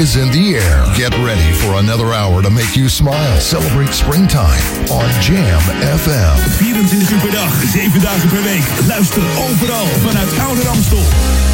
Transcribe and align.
is 0.00 0.16
in 0.16 0.30
the 0.30 0.56
air. 0.56 0.84
Get 0.94 1.12
ready 1.24 1.52
for 1.52 1.78
another 1.78 2.12
hour 2.12 2.42
to 2.42 2.50
make 2.50 2.76
you 2.76 2.88
smile. 2.88 3.40
Celebrate 3.40 3.92
springtime 3.94 4.60
on 4.90 5.08
Jam 5.20 5.60
FM. 6.02 6.36
24 6.58 7.10
uur 7.10 7.20
per 7.20 7.30
dag, 7.30 7.52
7 7.72 8.00
dagen 8.00 8.28
per 8.28 8.42
week. 8.42 8.64
Luister 8.86 9.22
overal 9.36 9.86
vanuit 9.86 10.38
Oude 10.38 10.62
Ramstel. 10.62 11.02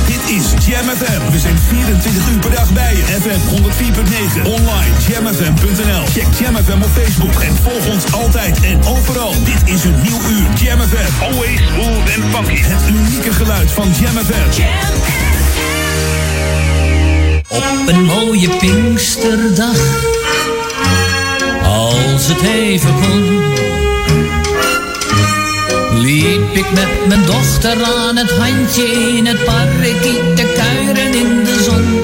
Dit 0.07 0.23
is 0.37 0.67
Jam 0.67 0.87
FM. 0.97 1.31
We 1.31 1.39
zijn 1.39 1.59
24 1.59 2.31
uur 2.33 2.39
per 2.39 2.51
dag 2.51 2.73
bij 2.73 2.97
je. 2.97 3.03
FM 3.03 3.41
104.9. 3.55 4.43
Online 4.45 4.93
jamfm.nl. 5.09 6.04
Check 6.06 6.27
Jam 6.40 6.56
FM 6.56 6.82
op 6.82 6.90
Facebook 7.00 7.40
en 7.40 7.56
volg 7.62 7.86
ons 7.95 8.12
altijd 8.12 8.61
en 8.61 8.84
overal. 8.84 9.34
Dit 9.45 9.74
is 9.74 9.84
een 9.84 10.00
nieuw 10.02 10.20
uur 10.30 10.46
Jam 10.62 10.80
FM. 10.80 11.22
Always 11.22 11.61
smooth 11.68 12.09
and 12.14 12.34
funky. 12.34 12.62
Het 12.62 12.88
unieke 12.88 13.32
geluid 13.32 13.72
van 13.72 13.88
Jam 14.00 14.16
FM. 14.24 15.32
Op 17.53 17.82
een 17.87 18.05
mooie 18.05 18.48
Pinksterdag, 18.57 19.77
als 21.65 22.27
het 22.27 22.42
even 22.42 22.95
kon, 23.01 23.41
liep 26.01 26.55
ik 26.56 26.70
met 26.75 27.06
mijn 27.09 27.27
dochter 27.27 27.84
aan 27.84 28.16
het 28.16 28.30
handje 28.30 29.16
in 29.16 29.27
het 29.27 29.45
park 29.45 29.83
te 30.34 30.52
kuieren 30.56 31.15
in 31.15 31.45
de 31.45 31.62
zon. 31.62 32.02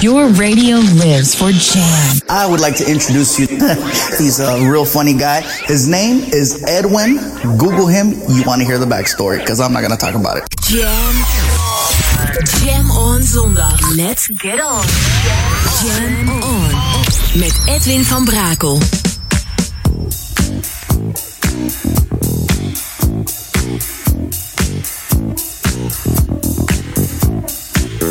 Your 0.00 0.32
radio 0.34 0.78
lives 0.78 1.34
for 1.34 1.50
Jam. 1.50 2.20
I 2.28 2.46
would 2.46 2.60
like 2.60 2.76
to 2.76 2.84
introduce 2.84 3.38
you. 3.38 3.46
He's 4.18 4.40
a 4.40 4.58
real 4.58 4.84
funny 4.84 5.12
guy. 5.12 5.42
His 5.66 5.86
name 5.86 6.24
is 6.32 6.60
Edwin. 6.64 7.20
Google 7.56 7.86
him. 7.86 8.14
You 8.28 8.42
want 8.44 8.60
to 8.60 8.66
hear 8.66 8.78
the 8.78 8.86
backstory 8.86 9.38
because 9.38 9.60
I'm 9.60 9.72
not 9.72 9.80
going 9.80 9.92
to 9.92 9.96
talk 9.96 10.16
about 10.16 10.38
it. 10.38 10.44
Jam. 10.62 11.14
Jam 12.64 12.81
on 13.02 13.22
zondag. 13.22 13.94
Let's 13.96 14.26
get 14.26 14.60
on. 14.60 14.84
Jam 15.82 16.28
on. 16.42 16.70
Met 17.34 17.60
Edwin 17.66 18.04
van 18.04 18.24
Brakel. 18.24 18.78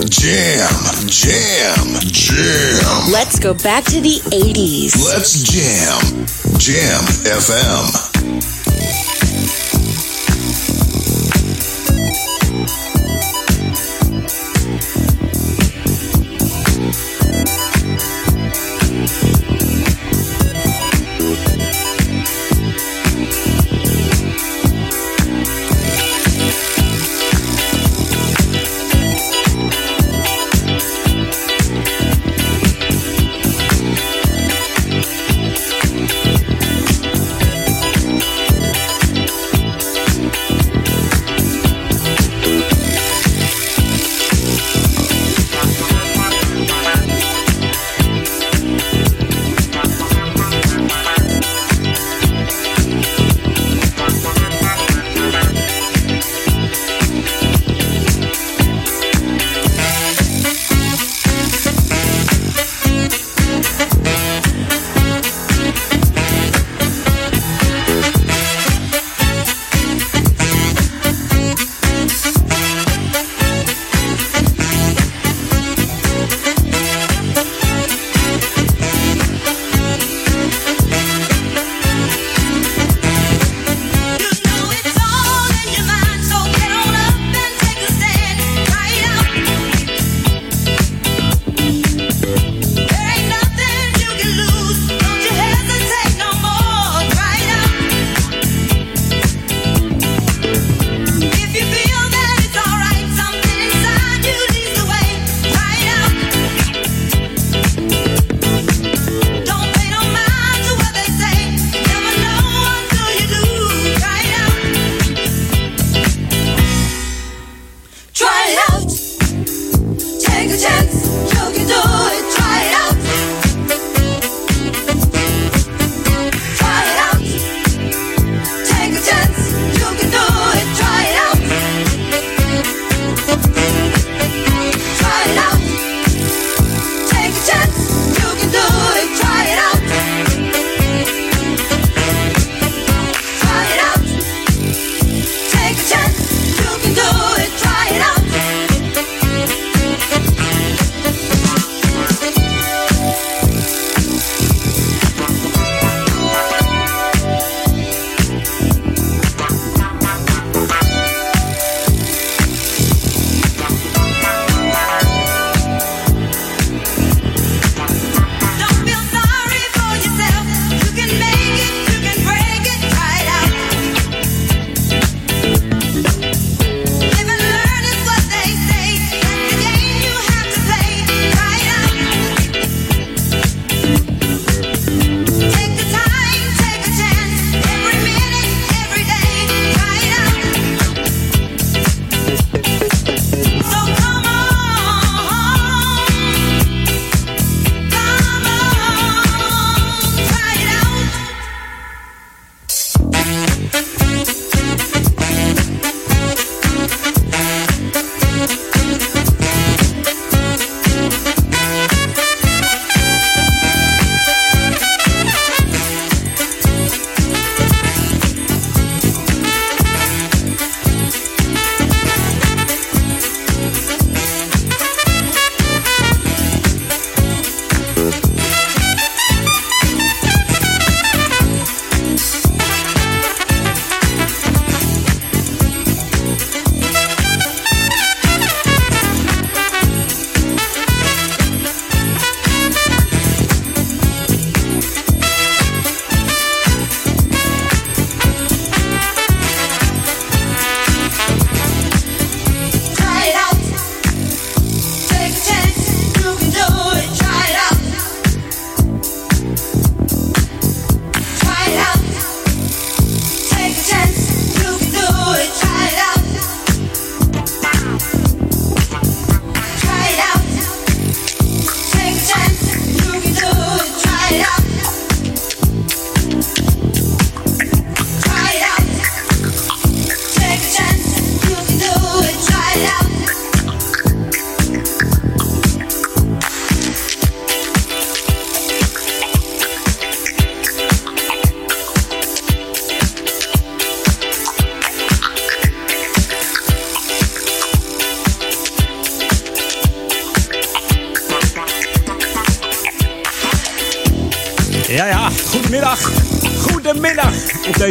Jam, 0.08 1.08
jam, 1.08 1.88
jam. 2.12 3.12
Let's 3.12 3.40
go 3.40 3.54
back 3.54 3.84
to 3.86 4.02
the 4.02 4.22
80s. 4.30 4.96
Let's 5.04 5.44
jam. 5.44 6.26
Jam 6.58 7.04
FM. 7.24 8.11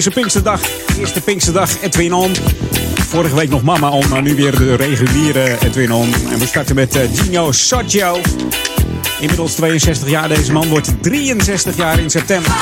Deze 0.05 0.15
Pinksterdag. 0.21 0.61
Eerste 0.99 1.21
Pinksterdag, 1.21 1.81
Edwin 1.81 2.13
On. 2.13 2.33
Vorige 3.09 3.35
week 3.35 3.49
nog 3.49 3.63
Mama 3.63 3.91
On, 3.91 4.09
maar 4.09 4.23
nu 4.23 4.35
weer 4.35 4.59
de 4.59 4.75
reguliere 4.75 5.57
Edwin 5.65 5.93
On. 5.93 6.15
En 6.31 6.39
we 6.39 6.47
starten 6.47 6.75
met 6.75 6.97
uh, 6.97 7.03
Gino 7.15 7.53
Soggio. 7.53 8.21
Inmiddels 9.21 9.55
62 9.55 10.09
jaar. 10.09 10.29
Deze 10.29 10.53
man 10.53 10.69
wordt 10.69 10.93
63 11.01 11.77
jaar 11.77 11.99
in 11.99 12.11
september. 12.11 12.53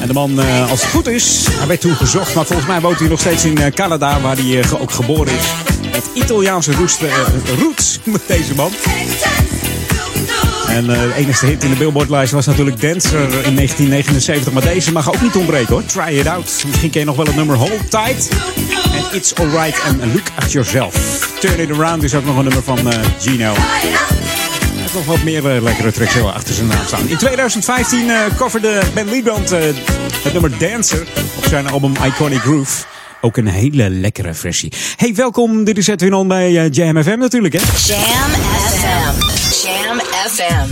En 0.00 0.06
de 0.06 0.12
man, 0.12 0.40
uh, 0.40 0.70
als 0.70 0.82
het 0.82 0.90
goed 0.90 1.06
is, 1.06 1.46
hij 1.50 1.66
werd 1.66 1.80
toen 1.80 1.96
gezocht. 1.96 2.34
Maar 2.34 2.44
volgens 2.44 2.68
mij 2.68 2.80
woont 2.80 2.98
hij 2.98 3.08
nog 3.08 3.20
steeds 3.20 3.44
in 3.44 3.58
uh, 3.60 3.66
Canada, 3.66 4.20
waar 4.20 4.36
hij 4.36 4.64
ook 4.80 4.90
geboren 4.90 5.32
is. 5.34 5.44
Met 5.92 6.04
Italiaanse 6.14 6.72
roots, 6.72 6.98
roots 7.58 7.98
met 8.04 8.22
deze 8.26 8.54
man. 8.54 8.70
En 10.74 10.86
de 10.86 11.12
enige 11.16 11.46
hit 11.46 11.64
in 11.64 11.70
de 11.70 11.76
Billboardlijst 11.76 12.32
was 12.32 12.46
natuurlijk 12.46 12.80
Dancer 12.80 13.22
in 13.22 13.54
1979. 13.54 14.52
Maar 14.52 14.62
deze 14.62 14.92
mag 14.92 15.08
ook 15.08 15.22
niet 15.22 15.36
ontbreken 15.36 15.72
hoor. 15.72 15.84
Try 15.84 16.18
it 16.18 16.26
out. 16.26 16.62
Misschien 16.66 16.90
ken 16.90 17.00
je 17.00 17.06
nog 17.06 17.16
wel 17.16 17.26
het 17.26 17.36
nummer 17.36 17.56
Hold 17.56 17.90
Tight. 17.90 18.28
En 18.92 19.16
It's 19.16 19.34
Alright 19.34 19.82
and 19.82 20.04
Look 20.04 20.26
at 20.34 20.52
Yourself. 20.52 20.94
Turn 21.40 21.60
It 21.60 21.70
Around 21.70 22.02
is 22.02 22.14
ook 22.14 22.24
nog 22.24 22.36
een 22.36 22.44
nummer 22.44 22.62
van 22.62 22.78
Gino 23.20 23.52
nog 24.94 25.04
wat 25.04 25.22
meer 25.22 25.56
uh, 25.56 25.62
lekkere 25.62 25.92
tracks 25.92 26.22
achter 26.22 26.54
zijn 26.54 26.66
naam 26.66 26.86
staan. 26.86 27.08
In 27.08 27.16
2015 27.16 28.06
uh, 28.06 28.20
coverde 28.36 28.82
Ben 28.94 29.08
Liebrand 29.08 29.50
het 29.50 30.32
nummer 30.32 30.58
Dancer 30.58 31.06
op 31.36 31.44
zijn 31.44 31.68
album 31.68 31.92
Iconic 32.04 32.38
Groove. 32.38 32.84
Ook 33.20 33.36
een 33.36 33.46
hele 33.46 33.90
lekkere 33.90 34.34
versie. 34.34 34.72
Hey, 34.96 35.14
welkom. 35.14 35.64
Dit 35.64 35.78
is 35.78 35.86
Edwin 35.86 36.14
On 36.14 36.28
bij 36.28 36.68
Jam 36.68 37.02
FM 37.02 37.18
natuurlijk, 37.18 37.54
hè? 37.54 37.60
Jam 37.86 38.53
FM. 40.30 40.66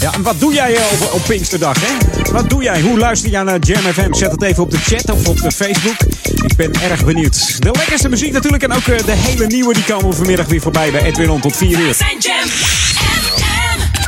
Ja, 0.00 0.12
en 0.12 0.22
wat 0.22 0.40
doe 0.40 0.52
jij 0.52 0.76
op, 0.76 1.12
op 1.12 1.22
Pinksterdag, 1.26 1.76
hè? 1.80 2.22
Wat 2.32 2.50
doe 2.50 2.62
jij? 2.62 2.80
Hoe 2.80 2.98
luister 2.98 3.30
jij 3.30 3.42
naar 3.42 3.58
Jam 3.58 3.82
FM? 3.92 4.12
Zet 4.12 4.30
het 4.30 4.42
even 4.42 4.62
op 4.62 4.70
de 4.70 4.78
chat 4.78 5.10
of 5.10 5.28
op 5.28 5.40
de 5.40 5.52
Facebook. 5.52 5.96
Ik 6.22 6.56
ben 6.56 6.72
erg 6.82 7.04
benieuwd. 7.04 7.62
De 7.62 7.70
lekkerste 7.72 8.08
muziek 8.08 8.32
natuurlijk 8.32 8.62
en 8.62 8.72
ook 8.72 8.84
de 8.84 9.12
hele 9.12 9.46
nieuwe 9.46 9.74
die 9.74 9.84
komen 9.84 10.16
vanmiddag 10.16 10.46
weer 10.46 10.60
voorbij 10.60 10.90
bij 10.90 11.02
Edwin 11.02 11.30
On 11.30 11.40
tot 11.40 11.56
4 11.56 11.78
uur. 11.78 11.96
Jam 12.18 12.48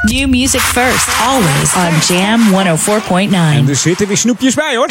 New 0.02 0.28
music 0.28 0.60
first, 0.60 1.08
always 1.20 1.74
on 1.74 2.16
Jam 2.16 2.40
104.9. 2.50 3.32
En 3.32 3.68
er 3.68 3.76
zitten 3.76 4.06
weer 4.06 4.16
snoepjes 4.16 4.54
bij 4.54 4.76
hoor. 4.76 4.88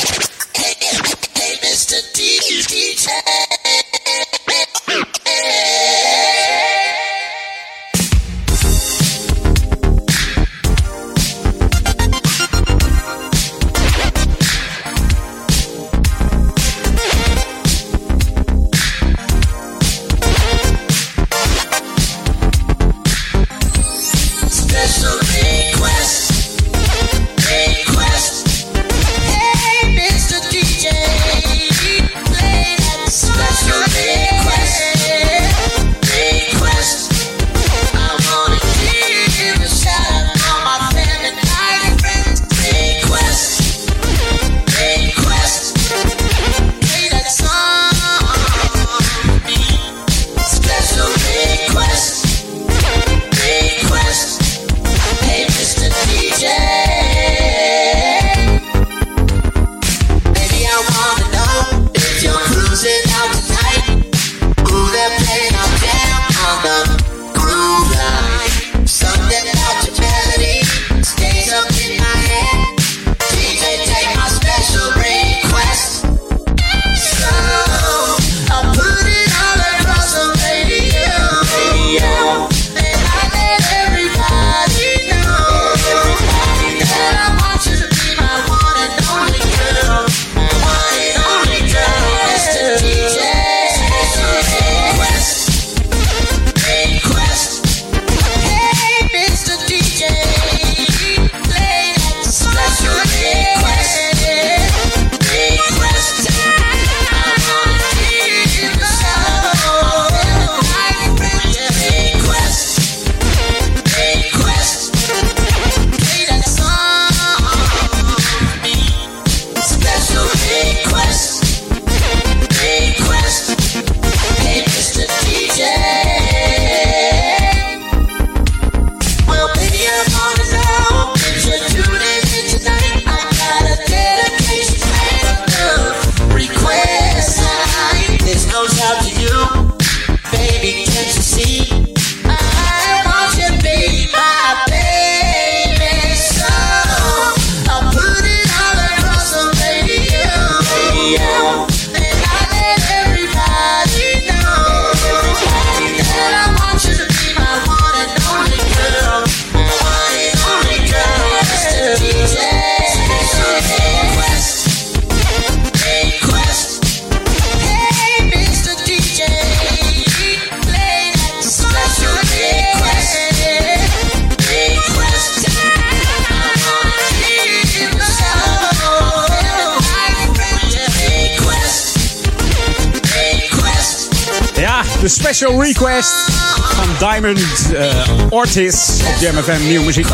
Ortiz 188.55 189.01
op 189.07 189.15
Jam 189.19 189.35
FM 189.35 189.67
Nieuwe 189.67 189.85
Muziek. 189.85 190.07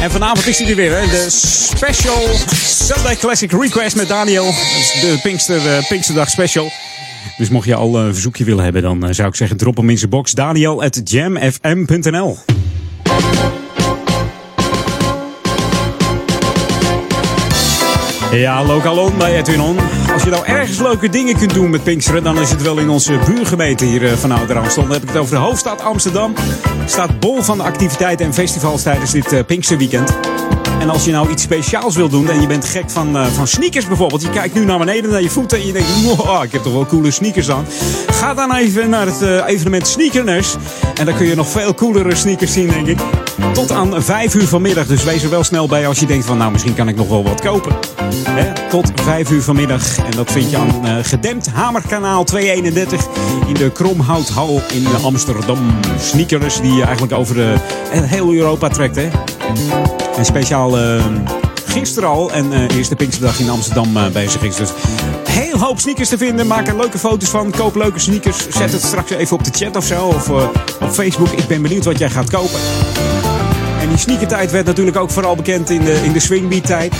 En 0.00 0.10
vanavond 0.10 0.46
is 0.46 0.58
hij 0.58 0.68
er 0.68 0.76
weer, 0.76 0.98
hè? 1.00 1.06
de 1.06 1.26
Special 1.30 2.28
Sunday 2.64 3.16
Classic 3.16 3.52
Request 3.52 3.96
met 3.96 4.08
Daniel. 4.08 4.44
De 4.44 5.18
Pinkster, 5.22 5.56
uh, 5.66 5.88
Pinksterdag 5.88 6.30
Special. 6.30 6.70
Dus 7.36 7.48
mocht 7.48 7.66
je 7.66 7.74
al 7.74 7.98
een 7.98 8.12
verzoekje 8.12 8.44
willen 8.44 8.64
hebben, 8.64 8.82
dan 8.82 9.04
uh, 9.06 9.12
zou 9.12 9.28
ik 9.28 9.34
zeggen 9.34 9.56
drop 9.56 9.76
hem 9.76 9.90
in 9.90 9.98
zijn 9.98 10.10
box. 10.10 10.32
Daniel 10.32 10.82
at 10.82 11.00
Ja, 18.32 18.64
lokalon 18.64 19.18
bij 19.18 19.36
Edwin 19.36 19.60
On. 19.60 19.76
Als 20.12 20.22
je 20.22 20.30
nou 20.30 20.46
ergens 20.46 20.78
leuke 20.78 21.08
dingen 21.08 21.36
kunt 21.36 21.54
doen 21.54 21.70
met 21.70 21.82
Pinksteren, 21.84 22.22
dan 22.22 22.38
is 22.38 22.50
het 22.50 22.62
wel 22.62 22.78
in 22.78 22.88
onze 22.88 23.18
buurgemeente 23.26 23.84
hier 23.84 24.16
van 24.16 24.30
Ouder 24.30 24.58
Amstel. 24.58 24.82
Dan 24.82 24.92
heb 24.92 25.02
ik 25.02 25.08
het 25.08 25.18
over 25.18 25.34
de 25.34 25.40
hoofdstad 25.40 25.82
Amsterdam. 25.82 26.34
Staat 26.86 27.20
bol 27.20 27.42
van 27.42 27.60
activiteiten 27.60 28.26
en 28.26 28.34
festivals 28.34 28.82
tijdens 28.82 29.10
dit 29.10 29.46
Pinksterweekend. 29.46 30.16
En 30.80 30.90
als 30.90 31.04
je 31.04 31.10
nou 31.10 31.30
iets 31.30 31.42
speciaals 31.42 31.96
wil 31.96 32.08
doen 32.08 32.30
en 32.30 32.40
je 32.40 32.46
bent 32.46 32.64
gek 32.64 32.90
van, 32.90 33.16
eh, 33.16 33.26
van 33.26 33.46
sneakers 33.46 33.86
bijvoorbeeld. 33.86 34.22
Je 34.22 34.30
kijkt 34.30 34.54
nu 34.54 34.64
naar 34.64 34.78
beneden 34.78 35.10
naar 35.10 35.22
je 35.22 35.30
voeten 35.30 35.58
en 35.58 35.66
je 35.66 35.72
denkt, 35.72 36.02
wow, 36.04 36.44
ik 36.44 36.52
heb 36.52 36.62
toch 36.62 36.72
wel 36.72 36.86
coole 36.86 37.10
sneakers 37.10 37.50
aan. 37.50 37.66
Ga 38.10 38.34
dan 38.34 38.54
even 38.54 38.90
naar 38.90 39.06
het 39.06 39.22
eh, 39.22 39.46
evenement 39.46 39.86
Sneakerness. 39.86 40.56
En 40.94 41.06
dan 41.06 41.16
kun 41.16 41.26
je 41.26 41.34
nog 41.34 41.48
veel 41.48 41.74
coolere 41.74 42.14
sneakers 42.14 42.52
zien, 42.52 42.68
denk 42.68 42.86
ik. 42.86 42.98
Tot 43.52 43.70
aan 43.70 44.02
5 44.02 44.34
uur 44.34 44.46
vanmiddag. 44.46 44.86
Dus 44.86 45.04
wees 45.04 45.22
er 45.22 45.30
wel 45.30 45.44
snel 45.44 45.66
bij 45.66 45.86
als 45.86 45.98
je 45.98 46.06
denkt 46.06 46.26
van, 46.26 46.38
nou 46.38 46.52
misschien 46.52 46.74
kan 46.74 46.88
ik 46.88 46.96
nog 46.96 47.08
wel 47.08 47.22
wat 47.22 47.40
kopen. 47.40 47.76
Tot 48.68 48.90
5 48.94 49.30
uur 49.30 49.42
vanmiddag. 49.42 49.98
En 49.98 50.10
dat 50.10 50.32
vind 50.32 50.50
je 50.50 50.56
aan 50.56 50.86
eh, 50.86 50.96
Gedempt 51.02 51.46
Hamerkanaal 51.46 52.24
231 52.24 53.06
in 53.46 53.54
de 53.54 53.70
Kromhouthal 53.70 54.62
in 54.72 54.86
Amsterdam. 55.02 55.58
Sneakers 56.00 56.60
die 56.60 56.82
eigenlijk 56.82 57.12
over 57.12 57.34
de, 57.34 57.54
eh, 57.92 58.00
heel 58.02 58.32
Europa 58.32 58.68
trekt, 58.68 58.96
hè. 58.96 59.08
En 60.16 60.24
speciaal 60.24 60.78
eh, 60.78 61.04
gisteren 61.64 62.08
al 62.08 62.32
en 62.32 62.52
eh 62.52 62.76
eerste 62.76 62.96
Pinksterdag 62.96 63.40
in 63.40 63.50
Amsterdam 63.50 64.12
bezig 64.12 64.42
is. 64.42 64.56
Dus 64.56 64.70
heel 65.30 65.58
hoop 65.58 65.80
sneakers 65.80 66.08
te 66.08 66.18
vinden. 66.18 66.46
Maak 66.46 66.66
er 66.68 66.76
leuke 66.76 66.98
foto's 66.98 67.28
van. 67.28 67.50
Koop 67.50 67.74
leuke 67.74 67.98
sneakers. 67.98 68.48
Zet 68.48 68.72
het 68.72 68.82
straks 68.82 69.10
even 69.10 69.36
op 69.36 69.44
de 69.44 69.50
chat 69.52 69.76
of 69.76 69.84
zo. 69.84 70.06
Of 70.06 70.30
op 70.30 70.90
Facebook. 70.90 71.30
Ik 71.30 71.46
ben 71.46 71.62
benieuwd 71.62 71.84
wat 71.84 71.98
jij 71.98 72.10
gaat 72.10 72.30
kopen. 72.30 72.60
En 73.88 73.94
die 73.94 74.02
sneakertijd 74.02 74.50
werd 74.50 74.66
natuurlijk 74.66 74.96
ook 74.96 75.10
vooral 75.10 75.36
bekend 75.36 75.70
in 75.70 75.84
de, 75.84 76.00
in 76.04 76.12
de 76.12 76.20
swingbeat 76.20 76.66
tijd. 76.66 76.94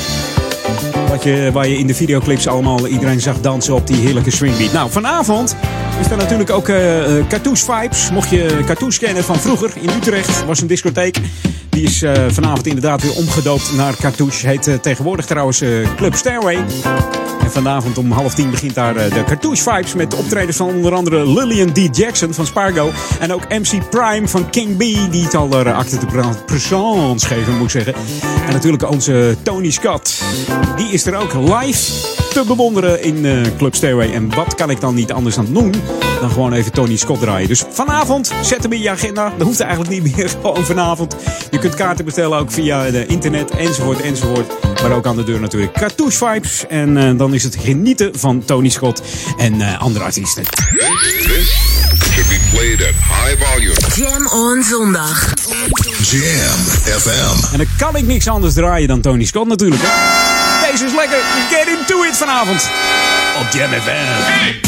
Wat 1.09 1.23
je, 1.23 1.50
waar 1.52 1.68
je 1.68 1.78
in 1.78 1.87
de 1.87 1.95
videoclips 1.95 2.47
allemaal 2.47 2.87
iedereen 2.87 3.21
zag 3.21 3.40
dansen 3.40 3.75
op 3.75 3.87
die 3.87 3.97
heerlijke 3.97 4.30
swingbeat. 4.30 4.73
Nou, 4.73 4.90
vanavond 4.90 5.57
is 6.00 6.11
er 6.11 6.16
natuurlijk 6.16 6.50
ook 6.50 6.68
eh, 6.68 7.02
Cartouche 7.28 7.64
Vibes. 7.64 8.11
Mocht 8.11 8.30
je 8.30 8.62
Cartouche 8.66 8.99
kennen 8.99 9.25
van 9.25 9.37
vroeger 9.37 9.71
in 9.80 9.88
Utrecht, 9.97 10.45
was 10.45 10.61
een 10.61 10.66
discotheek. 10.66 11.21
Die 11.78 11.87
is 11.87 12.02
eh, 12.02 12.25
vanavond 12.28 12.66
inderdaad 12.66 13.02
weer 13.02 13.14
omgedoopt 13.14 13.73
naar 13.76 13.97
Cartouche. 13.97 14.47
Heet 14.47 14.66
eh, 14.66 14.75
tegenwoordig 14.75 15.26
trouwens 15.26 15.61
eh, 15.61 15.94
Club 15.97 16.14
Stairway. 16.14 16.56
En 17.40 17.50
vanavond 17.50 17.99
om 17.99 18.11
half 18.11 18.35
tien 18.35 18.50
begint 18.50 18.75
daar 18.75 18.94
de 18.94 19.25
Cartouche 19.26 19.62
Vibes 19.62 19.94
met 19.94 20.14
optredens 20.14 20.56
van 20.56 20.66
onder 20.68 20.94
andere 20.94 21.32
Lillian 21.32 21.73
D. 21.73 21.97
Jackson 21.97 22.35
van 22.35 22.47
Spargo. 22.47 22.90
En 23.20 23.32
ook 23.32 23.49
MC 23.49 23.90
Prime 23.90 24.28
van 24.28 24.50
King 24.50 24.76
B, 24.76 24.78
die 25.11 25.25
het 25.25 25.35
al 25.35 25.66
uh, 25.66 25.76
acte 25.76 25.99
de 25.99 26.06
geven 27.16 27.56
moet 27.56 27.64
ik 27.64 27.70
zeggen. 27.70 27.94
En 28.47 28.52
natuurlijk 28.52 28.90
onze 28.90 29.37
Tony 29.42 29.70
Scott. 29.70 30.23
Die 30.76 30.88
is 30.88 31.06
er 31.06 31.16
ook 31.16 31.32
live 31.35 32.27
te 32.42 32.47
bewonderen 32.47 33.02
in 33.02 33.26
eh, 33.26 33.33
Club 33.57 33.75
Stairway. 33.75 34.12
En 34.12 34.35
wat 34.35 34.54
kan 34.54 34.71
ik 34.71 34.80
dan 34.80 34.95
niet 34.95 35.12
anders 35.12 35.35
dan 35.35 35.47
doen 35.52 35.75
dan 36.21 36.30
gewoon 36.30 36.52
even 36.52 36.73
Tony 36.73 36.97
Scott 36.97 37.21
draaien. 37.21 37.49
Dus 37.49 37.64
vanavond, 37.71 38.33
zet 38.42 38.62
hem 38.62 38.73
in 38.73 38.80
je 38.80 38.90
agenda. 38.90 39.33
Dat 39.37 39.47
hoeft 39.47 39.61
eigenlijk 39.61 39.90
niet 39.90 40.16
meer, 40.16 40.28
gewoon 40.42 40.64
vanavond. 40.64 41.16
Je 41.50 41.59
kunt 41.59 41.75
kaarten 41.75 42.04
bestellen 42.04 42.38
ook 42.38 42.50
via 42.50 42.90
de 42.90 43.07
internet 43.07 43.50
enzovoort 43.50 44.00
enzovoort. 44.00 44.47
Maar 44.83 44.92
ook 44.92 45.07
aan 45.07 45.16
de 45.16 45.25
deur 45.25 45.40
natuurlijk 45.40 45.73
Cartouche 45.73 46.26
Vibes. 46.26 46.66
En 46.68 46.97
eh, 46.97 47.18
dan 47.18 47.35
is 47.35 47.42
het 47.42 47.57
genieten 47.61 48.18
van 48.18 48.45
Tony 48.45 48.68
Scott 48.68 49.02
en 49.37 49.61
eh, 49.61 49.80
andere 49.80 50.04
artiesten. 50.04 50.42
This 50.42 51.57
should 52.12 52.28
be 52.28 52.40
played 52.50 52.80
at 52.80 52.95
high 52.95 53.45
volume. 53.45 53.75
Jam 53.95 54.26
on 54.26 54.62
zondag. 54.62 55.35
Jam 56.02 56.59
FM. 56.99 57.52
En 57.52 57.59
dan 57.59 57.66
kan 57.78 57.97
ik 57.97 58.07
niks 58.07 58.28
anders 58.28 58.54
draaien 58.54 58.88
dan 58.88 59.00
Tony 59.00 59.25
Scott 59.25 59.49
natuurlijk. 59.49 59.83
Hè? 59.85 60.38
Deze 60.70 60.84
is 60.84 60.92
lekker. 60.92 61.18
Get 61.50 61.78
into 61.78 62.02
it 62.02 62.16
vanavond. 62.16 62.70
Op 63.38 63.52
Jam 63.52 63.70
FM. 63.72 64.66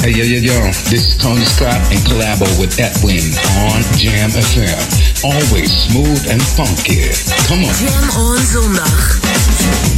Hey 0.00 0.10
yo 0.10 0.24
yo 0.24 0.40
yo, 0.40 0.62
this 0.62 1.06
is 1.06 1.16
Tony 1.16 1.44
Scott 1.44 1.80
and 1.90 2.02
collabo 2.08 2.58
with 2.58 2.78
Edwin 2.78 3.32
on 3.56 3.82
Jam 3.96 4.30
FM. 4.30 5.22
Always 5.22 5.82
smooth 5.82 6.30
and 6.30 6.42
funky. 6.42 7.10
Come 7.46 7.64
on. 7.64 7.74
Jam 7.74 8.10
on 8.10 8.38
zondag. 8.38 9.51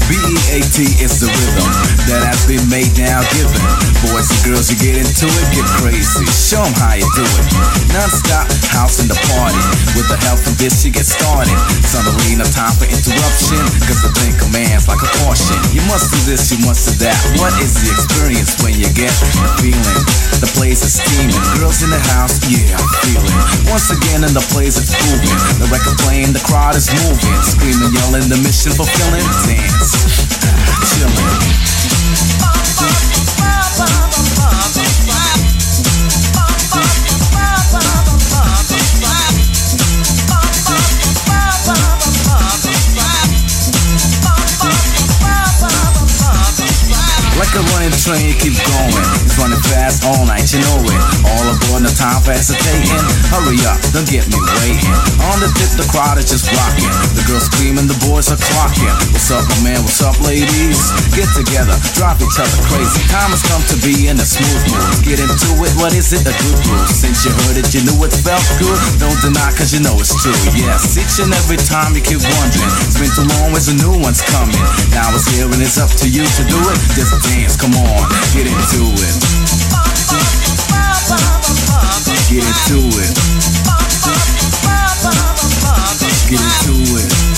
B-E-A-T 0.05 1.01
is 1.01 1.17
the 1.25 1.33
rhythm 1.33 1.69
that 2.13 2.21
has 2.29 2.45
been 2.45 2.61
made 2.69 2.93
now 3.01 3.25
given. 3.33 3.57
Boys 4.05 4.29
and 4.29 4.41
girls, 4.45 4.69
you 4.69 4.77
get 4.77 5.01
into 5.01 5.25
it, 5.25 5.47
get 5.57 5.65
crazy. 5.81 6.29
Show 6.29 6.61
them 6.61 6.77
how 6.77 6.93
you 6.93 7.09
do 7.17 7.25
it. 7.25 7.47
Non-stop 7.89 8.45
house 8.69 9.01
in 9.01 9.09
the 9.09 9.17
party. 9.33 9.57
With 9.97 10.05
the 10.13 10.21
help 10.29 10.45
from 10.45 10.61
this, 10.61 10.85
you 10.85 10.93
get 10.93 11.09
started. 11.09 11.57
Suddenly, 11.89 12.37
no 12.37 12.45
time 12.53 12.77
for 12.77 12.85
interruption. 12.85 13.65
Cause 13.89 14.05
the 14.05 14.13
thing 14.21 14.37
commands 14.37 14.85
like 14.85 15.01
a 15.01 15.09
caution. 15.25 15.57
You 15.73 15.81
must 15.89 16.13
do 16.13 16.21
this, 16.29 16.53
you 16.53 16.61
must 16.69 16.85
do 16.85 17.09
that. 17.09 17.17
What 17.41 17.57
is 17.65 17.73
the 17.81 17.89
experience 17.89 18.61
when 18.61 18.77
you 18.77 18.93
get 18.93 19.09
the 19.09 19.49
feeling? 19.57 20.01
The 20.45 20.51
place 20.53 20.85
is 20.85 21.01
steaming. 21.01 21.41
Girls 21.57 21.81
in 21.81 21.89
the 21.89 22.03
house, 22.13 22.37
yeah, 22.45 22.77
I'm 22.77 22.89
feeling. 23.09 23.39
Once 23.73 23.89
again, 23.89 24.21
in 24.21 24.37
the 24.37 24.45
place 24.53 24.77
it's 24.77 24.93
moving. 25.09 25.33
The 25.57 25.69
record 25.73 25.97
playing, 26.05 26.37
the 26.37 26.45
crowd 26.45 26.77
is 26.77 26.93
moving. 26.93 27.37
Screaming, 27.41 27.97
yelling, 27.97 28.29
the 28.29 28.37
mission 28.45 28.77
fulfilling. 28.77 29.25
Dance, 29.49 30.04
freedom. 31.11 31.45
Like 47.35 47.51
a 47.59 47.63
running 47.75 47.91
train, 47.99 48.31
you 48.31 48.37
keep 48.39 48.55
going. 48.55 48.95
It's 49.27 49.35
running 49.43 49.59
fast 49.67 50.07
all 50.07 50.23
night, 50.23 50.47
you 50.55 50.63
know 50.63 50.87
it. 50.87 51.01
All 51.27 51.45
aboard, 51.51 51.83
no 51.83 51.91
time 51.91 52.23
for 52.23 52.31
hesitating. 52.31 52.95
Hurry 53.27 53.59
up, 53.67 53.83
don't 53.91 54.07
get 54.07 54.23
me 54.31 54.39
waiting. 54.63 54.95
On 55.27 55.43
the 55.43 55.51
tip, 55.59 55.75
the 55.75 55.83
crowd 55.91 56.23
is 56.23 56.31
just 56.31 56.47
rocking. 56.55 56.87
The 57.19 57.27
girls 57.27 57.51
screaming, 57.51 57.91
the 57.91 57.99
boys 58.07 58.31
are 58.31 58.39
clocking. 58.39 58.87
What's 59.11 59.35
up, 59.35 59.43
my 59.51 59.59
man? 59.67 59.83
What's 59.83 59.99
up, 59.99 60.15
ladies? 60.23 60.79
Get 61.11 61.27
together, 61.35 61.75
drive 61.99 62.23
each 62.23 62.39
other 62.39 62.59
crazy. 62.71 63.03
Time 63.11 63.35
has 63.35 63.43
come 63.51 63.67
to 63.67 63.77
be 63.83 64.07
in 64.07 64.23
a 64.23 64.27
smooth 64.27 64.63
mood. 64.71 65.03
Get 65.03 65.19
into 65.19 65.51
it, 65.67 65.75
what 65.75 65.91
is 65.91 66.15
it? 66.15 66.23
A 66.31 66.35
good 66.39 66.59
groove. 66.63 66.87
Since 66.87 67.27
you 67.27 67.35
heard 67.35 67.59
it, 67.59 67.67
you 67.75 67.83
knew 67.83 67.99
it 68.07 68.15
felt 68.15 68.47
good. 68.63 68.79
Don't 69.03 69.19
deny, 69.19 69.51
cause 69.59 69.75
you 69.75 69.83
know 69.83 69.99
it's 69.99 70.15
true. 70.23 70.39
Yes, 70.55 70.95
each 70.95 71.19
and 71.19 71.35
every 71.35 71.59
time 71.59 71.99
you 71.99 72.03
keep 72.05 72.23
wondering. 72.23 72.71
It's 72.87 72.95
been 72.95 73.11
too 73.11 73.27
long, 73.27 73.51
where's 73.51 73.67
the 73.67 73.75
new 73.75 73.99
one's 73.99 74.23
coming? 74.23 74.55
Now 74.95 75.11
it's 75.11 75.27
here 75.35 75.51
and 75.51 75.59
it's 75.59 75.83
up 75.83 75.91
to 75.99 76.07
you 76.07 76.23
to 76.23 76.43
do 76.47 76.59
it. 76.71 76.79
Just 76.95 77.24
dance, 77.25 77.57
come 77.57 77.75
on, 77.75 78.09
get 78.33 78.47
into 78.47 78.93
it. 79.01 79.15
Get 82.31 82.43
into 82.43 82.89
it. 82.99 83.15
Get 86.31 86.41
into 86.41 86.97
it. 86.97 87.34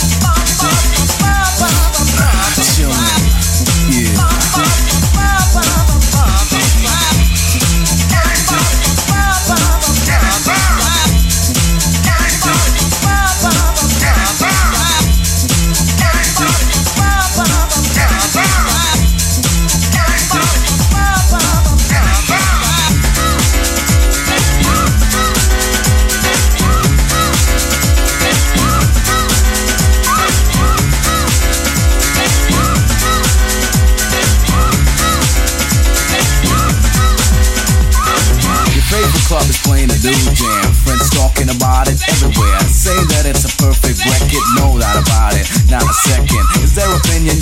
Club 39.36 39.50
is 39.50 39.60
playing 39.60 39.90
a 39.90 39.98
new 40.00 40.16
jam. 40.32 40.72
Friends 40.72 41.10
talking 41.10 41.48
about 41.52 41.88
it 41.88 42.00
everywhere. 42.08 42.60
Say 42.72 42.96
that 43.12 43.28
it's 43.28 43.44
a 43.44 43.52
perfect 43.60 44.00
record, 44.08 44.44
no 44.56 44.80
doubt 44.80 44.96
about 44.96 45.36
it. 45.36 45.44
Not 45.68 45.84
a 45.84 45.92
second. 45.92 46.45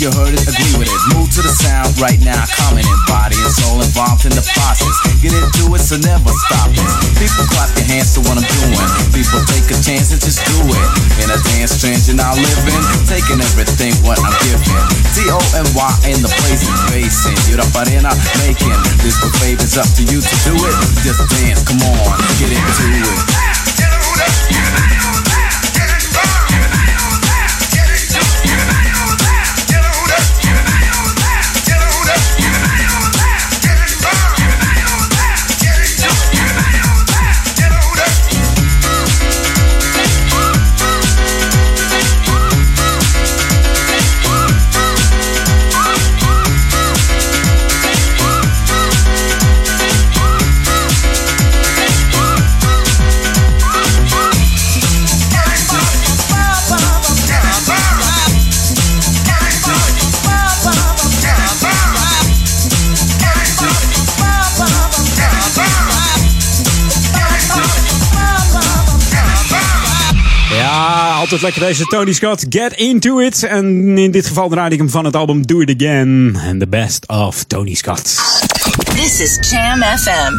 Their? 0.05 0.13
You 0.13 0.21
heard 0.21 0.37
it, 0.37 0.45
agree 0.45 0.77
with 0.77 0.85
it. 0.85 1.01
Move 1.17 1.33
to 1.33 1.41
the 1.41 1.49
sound 1.49 1.89
right 1.97 2.21
now, 2.21 2.37
coming 2.61 2.85
in 2.85 2.99
body 3.09 3.41
and 3.41 3.49
soul 3.49 3.81
involved 3.81 4.29
in 4.29 4.37
the 4.37 4.45
process. 4.53 4.93
Get 5.17 5.33
into 5.33 5.65
it, 5.73 5.81
so 5.81 5.97
never 5.97 6.29
stop 6.45 6.69
it. 6.69 6.89
People 7.17 7.41
clap 7.49 7.73
your 7.73 7.89
hands 7.89 8.13
to 8.13 8.21
what 8.21 8.37
I'm 8.37 8.45
doing. 8.45 8.85
People 9.17 9.41
take 9.49 9.65
a 9.73 9.77
chance 9.81 10.13
and 10.13 10.21
just 10.21 10.45
do 10.45 10.61
it. 10.61 10.87
In 11.25 11.33
a 11.33 11.41
dance 11.41 11.81
trance 11.81 12.05
you're 12.05 12.21
now 12.21 12.37
living, 12.37 12.85
taking 13.09 13.41
everything 13.41 13.97
what 14.05 14.21
I'm 14.21 14.37
giving. 14.45 14.77
T 15.17 15.25
O 15.33 15.41
N 15.57 15.65
Y 15.73 15.91
in 16.13 16.21
the 16.21 16.29
place 16.37 16.61
is 16.61 16.77
facing. 16.93 17.33
You're 17.49 17.65
the 17.65 17.67
arena 17.73 18.13
making. 18.45 18.77
This 19.01 19.17
buffet 19.17 19.57
is 19.57 19.73
up 19.73 19.89
to 19.97 20.05
you 20.05 20.21
to 20.21 20.35
do 20.45 20.53
it. 20.53 20.75
Just 21.01 21.25
dance, 21.33 21.65
come 21.65 21.81
on, 21.81 22.13
get 22.37 22.53
into 22.53 22.85
it. 23.09 23.45
Altijd 71.25 71.43
lekker 71.43 71.61
deze 71.61 71.85
Tony 71.85 72.13
Scott. 72.13 72.45
Get 72.49 72.73
into 72.73 73.19
it. 73.19 73.43
En 73.43 73.97
in 73.97 74.11
dit 74.11 74.27
geval 74.27 74.49
draaide 74.49 74.75
ik 74.75 74.81
hem 74.81 74.89
van 74.89 75.05
het 75.05 75.15
album 75.15 75.45
Do 75.45 75.59
It 75.59 75.75
Again. 75.75 76.37
And 76.49 76.59
the 76.59 76.67
best 76.67 77.07
of 77.07 77.43
Tony 77.43 77.73
Scott. 77.73 78.15
This 78.95 79.19
is 79.19 79.49
Jam 79.49 79.81
FM 79.81 80.33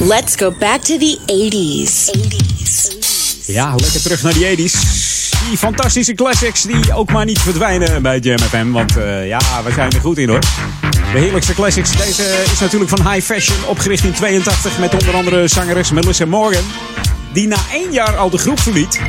104.9. 0.00 0.06
Let's 0.08 0.36
go 0.36 0.54
back 0.58 0.80
to 0.80 0.98
the 0.98 1.18
80s. 1.26 2.10
80s. 2.18 2.96
Ja, 3.46 3.74
lekker 3.74 4.02
terug 4.02 4.22
naar 4.22 4.32
die 4.32 4.56
80s. 4.56 4.72
Die 5.48 5.58
fantastische 5.58 6.14
classics 6.14 6.62
die 6.62 6.94
ook 6.94 7.12
maar 7.12 7.24
niet 7.24 7.40
verdwijnen 7.40 8.02
bij 8.02 8.18
Jam 8.18 8.38
FM. 8.38 8.70
Want 8.70 8.96
uh, 8.96 9.26
ja, 9.26 9.38
we 9.64 9.72
zijn 9.72 9.92
er 9.92 10.00
goed 10.00 10.18
in 10.18 10.28
hoor. 10.28 10.40
De 11.12 11.18
heerlijkste 11.18 11.54
classics. 11.54 11.96
Deze 11.96 12.44
is 12.52 12.60
natuurlijk 12.60 12.90
van 12.90 13.12
High 13.12 13.24
Fashion. 13.24 13.58
Opgericht 13.66 14.04
in 14.04 14.12
82 14.12 14.78
met 14.78 14.92
onder 14.94 15.14
andere 15.14 15.48
zangeres 15.48 15.90
Melissa 15.90 16.26
Morgan. 16.26 16.64
Die 17.32 17.46
na 17.46 17.56
één 17.72 17.92
jaar 17.92 18.16
al 18.16 18.30
de 18.30 18.38
groep 18.38 18.60
verliet. 18.60 19.00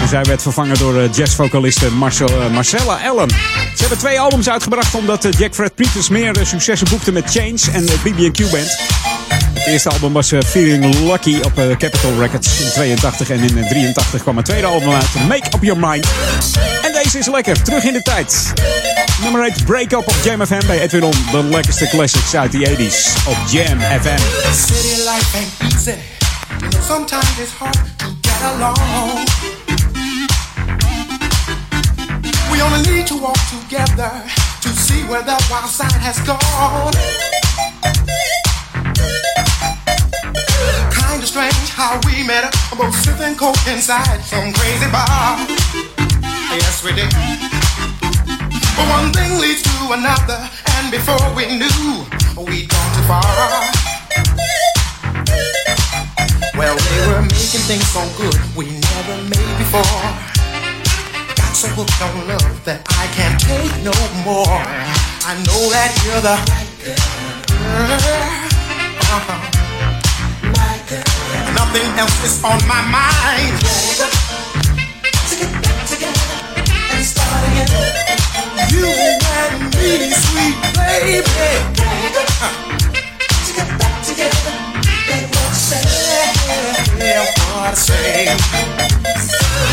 En 0.00 0.08
zij 0.08 0.22
werd 0.22 0.42
vervangen 0.42 0.78
door 0.78 0.94
uh, 0.94 1.12
jazzvocaliste 1.12 1.90
Marcel, 1.90 2.28
uh, 2.28 2.50
Marcella 2.50 2.98
Allen. 3.08 3.30
Ze 3.74 3.80
hebben 3.80 3.98
twee 3.98 4.20
albums 4.20 4.48
uitgebracht 4.48 4.94
omdat 4.94 5.24
uh, 5.24 5.32
Jack 5.32 5.54
Fred 5.54 5.74
Peters 5.74 6.08
meer 6.08 6.36
successen 6.42 6.88
boekte 6.90 7.12
met 7.12 7.30
Change 7.30 7.58
en 7.72 7.86
de 7.86 7.94
BB&Q 8.02 8.50
Band. 8.50 8.78
Het 9.54 9.66
eerste 9.66 9.88
album 9.88 10.12
was 10.12 10.32
Feeling 10.46 10.94
Lucky 11.10 11.40
op 11.42 11.52
Capitol 11.54 12.18
Records 12.18 12.60
in 12.60 12.70
82 12.70 13.30
en 13.30 13.40
in 13.40 13.66
83 13.68 14.22
kwam 14.22 14.36
het 14.36 14.44
tweede 14.44 14.66
album 14.66 14.92
uit, 14.92 15.14
Make 15.28 15.46
Up 15.54 15.62
Your 15.62 15.88
Mind. 15.88 16.06
En 16.82 16.92
deze 17.02 17.18
is 17.18 17.26
lekker, 17.26 17.62
terug 17.62 17.84
in 17.84 17.92
de 17.92 18.02
tijd. 18.02 18.52
Nummer 19.22 19.50
8, 19.50 19.64
Break 19.64 19.92
Up 19.92 20.08
op 20.08 20.14
Jam 20.24 20.46
FM 20.46 20.66
bij 20.66 20.80
Edwin 20.80 21.02
On. 21.02 21.14
De 21.30 21.44
lekkerste 21.44 21.88
classics 21.88 22.34
uit 22.34 22.52
de 22.52 22.76
80s 22.76 23.26
op 23.26 23.36
Jam 23.50 23.80
FM. 23.80 24.22
You 26.50 26.70
know, 26.70 26.80
sometimes 26.80 27.38
it's 27.38 27.52
hard 27.52 27.74
to 27.74 28.08
get 28.22 28.40
along. 28.54 29.26
We 32.50 32.62
only 32.62 32.82
need 32.90 33.06
to 33.08 33.16
walk 33.18 33.38
together 33.50 34.12
to 34.62 34.68
see 34.70 35.02
where 35.04 35.22
that 35.22 35.42
wild 35.50 35.70
side 35.70 36.00
has 36.00 36.18
gone. 36.22 36.94
Kinda 40.94 41.26
strange 41.26 41.70
how 41.74 41.98
we 42.06 42.22
met 42.22 42.44
up, 42.44 42.54
both 42.78 42.94
sipping 43.02 43.36
coke 43.36 43.66
inside 43.66 44.22
some 44.24 44.52
crazy 44.52 44.88
bar. 44.90 45.38
Yes, 46.54 46.82
we 46.84 46.92
did. 46.92 47.10
But 48.76 48.86
one 48.88 49.12
thing 49.12 49.38
leads 49.40 49.62
to 49.62 49.92
another, 49.92 50.48
and 50.76 50.90
before 50.90 51.26
we 51.34 51.46
knew, 51.58 52.06
we'd 52.36 52.68
gone 52.68 52.90
too 52.94 53.02
far. 53.08 53.85
Well, 56.56 56.72
we 56.72 56.96
were 57.12 57.20
making 57.20 57.60
things 57.68 57.86
so 57.92 58.00
good 58.16 58.34
we 58.56 58.64
never 58.64 59.16
made 59.28 59.58
before. 59.60 59.84
Got 61.36 61.52
so 61.52 61.68
hooked 61.76 62.00
on 62.00 62.28
love 62.32 62.64
that 62.64 62.80
I 62.96 63.04
can't 63.12 63.36
take 63.36 63.76
no 63.84 63.92
more. 64.24 64.48
I 64.48 65.36
know 65.44 65.68
that 65.68 65.92
you're 66.00 66.24
the 66.24 66.32
girl. 66.80 66.96
Uh-huh. 69.04 69.36
Nothing 71.52 71.92
else 72.00 72.24
is 72.24 72.40
on 72.40 72.56
my 72.64 72.80
mind. 72.88 73.60
To 75.28 75.34
get 75.36 75.52
back 75.60 75.84
together 75.84 76.24
and 76.96 77.04
start 77.04 77.52
again. 77.52 77.68
You 78.72 78.88
and 78.88 79.76
me, 79.76 80.08
sweet 80.08 80.56
baby. 80.72 81.52
Uh. 82.40 82.48
To 83.44 83.52
get 83.52 83.68
back 83.76 84.00
together, 84.08 84.40
they 84.40 84.55
what 86.46 87.70
I 87.70 87.74
say. 87.74 88.30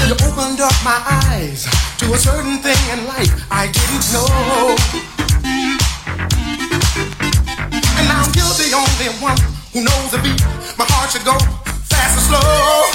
You 0.07 0.15
opened 0.25 0.59
up 0.61 0.73
my 0.83 0.99
eyes 1.29 1.65
to 1.99 2.13
a 2.13 2.17
certain 2.17 2.57
thing 2.59 2.81
in 2.91 3.05
life 3.07 3.31
I 3.51 3.67
didn't 3.71 4.05
know. 4.13 4.75
And 7.97 8.05
now 8.09 8.25
you're 8.33 8.57
the 8.57 8.73
only 8.73 9.09
one 9.21 9.37
who 9.73 9.83
knows 9.83 10.11
the 10.11 10.19
beat. 10.23 10.41
My 10.77 10.85
heart 10.89 11.11
should 11.11 11.25
go 11.25 11.37
fast 11.89 12.17
or 12.17 12.23
slow. 12.29 12.89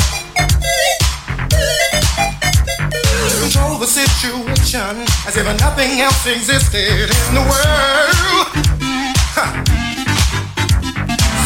Control 3.41 3.79
the 3.79 3.87
situation 3.87 5.07
as 5.27 5.37
if 5.37 5.47
nothing 5.61 6.01
else 6.01 6.27
existed 6.27 7.09
in 7.09 7.35
the 7.35 7.45
world. 7.47 8.49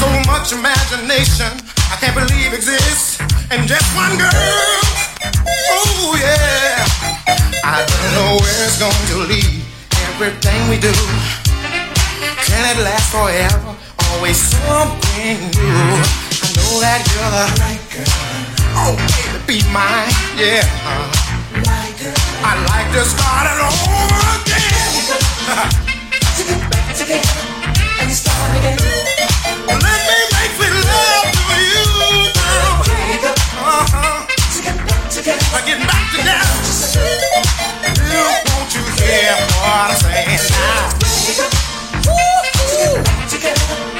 So 0.01 0.09
much 0.27 0.53
imagination 0.53 1.72
I 1.93 1.97
can't 2.01 2.17
believe 2.17 2.55
exists 2.55 3.21
in 3.53 3.69
just 3.69 3.85
one 3.95 4.17
girl. 4.17 4.33
Oh 5.45 6.17
yeah. 6.17 6.89
I 7.61 7.85
don't 7.85 8.13
know 8.17 8.41
where 8.41 8.65
it's 8.65 8.81
going 8.81 9.07
to 9.13 9.29
lead. 9.29 9.61
Everything 10.09 10.73
we 10.73 10.81
do. 10.81 10.89
Can 12.49 12.65
it 12.73 12.81
last 12.81 13.13
forever? 13.13 13.77
Always 14.09 14.41
something 14.41 15.37
new. 15.53 16.01
I 16.41 16.49
know 16.57 16.81
that 16.81 17.05
you're 17.13 17.29
the 17.29 17.45
right 17.61 17.85
girl. 17.93 18.09
Oh 18.73 18.97
baby, 19.45 19.61
be 19.61 19.69
mine. 19.69 20.09
Yeah. 20.41 20.65
I'd 22.41 22.61
like 22.73 22.89
to 22.97 23.05
start 23.05 23.53
it 23.53 23.61
over 23.69 24.17
again. 24.41 24.97
to 26.41 26.43
get 26.49 26.61
back 26.73 26.97
together 26.97 27.37
and 28.01 28.11
start 28.11 28.57
again. 28.57 29.12
Won't 35.25 35.69
you 38.75 38.83
hear 38.99 39.35
what 39.63 39.91
I'm 39.91 39.97
saying 39.97 40.41
now? 40.51 40.89
And 43.45 43.92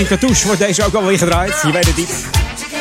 in 0.00 0.06
Cartouche 0.06 0.46
wordt 0.46 0.60
deze 0.60 0.84
ook 0.84 0.94
alweer 0.94 1.18
gedraaid. 1.18 1.60
Je 1.62 1.72
weet 1.72 1.86
het 1.86 1.96
niet. 1.96 2.28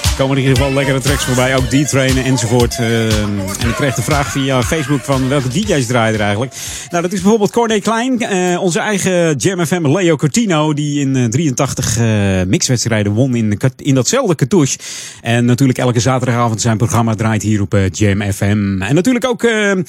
Er 0.04 0.26
komen 0.26 0.38
in 0.38 0.44
ieder 0.44 0.58
geval 0.58 0.74
lekkere 0.74 1.00
tracks 1.00 1.24
voorbij. 1.24 1.56
Ook 1.56 1.64
D-Trainen 1.64 2.24
enzovoort. 2.24 2.78
Eh, 2.78 3.22
en 3.62 3.70
ik 3.70 3.76
kreeg 3.76 3.96
de 3.96 4.02
vraag 4.02 4.32
via 4.32 4.64
Facebook 4.64 5.02
van 5.02 5.30
welke 5.30 5.48
DJ's 5.48 5.86
draaien 5.86 6.14
er 6.14 6.22
eigenlijk. 6.22 6.54
Nou, 6.90 7.04
dat 7.04 7.14
is 7.14 7.20
bijvoorbeeld 7.22 7.52
Corné 7.52 7.80
Klein. 7.80 8.20
eh, 8.20 8.62
onze 8.62 8.80
eigen 8.80 9.36
Jam 9.36 9.66
FM 9.66 9.88
Leo 9.88 10.16
Cortino. 10.16 10.74
Die 10.74 11.00
in 11.00 11.16
eh, 11.16 11.26
83 11.26 11.98
eh, 11.98 12.06
mixwedstrijden 12.48 13.12
won 13.12 13.36
in, 13.36 13.60
in 13.76 13.96
datzelfde 13.96 14.36
Cartouche. 14.36 14.78
En 15.22 15.46
natuurlijk 15.46 15.80
elke 15.80 16.00
zaterdagavond 16.00 16.62
zijn 16.62 16.78
programma 16.78 17.16
draait 17.16 17.42
hier 17.42 17.62
op 17.62 17.74
eh, 17.74 17.90
Jam 17.90 18.32
FM. 18.32 18.82
En 18.82 18.96
natuurlijk 18.96 19.26
ook 19.26 19.44
eh, 19.44 19.72
eh, 19.72 19.80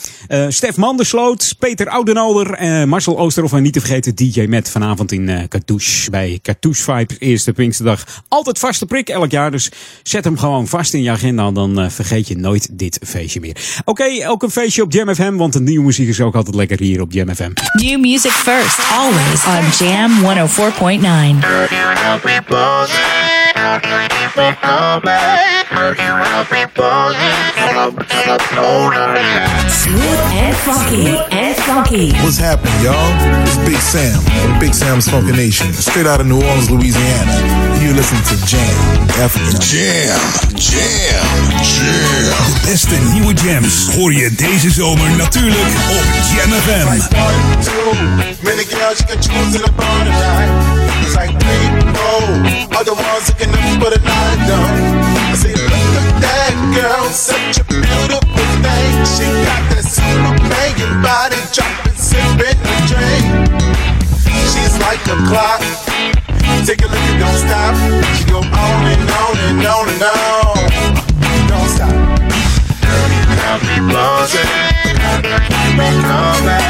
Stef 0.48 0.76
Mandersloot, 0.76 1.54
Peter 1.58 1.88
Oudenoder, 1.88 2.54
eh, 2.54 2.84
Marcel 2.84 3.18
Oosterhoff 3.18 3.54
en 3.54 3.62
niet 3.62 3.72
te 3.72 3.80
vergeten 3.80 4.14
DJ 4.14 4.46
Met 4.48 4.70
vanavond 4.70 5.12
in 5.12 5.28
eh 5.28 5.48
Cartouche. 5.48 6.10
Bij 6.10 6.38
Cartouche 6.42 6.82
Vibes, 6.82 7.16
eerste 7.18 7.52
Pinksterdag. 7.52 8.04
Altijd 8.28 8.58
vaste 8.58 8.86
prik 8.86 9.08
elk 9.08 9.30
jaar, 9.30 9.50
dus 9.50 9.70
zet 10.02 10.24
hem 10.24 10.38
gewoon 10.38 10.66
vast 10.66 10.94
in 10.94 11.02
je 11.02 11.10
agenda. 11.10 11.50
Dan 11.50 11.90
vergeet 11.90 12.28
je 12.28 12.36
nooit 12.36 12.78
dit 12.78 12.98
feestje 13.06 13.40
meer. 13.40 13.56
Oké, 13.84 14.28
ook 14.28 14.42
een 14.42 14.50
feestje 14.50 14.82
op 14.82 14.92
Jam 14.92 15.14
FM, 15.14 15.34
want 15.34 15.52
de 15.52 15.60
nieuwe 15.60 15.84
muziek 15.84 16.08
is 16.08 16.20
ook 16.20 16.34
altijd 16.34 16.54
lekker 16.54 16.78
hier 16.78 17.00
op 17.00 17.12
Jam 17.12 17.34
FM. 17.34 17.50
New 17.72 18.00
music 18.00 18.30
first, 18.30 18.78
always 18.92 19.44
on 19.44 19.86
Jam 19.86 20.10
104.9. 20.20 20.26
Smooth 29.68 30.20
and 30.32 30.56
funky. 30.56 31.06
And 31.30 31.56
funky. 31.56 32.12
What's 32.22 32.38
happening, 32.38 32.72
y'all? 32.82 33.12
It's 33.44 33.58
Big 33.68 33.76
Sam 33.76 34.20
from 34.40 34.58
Big 34.58 34.72
Sam's 34.72 35.08
Funky 35.08 35.32
Nation, 35.32 35.72
straight 35.72 36.06
out 36.06 36.20
of 36.20 36.26
New 36.26 36.36
Orleans, 36.40 36.70
Louisiana. 36.70 37.32
You're 37.82 37.94
listening 37.94 38.24
to 38.32 38.36
Jam 38.46 38.74
FM. 39.28 39.52
Jam, 39.60 40.20
jam, 40.56 41.24
jam. 41.60 42.32
De 42.52 42.68
beste 42.70 42.94
nieuwe 43.12 43.34
jams 43.34 43.94
hoor 43.94 44.12
je 44.12 44.34
deze 44.34 44.70
zomer 44.70 45.10
natuurlijk 45.10 45.74
op 45.90 46.04
Jam 46.34 46.50
FM. 46.50 46.86
Many 48.42 48.64
girls 48.64 48.98
you 48.98 49.06
can 49.06 49.22
choose 49.22 49.56
in 49.56 49.64
a 49.64 49.72
bar. 49.76 50.06
It's 51.02 51.14
like 51.16 51.38
three, 51.38 51.69
four, 52.20 52.76
other 52.76 52.94
ones 52.94 53.28
who 53.28 53.34
can 53.40 53.50
never 53.50 53.72
put 53.80 53.92
a 53.96 54.00
night 54.04 54.40
down. 54.44 54.70
I 55.30 55.34
say, 55.36 55.54
look 55.56 55.72
at 55.72 56.20
that 56.20 56.54
girl, 56.76 57.04
such 57.08 57.60
a 57.60 57.64
beautiful 57.64 58.46
thing. 58.60 58.92
She 59.08 59.26
got 59.48 59.62
that 59.72 59.84
super 59.84 60.34
banging 60.52 60.96
body, 61.00 61.40
dropping, 61.54 61.96
sipping 61.96 62.58
the 62.60 62.76
drink. 62.90 63.24
She's 64.52 64.76
like 64.84 65.00
a 65.08 65.16
clock. 65.28 65.62
Take 66.66 66.82
a 66.84 66.88
look 66.92 67.04
and 67.08 67.20
don't 67.20 67.40
stop. 67.40 67.74
She 68.16 68.24
go 68.28 68.40
on 68.44 68.84
and 68.84 69.08
on 69.08 69.36
and 69.48 69.64
on 69.64 69.86
and 69.88 70.04
on. 70.04 70.60
Don't 71.48 71.68
stop. 71.72 71.94
I'll 73.48 73.58
be 73.64 73.76
buzzing. 73.88 74.50
Keep 75.48 75.72
me 75.78 75.88
coming. 76.04 76.64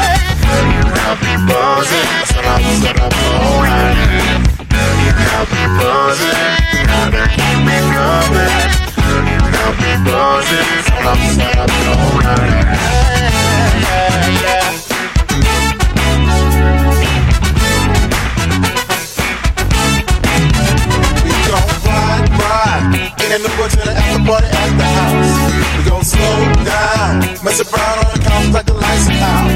I'll 1.03 1.19
be 1.19 1.33
buzzing. 1.45 2.07
Set 2.25 2.45
up, 2.45 2.61
set 2.79 2.99
up 2.99 3.13
all 3.35 3.63
night. 3.63 4.60
I'll 5.11 5.45
be 5.45 5.63
buzzing. 5.77 6.39
Keep 7.35 7.57
me 7.67 7.77
coming. 7.93 8.55
I'll 9.61 9.75
be 9.77 9.91
buzzing. 10.05 10.67
Set 10.85 11.05
up, 11.05 11.19
set 11.35 11.57
up 11.57 11.71
all 11.91 12.21
night. 12.21 12.65
Yeah, 13.81 14.41
yeah. 14.43 14.67
We 21.23 21.33
gon' 21.47 21.69
ride, 21.85 22.27
ride. 22.39 22.85
Ain't 23.21 23.31
in 23.35 23.41
the 23.41 23.51
woods 23.59 23.75
to 23.75 23.83
the 23.83 23.93
after 23.93 24.21
party 24.25 24.47
at 24.47 24.71
the 24.77 24.87
house. 24.99 25.35
We 25.77 25.81
gon' 25.89 26.03
slow 26.03 26.37
down. 26.63 27.11
Mess 27.43 27.59
around 27.61 27.97
on 28.05 28.09
the 28.13 28.19
couch 28.23 28.47
like 28.53 28.65
the 28.65 28.73
lights 28.73 29.07
are 29.09 29.19
out. 29.21 29.49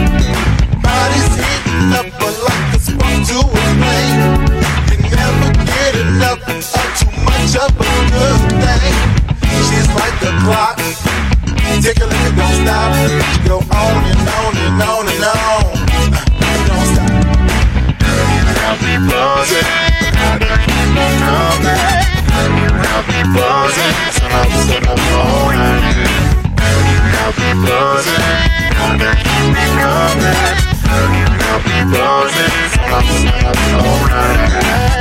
Body's 0.81 1.29
heating 1.37 1.93
up, 1.93 2.07
but 2.19 2.33
like 2.45 2.73
a 2.75 2.79
spark 2.79 3.17
to 3.29 3.37
a 3.39 3.47
flame. 3.79 4.21
You 4.55 4.64
never 5.11 5.51
get 5.65 5.93
enough 5.95 6.41
of 6.47 6.61
too 6.97 7.11
much 7.25 7.53
of 7.57 7.69
a 7.69 7.89
good 8.13 8.39
thing. 8.63 8.95
She's 9.67 9.87
like 9.93 10.17
the 10.19 10.31
clock. 10.43 10.77
Take 11.81 11.99
a 11.99 12.05
look 12.05 12.15
and 12.15 12.37
don't 12.37 12.55
stop. 12.63 12.95
She 12.95 13.39
go 13.47 13.57
on 13.59 14.03
and 14.09 14.25
on 14.25 14.53
and 14.57 14.81
on 14.81 15.05
and 15.05 15.25
on. 15.27 15.75
Uh, 15.75 16.57
don't 16.65 16.87
stop. 16.89 17.11
I'll 18.65 18.79
be 18.79 18.95
buzzing. 19.05 19.69
Keep 20.65 20.97
on 20.97 21.13
coming. 21.21 21.81
I'll 22.89 23.03
be 23.05 23.19
buzzing. 23.35 23.93
Set 24.15 24.31
up, 24.31 24.49
set 24.65 24.87
up 24.87 24.99
all 25.13 25.51
night. 25.51 26.09
I'll 27.21 27.33
be 27.35 27.49
buzzing. 27.61 28.23
Keep 29.21 29.45
me 29.53 29.65
coming. 29.83 30.39
I'll 31.45 31.61
be 31.61 31.77
buzzing. 31.91 32.53
Set 32.71 32.89
up, 32.89 33.05
set 33.05 33.43
up 33.43 33.57
all 33.83 34.01
night. 34.07 34.94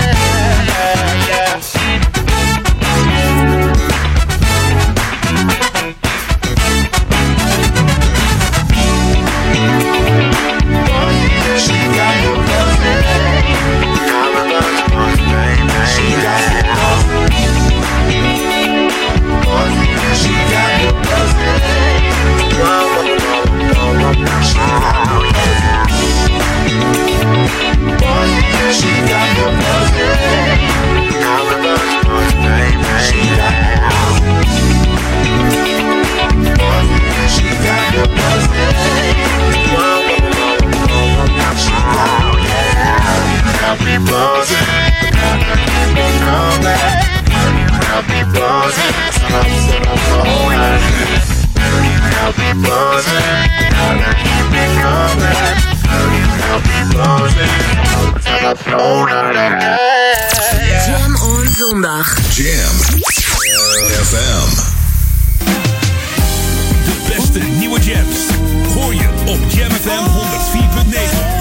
Buzzing. 43.99 44.59
Buzzing. 48.25 49.05
Jam 60.87 61.17
on 61.17 61.47
zondag. 61.53 62.17
Jam 62.35 62.77
FM. 64.03 64.49
De 66.85 67.15
beste 67.15 67.39
nieuwe 67.39 67.81
jams 67.81 68.19
hoor 68.75 68.95
je 68.95 69.09
op 69.25 69.39
Jam 69.51 69.71
FM 69.71 70.05
104.9. 70.11 71.34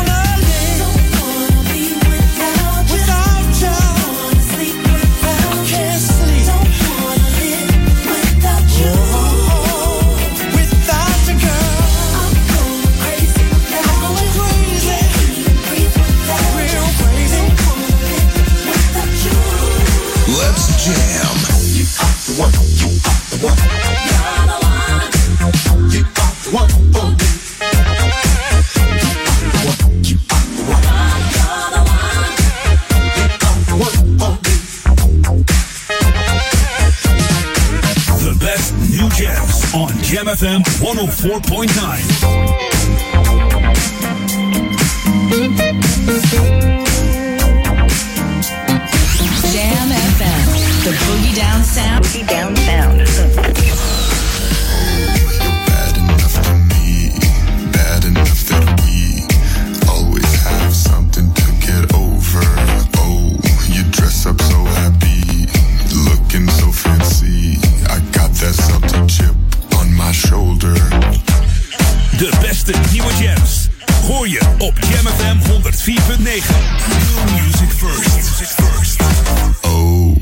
FM 40.27 40.61
104.9. 40.81 41.73
Jam 49.53 49.89
FM, 49.89 50.43
oh 50.45 50.83
the 50.83 50.91
boogie 50.91 51.35
down 51.35 51.63
sound. 51.63 52.03
Boogie 52.03 52.27
down 52.27 52.55
sound. 52.57 53.72
104.9. 75.83 75.89
New 75.89 77.43
music 77.43 77.69
first. 77.69 78.15
Music 78.15 78.47
first. 78.47 79.01
Oh. 79.61 80.15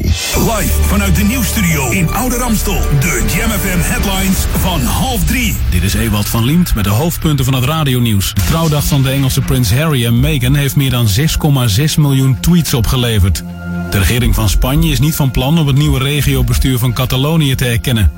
Live 0.57 0.73
vanuit 0.81 1.15
de 1.15 1.23
nieuwstudio 1.23 1.89
in 1.89 2.09
Oude 2.09 2.37
Ramstel. 2.37 2.81
De 2.99 3.23
Jam 3.35 3.49
headlines 3.81 4.37
van 4.59 4.81
half 4.81 5.23
drie. 5.23 5.55
Dit 5.69 5.83
is 5.83 5.93
Ewald 5.93 6.29
van 6.29 6.45
Liemt 6.45 6.75
met 6.75 6.83
de 6.83 6.89
hoofdpunten 6.89 7.45
van 7.45 7.53
het 7.53 7.63
radionieuws. 7.63 8.33
De 8.33 8.41
trouwdag 8.41 8.83
van 8.83 9.03
de 9.03 9.09
Engelse 9.09 9.41
prins 9.41 9.73
Harry 9.73 10.05
en 10.05 10.19
Meghan 10.19 10.55
heeft 10.55 10.75
meer 10.75 10.89
dan 10.89 11.07
6,6 11.17 11.83
miljoen 11.97 12.39
tweets 12.39 12.73
opgeleverd. 12.73 13.43
De 13.89 13.97
regering 13.97 14.35
van 14.35 14.49
Spanje 14.49 14.91
is 14.91 14.99
niet 14.99 15.15
van 15.15 15.31
plan 15.31 15.59
om 15.59 15.67
het 15.67 15.77
nieuwe 15.77 15.99
regiobestuur 15.99 16.77
van 16.77 16.93
Catalonië 16.93 17.55
te 17.55 17.65
erkennen. 17.65 18.11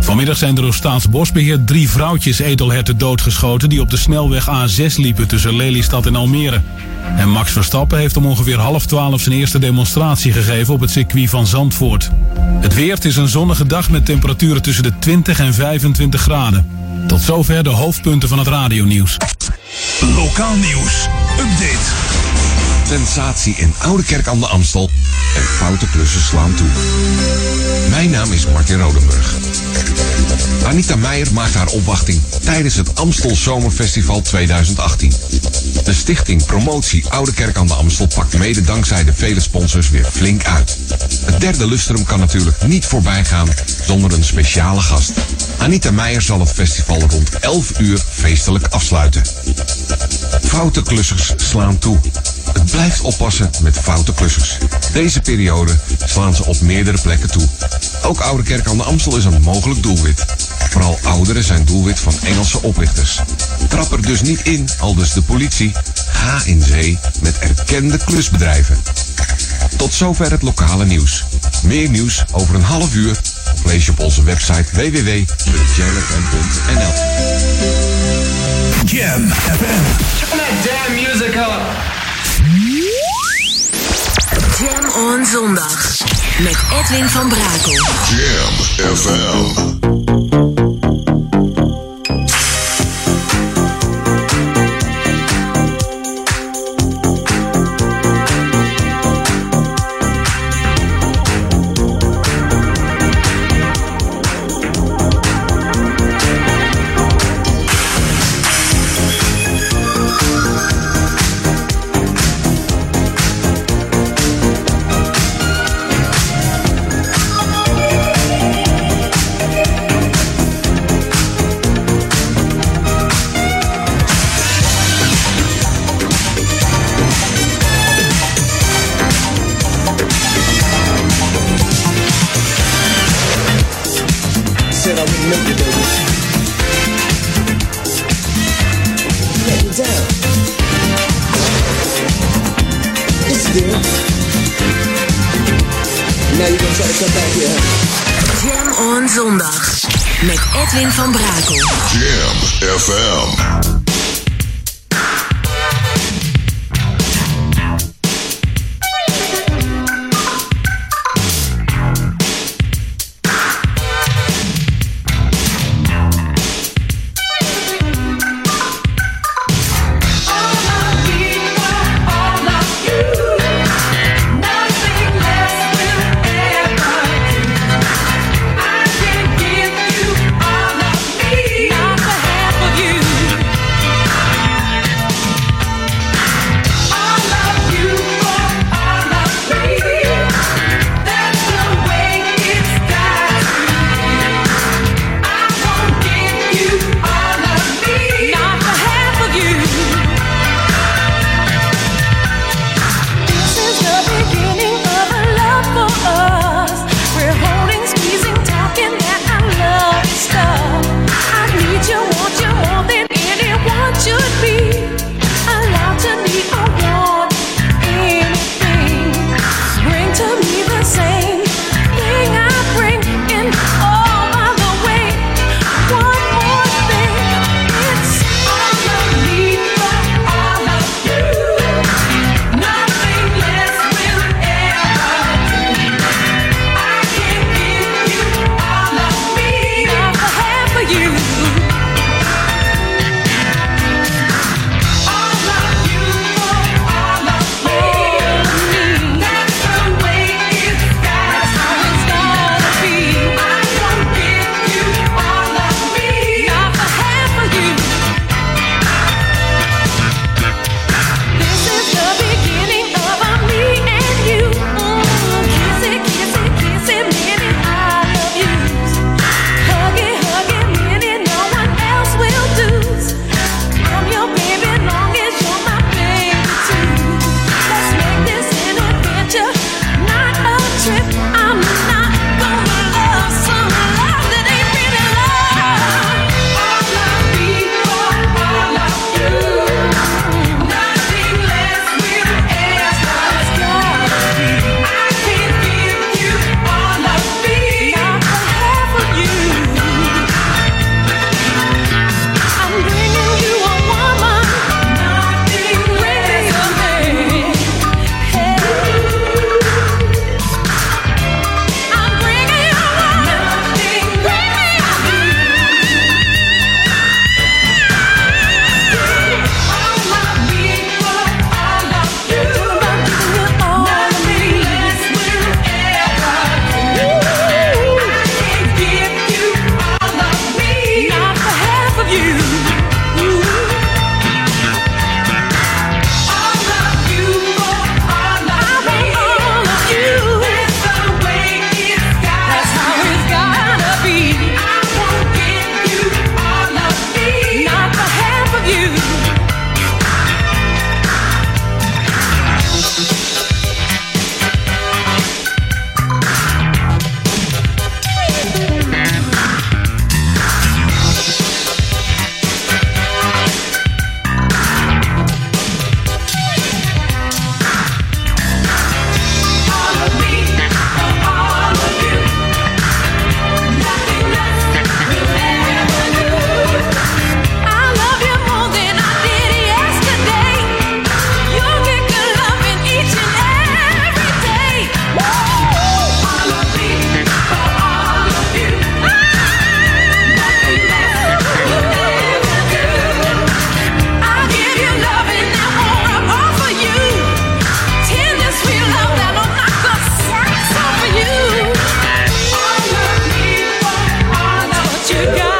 Vanmiddag 0.00 0.36
zijn 0.36 0.56
er 0.56 0.62
door 0.62 0.74
Staatsbosbeheer 0.74 1.64
drie 1.64 1.90
vrouwtjes 1.90 2.38
edelherten 2.38 2.98
doodgeschoten 2.98 3.68
die 3.68 3.80
op 3.80 3.90
de 3.90 3.96
snelweg 3.96 4.48
A6 4.48 4.94
liepen 4.96 5.28
tussen 5.28 5.56
Lelystad 5.56 6.06
en 6.06 6.16
Almere. 6.16 6.62
En 7.16 7.30
Max 7.30 7.52
Verstappen 7.52 7.98
heeft 7.98 8.16
om 8.16 8.26
ongeveer 8.26 8.58
half 8.58 8.86
twaalf 8.86 9.20
zijn 9.20 9.34
eerste 9.34 9.58
demonstratie 9.58 10.32
gegeven 10.32 10.74
op 10.74 10.80
het 10.80 10.90
circuit 10.90 11.30
van 11.30 11.46
Zandvoort. 11.46 12.10
Het 12.60 12.74
weer 12.74 13.04
is 13.06 13.16
een 13.16 13.28
zonnige 13.28 13.66
dag 13.66 13.90
met 13.90 14.04
temperaturen 14.04 14.62
tussen 14.62 14.82
de 14.82 14.98
20 14.98 15.40
en 15.40 15.54
25 15.54 16.20
graden. 16.20 16.68
Tot 17.06 17.20
zover 17.20 17.64
de 17.64 17.70
hoofdpunten 17.70 18.28
van 18.28 18.38
het 18.38 18.46
radionieuws. 18.46 19.16
Lokaal 20.00 20.54
nieuws. 20.54 21.08
Update. 21.38 21.84
Sensatie 22.86 23.54
in 23.56 23.74
Oude 23.78 24.04
Kerk 24.04 24.26
aan 24.26 24.40
de 24.40 24.46
Amstel 24.46 24.90
en 25.36 25.42
foute 25.42 25.86
klussen 25.86 26.20
slaan 26.20 26.54
toe. 26.54 26.68
Mijn 27.90 28.10
naam 28.10 28.32
is 28.32 28.46
Martin 28.46 28.78
Rodenburg. 28.78 29.34
Anita 30.66 30.96
Meijer 30.96 31.32
maakt 31.32 31.54
haar 31.54 31.66
opwachting 31.66 32.20
tijdens 32.44 32.74
het 32.74 32.94
Amstel 32.94 33.36
Zomerfestival 33.36 34.22
2018. 34.22 35.12
De 35.84 35.94
stichting 35.94 36.44
Promotie 36.46 37.04
Oude 37.08 37.32
Kerk 37.32 37.56
aan 37.56 37.66
de 37.66 37.74
Amstel 37.74 38.06
pakt 38.06 38.38
mede 38.38 38.60
dankzij 38.60 39.04
de 39.04 39.12
vele 39.12 39.40
sponsors 39.40 39.90
weer 39.90 40.04
flink 40.04 40.44
uit. 40.44 40.78
Het 41.24 41.40
derde 41.40 41.66
lustrum 41.66 42.04
kan 42.04 42.18
natuurlijk 42.18 42.66
niet 42.66 42.86
voorbij 42.86 43.24
gaan 43.24 43.48
zonder 43.84 44.12
een 44.12 44.24
speciale 44.24 44.80
gast. 44.80 45.12
Anita 45.58 45.90
Meijer 45.90 46.22
zal 46.22 46.40
het 46.40 46.52
festival 46.52 47.00
rond 47.00 47.38
11 47.38 47.78
uur 47.78 47.98
feestelijk 48.10 48.66
afsluiten. 48.66 49.22
Foute 50.42 50.82
klussers 50.82 51.32
slaan 51.36 51.78
toe. 51.78 51.98
Het 52.52 52.70
blijft 52.70 53.00
oppassen 53.00 53.50
met 53.62 53.78
foute 53.78 54.12
klussers. 54.14 54.58
Deze 54.92 55.20
periode 55.20 55.76
slaan 56.04 56.34
ze 56.34 56.44
op 56.44 56.60
meerdere 56.60 56.98
plekken 57.02 57.30
toe. 57.30 57.48
Ook 58.02 58.20
Oude 58.20 58.42
Kerk 58.42 58.68
aan 58.68 58.76
de 58.76 58.82
Amstel 58.82 59.16
is 59.16 59.24
een 59.24 59.42
mogelijk 59.42 59.82
doelwit. 59.82 60.24
Vooral 60.76 60.98
ouderen 61.02 61.44
zijn 61.44 61.64
doelwit 61.64 62.00
van 62.00 62.12
Engelse 62.22 62.62
oplichters. 62.62 63.20
Trap 63.68 63.92
er 63.92 64.02
dus 64.02 64.22
niet 64.22 64.40
in, 64.40 64.68
aldus 64.78 65.12
de 65.12 65.22
politie. 65.22 65.72
Ga 66.12 66.40
in 66.44 66.62
zee 66.62 66.98
met 67.20 67.38
erkende 67.38 67.98
klusbedrijven. 68.04 68.76
Tot 69.76 69.92
zover 69.92 70.30
het 70.30 70.42
lokale 70.42 70.84
nieuws. 70.84 71.24
Meer 71.62 71.88
nieuws 71.88 72.24
over 72.32 72.54
een 72.54 72.62
half 72.62 72.94
uur 72.94 73.16
of 73.54 73.64
lees 73.64 73.86
je 73.86 73.92
op 73.92 74.00
onze 74.00 74.22
website 74.22 74.64
www.jamfm.nl. 74.72 75.24
Jam 78.84 79.28
FM. 79.30 79.82
Turn 80.18 80.38
that 80.38 80.64
damn 80.64 80.94
music 80.94 81.34
up. 81.34 81.60
Jam 84.58 84.84
on 85.04 85.26
zondag. 85.26 85.96
Met 86.38 86.56
Edwin 86.80 87.08
van 87.08 87.28
Brakel. 87.28 87.72
Jam 88.08 88.54
FM. 88.96 90.65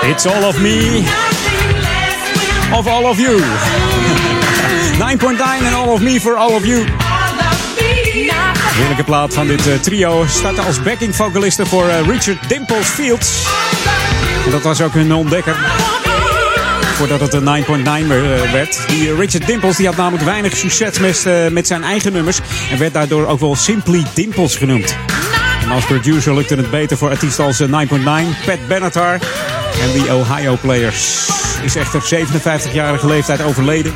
It's 0.08 0.26
all 0.26 0.44
of 0.44 0.60
me. 0.60 1.04
Of 2.72 2.86
all 2.86 3.06
of 3.06 3.18
you. 3.18 3.38
9.9 4.98 5.40
and 5.40 5.74
all 5.74 5.94
of 5.94 6.00
me 6.00 6.20
for 6.20 6.36
all 6.36 6.54
of 6.54 6.64
you. 6.64 6.84
Heerlijke 8.76 9.04
plaat 9.04 9.34
van 9.34 9.46
dit 9.46 9.66
eh, 9.66 9.74
trio. 9.74 10.24
Startte 10.28 10.60
als 10.60 10.82
backing 10.82 11.16
vocaliste 11.16 11.66
voor 11.66 11.88
eh, 11.88 12.06
Richard 12.06 12.48
Dimples 12.48 12.86
Fields. 12.86 13.46
En 14.44 14.50
dat 14.50 14.62
was 14.62 14.80
ook 14.80 14.92
hun 14.92 15.14
ontdekker. 15.14 15.56
Voordat 16.94 17.20
het 17.20 17.34
een 17.34 17.64
9.9 17.64 17.66
eh, 17.66 18.52
werd. 18.52 18.88
Die 18.88 19.14
Richard 19.14 19.46
Dimples 19.46 19.76
die 19.76 19.86
had 19.86 19.96
namelijk 19.96 20.24
weinig 20.24 20.56
succes 20.56 20.98
met, 20.98 21.26
met 21.52 21.66
zijn 21.66 21.84
eigen 21.84 22.12
nummers. 22.12 22.38
En 22.70 22.78
werd 22.78 22.92
daardoor 22.92 23.26
ook 23.26 23.40
wel 23.40 23.56
Simply 23.56 24.04
Dimples 24.14 24.56
genoemd. 24.56 24.96
En 25.66 25.72
als 25.72 25.84
producer 25.84 26.34
lukte 26.34 26.54
het 26.54 26.70
beter 26.70 26.96
voor 26.96 27.10
artiesten 27.10 27.44
als 27.44 27.60
eh, 27.60 27.68
9.9, 27.68 28.44
Pat 28.44 28.66
Benatar 28.68 29.18
en 29.80 29.92
The 29.92 30.12
Ohio 30.12 30.56
Players. 30.56 31.28
Is 31.62 31.76
echter 31.76 31.98
op 31.98 32.04
57-jarige 32.04 33.06
leeftijd 33.06 33.42
overleden. 33.42 33.92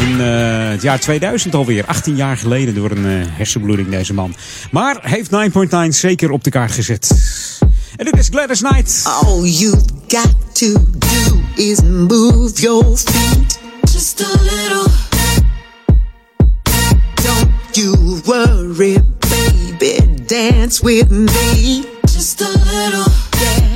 In 0.00 0.20
eh, 0.20 0.68
het 0.68 0.82
jaar 0.82 1.00
2000 1.00 1.54
alweer. 1.54 1.84
18 1.84 2.16
jaar 2.16 2.36
geleden 2.36 2.74
door 2.74 2.90
een 2.90 3.06
eh, 3.06 3.26
hersenbloeding 3.28 3.88
deze 3.88 4.14
man. 4.14 4.34
Maar 4.70 4.98
heeft 5.00 5.30
9.9 5.30 5.88
zeker 5.88 6.30
op 6.30 6.44
de 6.44 6.50
kaart 6.50 6.72
gezet. 6.72 7.10
En 7.96 8.04
dit 8.04 8.18
is 8.18 8.28
Gladys 8.28 8.60
Knight. 8.60 9.02
All 9.04 9.42
you 9.42 9.74
got 10.08 10.34
to 10.52 10.72
do 10.98 11.40
is 11.54 11.82
move 11.82 12.60
your 12.60 12.96
feet 12.96 13.58
just 13.92 14.20
a 14.20 14.42
little. 14.42 14.90
Don't 17.14 17.76
you 17.76 18.20
worry, 18.24 19.02
baby, 19.18 20.24
dance 20.26 20.84
with 20.84 21.10
me 21.10 21.84
just 22.12 22.40
a 22.40 22.48
little. 22.48 23.73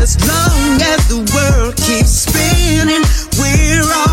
As 0.00 0.16
long 0.28 0.80
as 0.80 1.08
the 1.08 1.18
world 1.34 1.74
keeps 1.76 2.22
spinning, 2.22 3.02
we're 3.36 3.82
alright. 3.82 4.07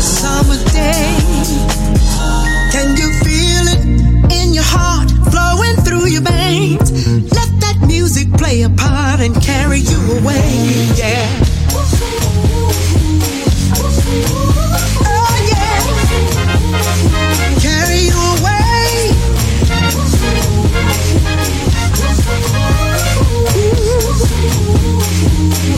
A 0.00 0.02
summer 0.02 0.56
day. 0.72 1.12
Can 2.72 2.96
you 2.96 3.12
feel 3.20 3.68
it 3.68 3.84
in 4.32 4.54
your 4.54 4.64
heart, 4.64 5.10
flowing 5.30 5.76
through 5.84 6.06
your 6.06 6.22
veins? 6.22 6.90
Let 7.36 7.50
that 7.60 7.84
music 7.86 8.32
play 8.32 8.62
a 8.62 8.70
part 8.70 9.20
and 9.20 9.34
carry 9.42 9.80
you 9.80 10.00
away. 10.16 10.88
Yeah. 10.96 11.28
Oh, 15.04 15.36
yeah. 15.52 15.84
Carry 17.60 18.08
you 18.08 18.16
away. 18.40 19.12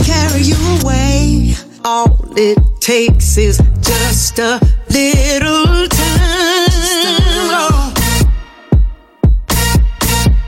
carry 0.05 0.43
you 0.43 0.55
away. 0.79 1.55
All 1.83 2.17
it 2.37 2.72
takes 2.83 3.37
is 3.37 3.61
just 3.79 4.39
a 4.39 4.59
little 4.89 5.87
time. 5.87 6.67
Oh. 7.55 7.93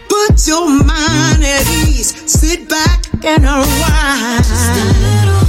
Put 0.09 0.45
your 0.45 0.67
mind 0.67 1.41
at 1.45 1.65
ease. 1.87 2.11
Sit 2.29 2.67
back 2.67 3.05
and 3.23 3.45
unwind. 3.45 4.43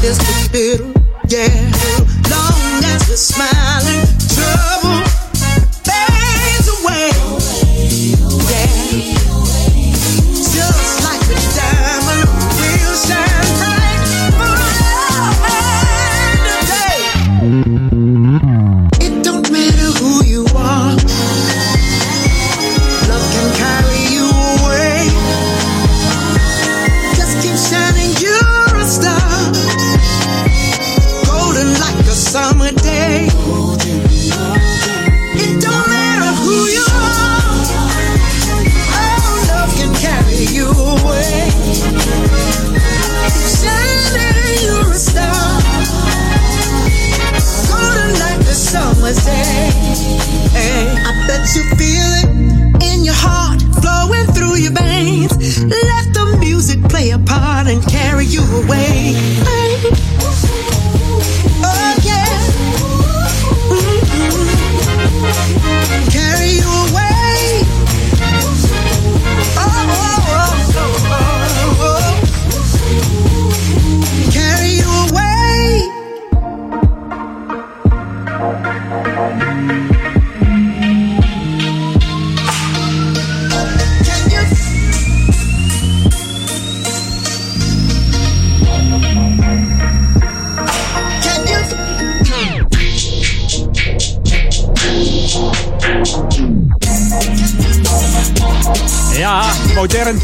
Just 0.01 0.23
a 0.23 0.53
little, 0.53 0.93
yeah. 1.27 1.51
Long 2.31 2.85
as 2.85 3.09
you're 3.09 3.17
smiling, 3.17 4.06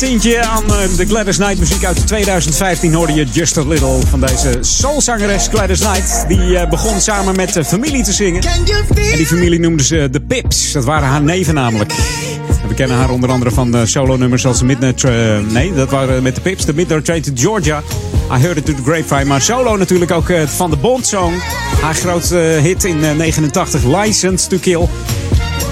tintje 0.09 0.43
aan 0.43 0.65
eh, 0.65 0.97
de 0.97 1.07
Gladys 1.07 1.37
Knight 1.37 1.59
muziek 1.59 1.85
uit 1.85 2.07
2015 2.07 2.95
hoorde 2.95 3.13
je 3.13 3.25
Just 3.33 3.59
a 3.59 3.67
Little 3.67 4.01
van 4.09 4.21
deze 4.21 4.59
soulzangeres 4.61 5.49
Gladys 5.49 5.81
Knight. 5.81 6.25
Die 6.29 6.57
eh, 6.57 6.69
begon 6.69 7.01
samen 7.01 7.37
met 7.37 7.53
de 7.53 7.65
familie 7.65 8.03
te 8.03 8.13
zingen. 8.13 8.43
En 8.43 9.17
die 9.17 9.27
familie 9.27 9.61
noemden 9.61 9.87
ze 9.87 10.09
de 10.11 10.21
Pips. 10.21 10.73
Dat 10.73 10.85
waren 10.85 11.09
haar 11.09 11.23
neven 11.23 11.55
namelijk. 11.55 11.93
We 12.69 12.75
kennen 12.75 12.97
haar 12.97 13.11
onder 13.11 13.31
andere 13.31 13.51
van 13.51 13.77
uh, 13.77 13.85
solo-nummers 13.85 14.47
als 14.47 14.63
Midnight... 14.63 15.05
eh, 15.05 15.39
nee, 15.39 15.75
dat 15.75 15.91
waren 15.91 16.23
met 16.23 16.35
de 16.35 16.41
Pips. 16.41 16.65
De 16.65 16.75
Midnight 16.75 17.05
Train 17.05 17.23
to 17.23 17.33
Georgia. 17.35 17.83
I 18.33 18.39
Heard 18.39 18.57
It 18.57 18.67
to 18.67 18.75
the 18.75 18.83
Grapevine. 18.83 19.25
Maar 19.25 19.43
solo 19.43 19.77
natuurlijk 19.77 20.11
ook 20.11 20.29
eh, 20.29 20.47
van 20.47 20.71
de 20.71 20.77
Bond 20.77 21.07
Song. 21.07 21.33
Haar 21.81 21.95
grootste 21.95 22.37
hit 22.37 22.85
in 22.85 23.05
eh, 23.05 23.17
89, 23.17 23.83
License 23.85 24.47
to 24.49 24.57
Kill. 24.61 24.89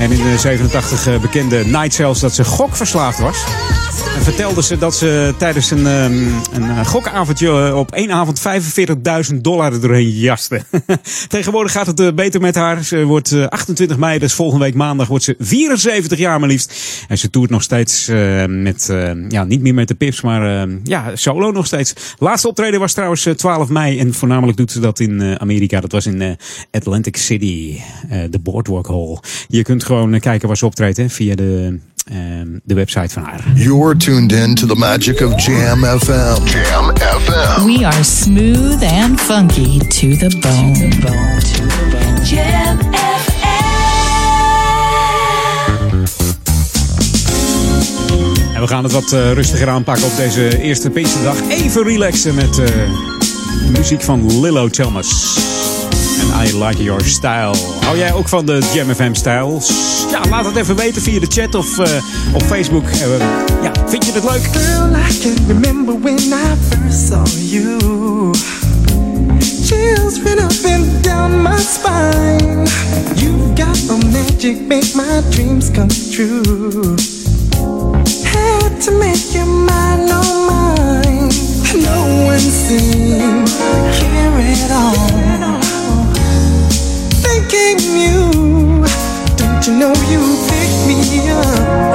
En 0.01 0.12
in 0.12 0.22
de 0.22 0.39
87 0.39 1.07
eh, 1.07 1.20
bekende 1.20 1.64
Night 1.66 1.95
zelfs 1.95 2.20
dat 2.20 2.35
ze 2.35 2.45
gokverslaafd 2.45 3.18
was. 3.18 3.37
En 4.17 4.23
vertelde 4.23 4.63
ze 4.63 4.79
dat 4.79 4.95
ze 4.95 5.35
tijdens 5.39 5.71
een, 5.71 5.87
ehm, 5.87 6.27
een 6.53 6.71
eh, 6.71 6.87
gokavondje 6.87 7.49
eh, 7.49 7.77
op 7.77 7.93
één 7.93 8.11
avond 8.11 8.41
45.000 9.31 9.35
dollar 9.41 9.73
er 9.73 9.81
doorheen 9.81 10.11
jaste. 10.11 10.61
Tegenwoordig 11.29 11.73
gaat 11.73 11.87
het 11.87 12.01
eh, 12.01 12.13
beter 12.13 12.41
met 12.41 12.55
haar. 12.55 12.85
Ze 12.85 13.05
wordt 13.05 13.33
eh, 13.33 13.47
28 13.47 13.97
mei, 13.97 14.19
dus 14.19 14.33
volgende 14.33 14.65
week 14.65 14.75
maandag, 14.75 15.09
wordt 15.09 15.25
ze 15.25 15.35
74 15.39 16.19
jaar 16.19 16.41
maar 16.41 16.49
liefst. 16.49 16.75
En 17.09 17.19
ze 17.19 17.31
toert 17.31 17.51
nog 17.51 17.63
steeds 17.63 18.09
met, 18.47 18.93
ja, 19.29 19.45
niet 19.45 19.61
meer 19.61 19.75
met 19.75 19.89
de 19.89 19.95
Pips, 19.95 20.21
maar 20.21 20.69
ja, 20.83 21.17
solo 21.17 21.51
nog 21.51 21.67
steeds. 21.67 21.95
Laatste 22.19 22.49
optreden 22.49 22.81
was 22.81 22.93
trouwens 22.93 23.27
eh, 23.27 23.35
12 23.35 23.69
mei 23.69 23.99
en 23.99 24.15
voornamelijk 24.15 24.59
doet 24.59 24.73
ze 24.73 24.81
dat 24.81 25.01
in 25.01 25.41
Amerika. 25.41 25.81
Dat 25.81 25.93
was 25.93 26.07
in 26.07 26.37
Atlantic 26.71 27.17
City, 27.17 27.81
de 28.31 28.39
Boardwalk 28.39 28.87
Hall. 28.87 29.19
Je 29.49 29.63
kunt 29.63 29.85
gewoon 29.85 30.21
kijken 30.21 30.49
waar 30.49 30.57
ze 30.57 30.67
optreedt 30.67 30.97
hè, 30.97 31.09
via 31.09 31.35
de, 31.35 31.79
ehm, 32.11 32.59
de 32.65 32.75
website 32.75 33.09
van 33.09 33.23
haar. 33.23 33.45
You're 33.55 33.97
tuned 33.97 34.33
in 34.33 34.55
to 34.55 34.67
the 34.67 34.75
magic 34.75 35.21
of 35.21 35.45
Jam 35.45 35.85
FM. 35.85 36.45
Jam 36.45 36.97
FM. 36.97 37.65
We 37.65 37.87
are 37.87 38.05
smooth 38.05 38.83
and 38.83 39.21
funky 39.21 39.79
to 39.79 40.29
the 40.29 40.37
bone. 40.41 40.89
Jam 42.25 42.79
En 48.61 48.67
we 48.67 48.73
gaan 48.73 48.85
het 48.85 48.93
wat 48.93 49.13
eh, 49.13 49.33
rustiger 49.33 49.69
aanpakken 49.69 50.05
op 50.05 50.17
deze 50.17 50.61
eerste 50.63 50.91
Pinksterdag. 50.91 51.37
Even 51.49 51.83
relaxen 51.83 52.35
met 52.35 52.59
eh, 52.59 52.67
muziek 53.77 54.03
van 54.03 54.41
Lillo 54.41 54.69
Thomas. 54.69 55.39
En 56.21 56.47
I 56.47 56.65
Like 56.65 56.83
Your 56.83 57.05
Style. 57.05 57.55
Hou 57.81 57.99
jij 57.99 58.13
ook 58.13 58.29
van 58.29 58.47
de 58.47 58.71
Jam 58.75 58.95
FM 58.95 59.15
stijl? 59.15 59.63
Ja, 60.11 60.21
laat 60.31 60.45
het 60.45 60.57
even 60.57 60.77
weten 60.77 61.03
via 61.03 61.21
de 61.21 61.27
chat 61.29 61.55
of 61.55 61.79
eh, 61.79 62.35
op 62.35 62.43
Facebook. 62.43 62.85
Eh, 62.85 63.19
ja, 63.63 63.73
vind 63.87 64.07
je 64.07 64.13
het 64.13 64.25
leuk? 64.25 64.49
Girl, 64.53 64.97
I 64.97 65.19
can 65.21 65.47
remember 65.47 66.01
when 66.01 66.19
I 66.19 66.55
first 66.69 67.09
saw 67.09 67.27
you. 67.27 67.79
Chills 69.65 70.23
ran 70.23 70.39
up 70.39 70.65
and 70.65 71.05
down 71.05 71.43
my 71.43 71.59
spine. 71.59 72.67
You've 73.15 73.55
got 73.55 73.89
a 73.91 73.97
magic, 74.13 74.61
make 74.67 74.95
my 74.95 75.23
dreams 75.31 75.71
come 75.71 75.89
true. 76.13 76.97
Had 78.25 78.81
to 78.83 78.93
make 78.99 79.33
your 79.33 79.47
mind 79.47 80.11
on 80.11 80.47
mine. 80.47 81.31
No 81.83 82.25
one 82.27 82.39
seemed 82.39 83.47
to 83.47 83.99
care 83.99 84.39
at 84.39 84.71
all. 84.71 85.60
You, 87.79 88.85
don't 89.37 89.66
you 89.66 89.79
know 89.79 89.93
you 90.11 90.21
picked 90.49 90.89
me 90.89 91.31
up 91.31 91.89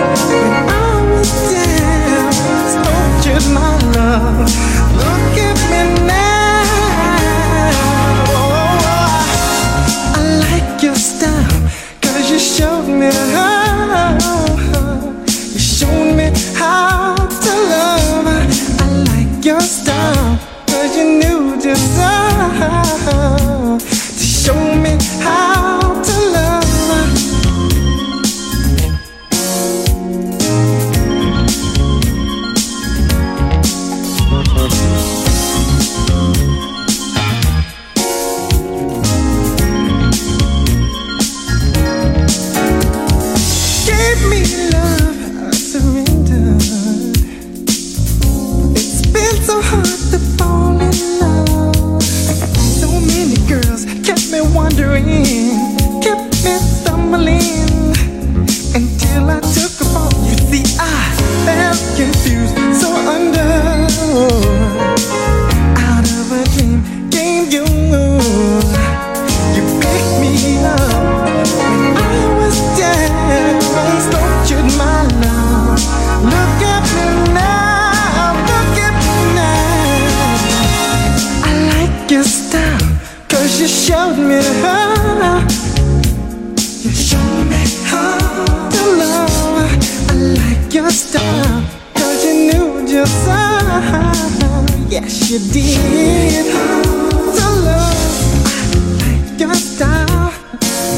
Yes, 94.96 95.30
you 95.30 95.40
did. 95.52 96.46
To 96.54 97.48
love, 97.68 98.48
I 98.48 98.62
like 99.02 99.38
your 99.38 99.54
style. 99.54 100.32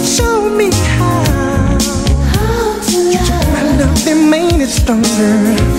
Show 0.05 0.49
me 0.55 0.69
how. 0.69 1.77
You 2.87 3.17
took 3.25 3.47
my 3.53 3.63
love 3.79 4.07
and 4.07 4.29
made 4.29 4.61
it 4.61 4.69
stronger. 4.69 5.76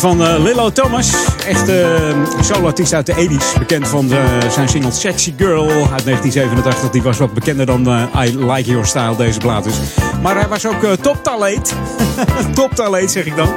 Van 0.00 0.24
eh, 0.24 0.42
Lillo 0.42 0.70
Thomas. 0.70 1.12
Echt 1.46 1.68
uh, 1.68 1.86
soloartiest 2.40 2.92
uit 2.92 3.06
de 3.06 3.14
80s. 3.14 3.58
Bekend 3.58 3.88
van 3.88 4.12
eh, 4.12 4.50
zijn 4.50 4.68
single 4.68 4.90
Sexy 4.90 5.34
Girl 5.36 5.68
uit 5.68 6.04
1987. 6.04 6.90
Die 6.90 7.02
was 7.02 7.18
wat 7.18 7.34
bekender 7.34 7.66
dan 7.66 7.86
eh, 7.86 8.26
I 8.26 8.46
Like 8.46 8.70
Your 8.70 8.86
Style, 8.86 9.16
deze 9.16 9.38
plaat. 9.38 9.64
Dus 9.64 9.74
maar 10.22 10.34
hij 10.34 10.48
was 10.48 10.66
ook 10.66 10.86
toptalent. 11.00 11.74
toptalent 12.54 13.10
zeg 13.16 13.24
ik 13.24 13.36
dan. 13.36 13.48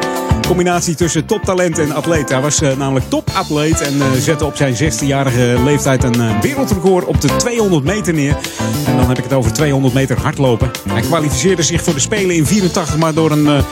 Combinatie 0.48 0.96
tussen 0.96 1.26
toptalent 1.26 1.80
en 1.80 1.92
atleet. 1.92 2.30
Hij 2.30 2.42
was 2.42 2.60
namelijk 2.60 3.10
topatleet 3.10 3.82
en 3.82 4.22
zette 4.22 4.46
op 4.46 4.56
zijn 4.56 4.76
16-jarige 4.76 5.58
leeftijd 5.64 6.04
een 6.04 6.42
wereldrecord 6.42 7.06
op 7.06 7.22
de 7.22 7.36
200 7.36 7.84
meter 7.84 8.14
neer. 8.14 8.38
En 8.86 8.98
dan 8.98 9.08
heb 9.08 9.18
ik 9.18 9.24
het 9.24 9.34
over 9.34 9.54
200 9.54 9.94
meter 9.94 10.20
hardlopen. 10.20 10.72
Hij 10.90 11.02
kwalificeerde 11.02 11.64
zich 11.64 11.84
voor 11.84 11.94
de 11.94 12.00
Spelen 12.00 12.36
in 12.36 12.46
84, 12.46 12.98
maar 12.98 13.14
door 13.14 13.32
een 13.32 13.64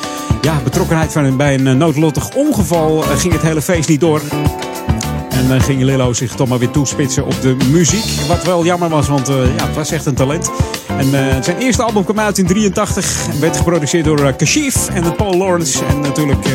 ja, 0.42 0.60
betrokkenheid 0.64 1.12
van, 1.12 1.38
bij 1.38 1.54
een 1.54 1.78
noodlottig 1.78 2.36
ongeval 2.36 2.98
ging 3.02 3.34
het 3.34 3.42
hele 3.42 3.62
feest 3.62 3.90
niet 3.90 4.00
door. 4.00 4.22
En 5.30 5.48
dan 5.48 5.62
ging 5.62 5.82
Lillo 5.82 6.14
zich 6.14 6.36
toch 6.36 6.48
maar 6.48 6.60
weer 6.60 6.72
toespitsen 6.72 7.26
op 7.26 7.42
de 7.42 7.56
muziek. 7.72 8.28
Wat 8.28 8.44
wel 8.44 8.66
jammer 8.66 8.90
was, 8.90 9.08
want 9.08 9.30
uh, 9.30 9.36
ja, 9.58 9.66
het 9.66 9.76
was 9.76 9.92
echt 9.92 10.06
een 10.06 10.16
talent. 10.16 10.52
En 10.88 11.44
zijn 11.44 11.58
eerste 11.58 11.84
album 11.84 12.04
kwam 12.04 12.20
uit 12.20 12.38
in 12.38 12.46
83. 12.46 13.26
Werd 13.40 13.58
geproduceerd 13.58 14.06
door 14.06 14.34
Kashif 14.34 14.90
en 14.90 15.16
Paul 15.16 15.38
Lawrence. 15.38 15.86
En 15.86 16.00
natuurlijk, 16.00 16.46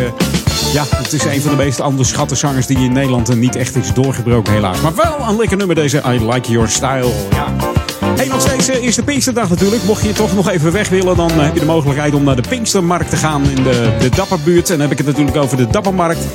ja, 0.72 0.84
het 0.96 1.12
is 1.12 1.24
een 1.24 1.40
van 1.40 1.50
de 1.50 1.56
meest 1.56 1.80
onderschatte 1.80 2.34
zangers 2.34 2.66
die 2.66 2.78
in 2.78 2.92
Nederland 2.92 3.36
niet 3.36 3.56
echt 3.56 3.76
is 3.76 3.92
doorgebroken, 3.92 4.52
helaas. 4.52 4.80
Maar 4.80 4.94
wel 4.94 5.28
een 5.28 5.36
lekker 5.36 5.56
nummer, 5.56 5.76
deze 5.76 6.02
I 6.06 6.26
Like 6.30 6.50
Your 6.50 6.68
Style. 6.68 7.12
Ja. 7.30 7.75
Hey, 8.16 8.26
nog 8.26 8.40
steeds 8.40 8.70
uh, 8.70 8.82
eerste 8.82 9.02
Pinksterdag 9.02 9.48
natuurlijk. 9.48 9.82
Mocht 9.82 10.02
je 10.02 10.12
toch 10.12 10.34
nog 10.34 10.50
even 10.50 10.72
weg 10.72 10.88
willen, 10.88 11.16
dan 11.16 11.30
heb 11.30 11.54
je 11.54 11.60
de 11.60 11.66
mogelijkheid 11.66 12.14
om 12.14 12.24
naar 12.24 12.36
de 12.36 12.48
Pinkstermarkt 12.48 13.10
te 13.10 13.16
gaan 13.16 13.44
in 13.44 13.62
de, 13.62 13.96
de 13.98 14.08
Dapperbuurt. 14.08 14.70
En 14.70 14.78
dan 14.78 14.80
heb 14.80 14.90
ik 14.90 14.98
het 14.98 15.06
natuurlijk 15.06 15.36
over 15.36 15.56
de 15.56 15.66
Dappermarkt. 15.66 16.26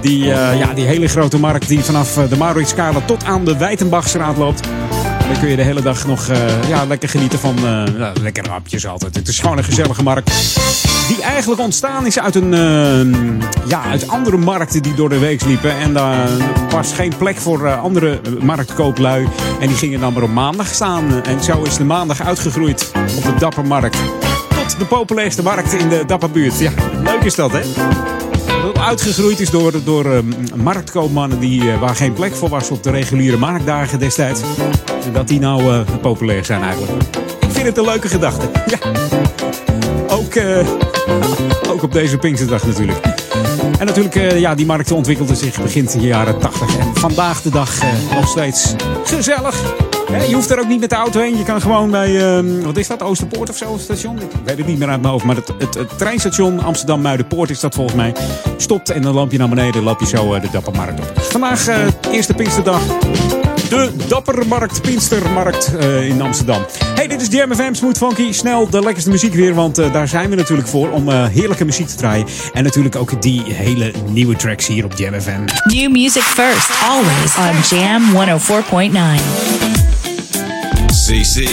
Die, 0.00 0.24
uh, 0.24 0.58
ja, 0.58 0.74
die 0.74 0.84
hele 0.84 1.08
grote 1.08 1.38
markt 1.38 1.68
die 1.68 1.84
vanaf 1.84 2.14
de 2.28 2.36
Mauritsskade 2.36 3.04
tot 3.04 3.24
aan 3.24 3.44
de 3.44 3.56
Wijtenbachstraat 3.56 4.36
loopt. 4.36 4.68
Dan 5.28 5.38
kun 5.40 5.48
je 5.48 5.56
de 5.56 5.62
hele 5.62 5.82
dag 5.82 6.06
nog 6.06 6.28
uh, 6.28 6.68
ja, 6.68 6.84
lekker 6.84 7.08
genieten 7.08 7.38
van 7.38 7.56
uh, 7.64 8.10
lekkere 8.20 8.48
hapjes 8.48 8.86
altijd. 8.86 9.14
Het 9.14 9.28
is 9.28 9.38
gewoon 9.38 9.58
een 9.58 9.64
gezellige 9.64 10.02
markt. 10.02 10.30
Die 11.08 11.22
eigenlijk 11.22 11.60
ontstaan 11.60 12.06
is 12.06 12.18
uit, 12.18 12.34
een, 12.34 12.50
ja, 13.68 13.82
uit 13.82 14.08
andere 14.08 14.36
markten 14.36 14.82
die 14.82 14.94
door 14.94 15.08
de 15.08 15.18
week 15.18 15.44
liepen. 15.44 15.78
En 15.78 15.92
daar 15.92 16.28
was 16.70 16.92
geen 16.92 17.12
plek 17.18 17.36
voor 17.36 17.74
andere 17.74 18.20
marktkooplui. 18.40 19.28
En 19.60 19.68
die 19.68 19.76
gingen 19.76 20.00
dan 20.00 20.12
maar 20.12 20.22
op 20.22 20.32
maandag 20.32 20.66
staan. 20.66 21.24
En 21.24 21.42
zo 21.42 21.62
is 21.62 21.76
de 21.76 21.84
maandag 21.84 22.22
uitgegroeid 22.22 22.92
op 23.16 23.22
de 23.22 23.34
Dappermarkt. 23.38 23.98
Tot 24.48 24.78
de 24.78 24.84
populairste 24.84 25.42
markt 25.42 25.72
in 25.72 25.88
de 25.88 26.04
Dapperbuurt. 26.06 26.58
Ja, 26.58 26.70
leuk 27.02 27.22
is 27.22 27.34
dat 27.34 27.52
hè? 27.52 27.60
Uitgegroeid 28.84 29.40
is 29.40 29.50
door, 29.50 29.72
door 29.84 30.06
uh, 30.06 30.18
marktkoopmannen 30.54 31.40
die, 31.40 31.62
uh, 31.62 31.80
waar 31.80 31.96
geen 31.96 32.12
plek 32.12 32.34
voor 32.34 32.48
was 32.48 32.70
op 32.70 32.82
de 32.82 32.90
reguliere 32.90 33.36
marktdagen 33.36 33.98
destijds. 33.98 34.40
Dat 35.12 35.28
die 35.28 35.40
nou 35.40 35.62
uh, 35.62 35.80
populair 36.00 36.44
zijn 36.44 36.62
eigenlijk. 36.62 36.92
Ik 37.40 37.50
vind 37.50 37.66
het 37.66 37.76
een 37.76 37.84
leuke 37.84 38.08
gedachte. 38.08 38.50
Ja. 38.66 38.78
Ook, 40.08 40.34
ook 41.68 41.82
op 41.82 41.92
deze 41.92 42.18
Pinksterdag 42.18 42.66
natuurlijk. 42.66 42.98
En 43.78 43.86
natuurlijk, 43.86 44.38
ja, 44.38 44.54
die 44.54 44.66
markt 44.66 44.90
ontwikkelde 44.90 45.34
zich 45.34 45.62
begin 45.62 45.84
de 45.84 46.00
jaren 46.00 46.38
80. 46.38 46.78
En 46.78 46.94
vandaag 46.94 47.42
de 47.42 47.50
dag 47.50 47.70
nog 48.14 48.28
steeds 48.28 48.74
gezellig. 49.04 49.92
Je 50.22 50.34
hoeft 50.34 50.50
er 50.50 50.60
ook 50.60 50.68
niet 50.68 50.80
met 50.80 50.90
de 50.90 50.96
auto 50.96 51.20
heen. 51.20 51.36
Je 51.36 51.44
kan 51.44 51.60
gewoon 51.60 51.90
bij, 51.90 52.38
uh, 52.38 52.62
wat 52.64 52.76
is 52.76 52.86
dat, 52.86 53.02
Oosterpoort 53.02 53.50
of 53.50 53.56
zo, 53.56 53.76
station? 53.78 54.16
Ik 54.16 54.30
weet 54.44 54.56
het 54.56 54.66
niet 54.66 54.78
meer 54.78 54.88
uit 54.88 55.00
mijn 55.00 55.12
hoofd. 55.12 55.24
Maar 55.24 55.36
het, 55.36 55.52
het, 55.58 55.74
het 55.74 55.98
treinstation 55.98 56.60
Amsterdam-Muidenpoort 56.60 57.50
is 57.50 57.60
dat 57.60 57.74
volgens 57.74 57.96
mij. 57.96 58.14
Stopt 58.56 58.90
en 58.90 59.02
dan 59.02 59.14
loop 59.14 59.32
je 59.32 59.38
naar 59.38 59.48
beneden, 59.48 59.82
loop 59.82 60.00
je 60.00 60.06
zo 60.06 60.34
uh, 60.34 60.40
de 60.40 60.48
Dappermarkt 60.52 61.00
op. 61.00 61.20
Vandaag, 61.20 61.68
uh, 61.68 61.76
eerste 62.10 62.34
Pinksterdag. 62.34 62.82
De 63.68 63.90
Dappermarkt, 64.08 64.82
Pinkstermarkt 64.82 65.72
uh, 65.80 66.08
in 66.08 66.22
Amsterdam. 66.22 66.62
Hey, 66.94 67.06
dit 67.06 67.20
is 67.20 67.28
Jam 67.28 67.54
FM, 67.54 67.74
Smooth 67.74 67.96
Funky. 67.96 68.32
Snel 68.32 68.70
de 68.70 68.80
lekkerste 68.80 69.10
muziek 69.10 69.34
weer, 69.34 69.54
want 69.54 69.78
uh, 69.78 69.92
daar 69.92 70.08
zijn 70.08 70.30
we 70.30 70.36
natuurlijk 70.36 70.68
voor 70.68 70.90
om 70.90 71.08
uh, 71.08 71.26
heerlijke 71.26 71.64
muziek 71.64 71.86
te 71.86 71.96
draaien. 71.96 72.26
En 72.52 72.64
natuurlijk 72.64 72.96
ook 72.96 73.22
die 73.22 73.42
hele 73.44 73.92
nieuwe 74.10 74.36
tracks 74.36 74.66
hier 74.66 74.84
op 74.84 74.92
Jam 74.96 75.20
FM. 75.20 75.44
New 75.64 75.90
music 75.90 76.22
first, 76.22 76.70
always 76.82 77.36
on 77.36 77.76
Jam 77.78 78.02
104.9. 79.80 79.93
CC, 81.04 81.44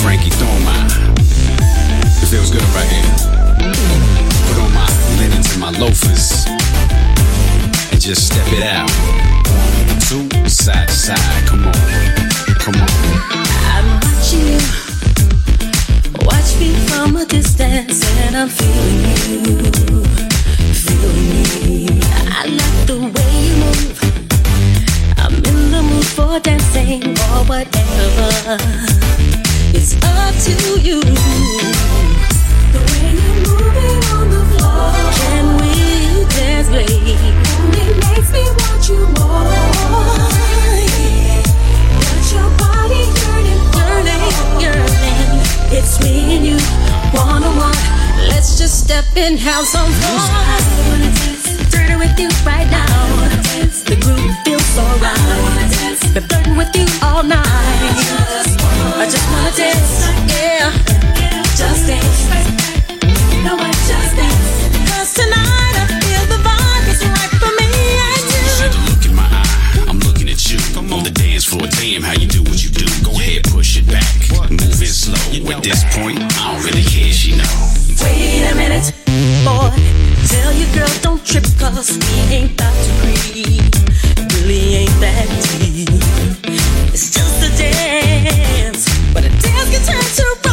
Frankie 0.00 0.30
Thoma. 0.30 0.88
It 2.22 2.28
feels 2.28 2.50
good 2.50 2.62
right 2.72 2.88
here. 2.88 3.12
Put 4.48 4.62
on 4.62 4.72
my 4.72 4.88
linens 5.18 5.52
and 5.52 5.60
my 5.60 5.70
loafers 5.72 6.46
and 7.92 8.00
just 8.00 8.28
step 8.28 8.46
it 8.54 8.62
out. 8.62 8.88
Two 10.08 10.26
side 10.48 10.88
to 10.88 10.94
side. 10.94 11.46
Come 11.46 11.66
on, 11.66 11.74
come 12.56 12.76
on. 12.76 12.88
I'm 13.68 14.00
watching 14.00 14.46
you. 14.56 14.60
Watch 16.24 16.56
me 16.58 16.72
from 16.88 17.16
a 17.16 17.26
distance, 17.26 18.02
and 18.22 18.38
I'm 18.38 18.48
feeling 18.48 19.00
you, 19.28 20.02
feeling 20.72 21.84
you. 21.84 22.00
I 22.32 22.46
like 22.46 22.86
the 22.86 22.96
way 22.96 23.44
you 23.44 23.56
move 23.56 23.99
for 25.88 26.38
dancing 26.40 27.02
or 27.02 27.44
whatever. 27.44 28.58
It's 29.72 29.94
up 30.04 30.34
to 30.44 30.80
you. 30.80 31.00
The 32.72 32.80
way 32.90 33.12
you're 33.16 33.40
moving 33.48 34.02
on 34.16 34.26
the 34.30 34.42
floor. 34.52 34.92
Can 35.20 35.46
we 35.60 35.72
dance, 36.36 36.68
babe? 36.68 37.16
Only 37.60 37.86
makes 38.04 38.30
me 38.32 38.44
want 38.60 38.82
you 38.88 39.00
more. 39.18 39.48
Got 42.02 42.24
your 42.34 42.48
body 42.60 43.02
yearning, 43.20 43.62
yearning, 43.76 44.24
yearning. 44.60 45.32
It's 45.72 46.00
me 46.02 46.36
and 46.36 46.44
you, 46.46 46.58
one 47.12 47.42
on 47.42 47.56
one. 47.56 47.80
Let's 48.28 48.58
just 48.58 48.84
step 48.84 49.06
in, 49.16 49.38
have 49.38 49.64
some 49.64 49.90
fun. 49.90 50.12
I 50.12 50.60
wanna 50.88 51.10
dance 51.14 51.44
with 51.98 52.18
you 52.18 52.28
right 52.44 52.68
now. 52.70 52.86
The 53.90 53.96
groove 53.96 54.36
feels 54.44 54.59
so 54.70 54.82
right. 55.02 55.18
Been 56.14 56.22
flirting 56.28 56.56
with 56.56 56.70
you 56.76 56.86
all 57.02 57.22
night. 57.22 57.42
I 57.42 59.06
just 59.10 59.26
wanna 59.30 59.50
dance, 59.56 60.06
yeah. 60.30 60.70
Just 61.58 61.86
dance. 61.90 62.20
No, 63.42 63.58
I 63.58 63.72
just 63.90 64.14
dance. 64.14 64.48
Cause 64.90 65.14
tonight 65.14 65.74
I 65.74 65.86
feel 65.98 66.24
the 66.30 66.38
vibe 66.46 66.86
is 66.86 67.02
right 67.02 67.32
for 67.42 67.50
me 67.58 67.66
and 68.06 68.24
you. 68.30 68.42
See 68.58 68.70
the 68.70 68.80
look 68.90 69.02
in 69.06 69.14
my 69.14 69.26
eye, 69.26 69.86
I'm 69.88 69.98
looking 70.00 70.28
at 70.28 70.40
you. 70.50 70.58
On 70.78 71.02
the 71.04 71.10
dance 71.10 71.44
floor, 71.44 71.66
damn 71.78 72.02
how 72.02 72.14
you 72.14 72.28
do 72.28 72.42
what 72.42 72.62
you 72.62 72.70
do. 72.70 72.86
Go 73.04 73.12
ahead, 73.12 73.44
push 73.50 73.76
it 73.76 73.86
back. 73.86 74.06
Move 74.50 74.82
it 74.82 74.94
slow. 74.94 75.18
At 75.50 75.62
this 75.62 75.82
point, 75.94 76.18
I 76.22 76.52
don't 76.52 76.62
really 76.64 76.84
care, 76.84 77.12
she 77.12 77.36
know. 77.36 77.54
Wait 78.02 78.46
a 78.50 78.54
minute, 78.54 78.92
boy. 79.44 79.70
Tell 80.30 80.52
your 80.54 80.72
girl 80.74 80.88
don't 81.02 81.24
trip, 81.26 81.44
cause 81.58 81.98
we 81.98 82.34
ain't 82.34 82.52
about 82.52 82.74
to 82.84 82.90
creep. 83.02 83.74
Really 84.32 84.74
ain't 84.76 85.00
that 85.00 85.28
deep. 85.58 85.88
It's 86.94 87.10
just 87.10 87.42
a 87.42 87.50
dance, 87.58 88.86
but 89.12 89.24
a 89.24 89.28
dance 89.28 89.70
can 89.70 89.82
turn 89.84 90.04
to 90.18 90.49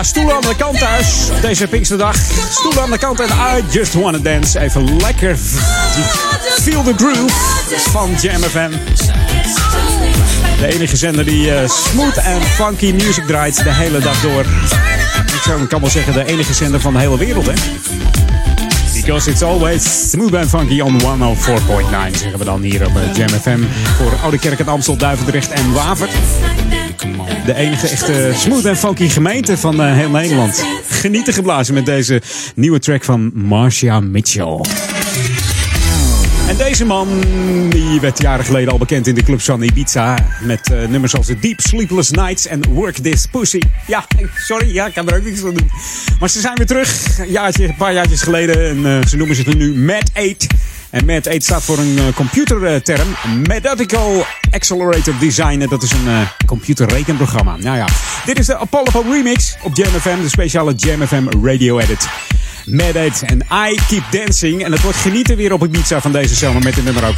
Ja, 0.00 0.06
stoelen 0.06 0.34
aan 0.34 0.40
de 0.40 0.56
kant 0.56 0.78
thuis 0.78 1.28
deze 1.42 1.66
Pinksterdag. 1.66 2.16
Stoelen 2.50 2.82
aan 2.82 2.90
de 2.90 2.98
kant 2.98 3.20
en 3.20 3.28
I 3.28 3.62
just 3.70 3.94
wanna 3.94 4.18
dance. 4.18 4.60
Even 4.60 4.96
lekker 4.96 5.36
feel 6.60 6.82
the 6.82 6.92
groove 6.96 7.32
van 7.90 8.10
Jam 8.20 8.42
FM. 8.42 8.70
De 10.58 10.66
enige 10.66 10.96
zender 10.96 11.24
die 11.24 11.54
eh, 11.54 11.68
smooth 11.68 12.16
en 12.16 12.42
funky 12.42 12.92
music 12.92 13.24
draait 13.26 13.64
de 13.64 13.72
hele 13.72 13.98
dag 13.98 14.20
door. 14.20 14.44
Ik 15.26 15.40
zou, 15.44 15.66
kan 15.66 15.80
wel 15.80 15.90
zeggen 15.90 16.12
de 16.12 16.24
enige 16.24 16.54
zender 16.54 16.80
van 16.80 16.92
de 16.92 16.98
hele 16.98 17.18
wereld, 17.18 17.46
hè? 17.46 17.54
Because 18.92 19.30
it's 19.30 19.42
always 19.42 20.10
smooth 20.10 20.34
and 20.34 20.48
funky 20.48 20.80
on 20.80 21.00
104.9, 21.00 22.18
zeggen 22.18 22.38
we 22.38 22.44
dan 22.44 22.62
hier 22.62 22.86
op 22.86 22.96
eh, 22.96 23.14
Jam 23.14 23.28
FM. 23.28 23.60
Voor 23.96 24.12
Oude 24.22 24.38
Kerk 24.38 24.58
en 24.58 24.68
Amstel, 24.68 24.96
Duivendrecht 24.96 25.50
en 25.50 25.72
Waver. 25.72 26.08
De 27.44 27.54
enige 27.54 27.88
echte 27.88 28.32
smooth 28.34 28.64
en 28.64 28.76
funky 28.76 29.08
gemeente 29.08 29.58
van 29.58 29.82
eh, 29.82 29.92
heel 29.92 30.10
Nederland. 30.10 30.64
Genieten 30.88 31.32
geblazen 31.32 31.74
met 31.74 31.86
deze 31.86 32.22
nieuwe 32.54 32.78
track 32.78 33.04
van 33.04 33.30
Marcia 33.34 34.00
Mitchell. 34.00 34.60
En 36.48 36.56
deze 36.56 36.84
man 36.84 37.08
die 37.68 38.00
werd 38.00 38.22
jaren 38.22 38.44
geleden 38.44 38.72
al 38.72 38.78
bekend 38.78 39.06
in 39.06 39.14
de 39.14 39.22
clubs 39.22 39.44
van 39.44 39.62
Ibiza. 39.62 40.18
Met 40.42 40.72
eh, 40.72 40.88
nummers 40.88 41.16
als 41.16 41.26
Deep 41.26 41.60
Sleepless 41.60 42.10
Nights 42.10 42.46
en 42.46 42.68
Work 42.68 42.96
This 42.96 43.26
Pussy. 43.26 43.60
Ja, 43.86 44.06
sorry, 44.48 44.74
ja, 44.74 44.86
ik 44.86 44.94
kan 44.94 45.08
er 45.08 45.16
ook 45.16 45.24
niks 45.24 45.40
van 45.40 45.54
doen. 45.54 45.70
Maar 46.20 46.30
ze 46.30 46.40
zijn 46.40 46.54
weer 46.54 46.66
terug, 46.66 47.18
een, 47.18 47.62
een 47.62 47.76
paar 47.76 47.92
jaartjes 47.92 48.22
geleden. 48.22 48.68
En 48.68 48.86
eh, 48.86 49.06
ze 49.06 49.16
noemen 49.16 49.36
zich 49.36 49.54
nu 49.54 49.74
Mad 49.74 50.10
8. 50.14 50.46
En 50.90 51.04
Mad 51.04 51.26
8 51.26 51.42
staat 51.42 51.62
voor 51.62 51.78
een 51.78 51.96
uh, 51.96 52.02
computerterm. 52.14 53.16
Methodical 53.46 54.26
Accelerator 54.50 55.14
Design. 55.18 55.66
Dat 55.68 55.82
is 55.82 55.90
een 55.90 56.06
uh, 56.06 56.20
computerrekenprogramma. 56.46 57.56
Nou 57.56 57.76
ja, 57.76 57.86
dit 58.24 58.38
is 58.38 58.46
de 58.46 58.56
Apollo 58.56 59.10
Remix 59.10 59.56
op 59.62 59.76
Jam 59.76 59.90
FM. 60.00 60.22
De 60.22 60.28
speciale 60.28 60.74
Jam 60.74 61.06
FM 61.06 61.26
Radio 61.42 61.78
Edit. 61.78 62.08
Mad 62.64 62.96
8 62.96 63.22
en 63.22 63.38
I 63.68 63.78
Keep 63.88 64.04
Dancing. 64.10 64.64
En 64.64 64.72
het 64.72 64.82
wordt 64.82 64.98
genieten 64.98 65.36
weer 65.36 65.52
op 65.52 65.64
Ibiza 65.64 66.00
van 66.00 66.12
deze 66.12 66.34
zomer 66.34 66.62
met 66.62 66.74
de 66.74 66.82
nummer 66.82 67.06
ook. 67.06 67.16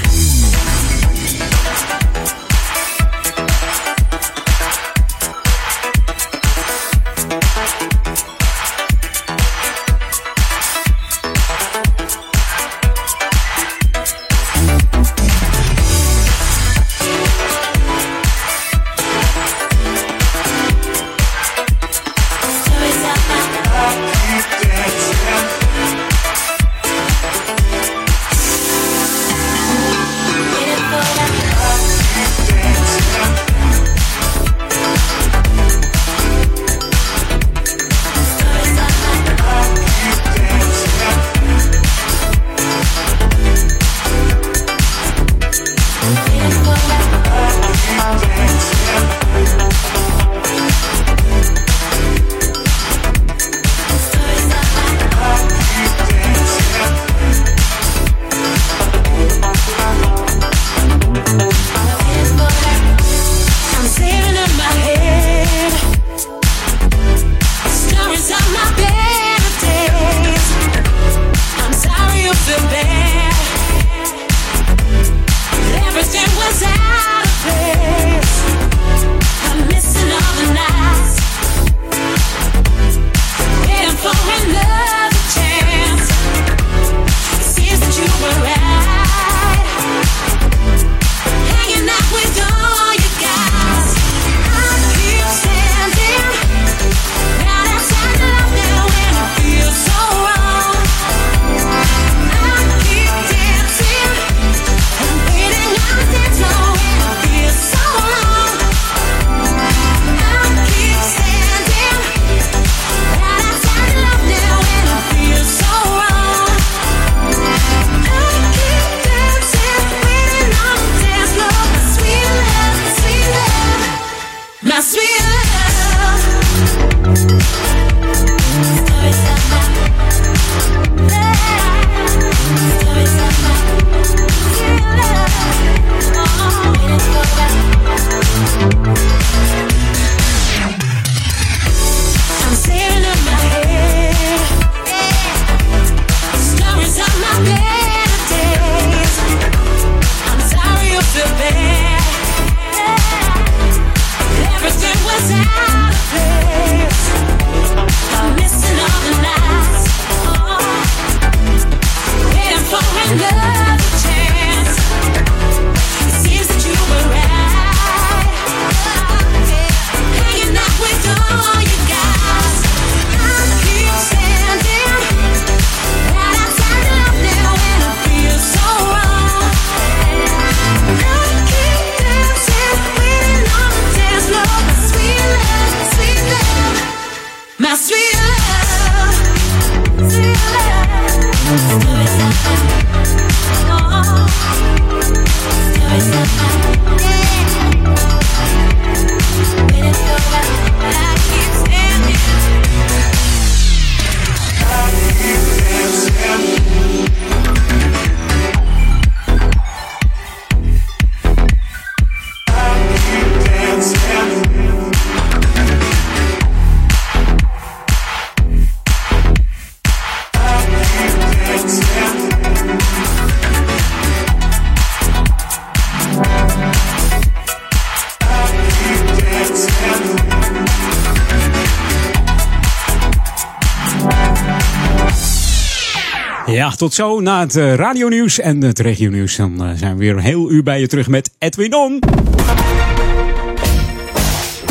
Tot 236.82 236.94
zo 236.94 237.20
na 237.20 237.40
het 237.40 237.56
uh, 237.56 237.74
radionieuws 237.74 238.38
en 238.38 238.62
het 238.62 238.78
regionieuws. 238.78 239.36
Dan 239.36 239.68
uh, 239.68 239.70
zijn 239.76 239.92
we 239.92 239.98
weer 239.98 240.16
een 240.16 240.22
heel 240.22 240.50
uur 240.50 240.62
bij 240.62 240.80
je 240.80 240.86
terug 240.86 241.08
met 241.08 241.30
Edwin 241.38 241.74
On. 241.74 241.98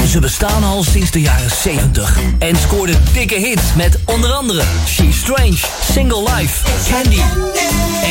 Ze 0.07 0.19
bestaan 0.19 0.63
al 0.63 0.83
sinds 0.83 1.11
de 1.11 1.21
jaren 1.21 1.49
70 1.49 2.19
en 2.39 2.55
scoorden 2.55 2.95
dikke 3.13 3.35
hits 3.35 3.61
met 3.75 3.99
onder 4.05 4.31
andere 4.31 4.61
She's 4.87 5.17
Strange, 5.17 5.57
Single 5.91 6.23
Life, 6.35 6.67
Candy. 6.89 7.21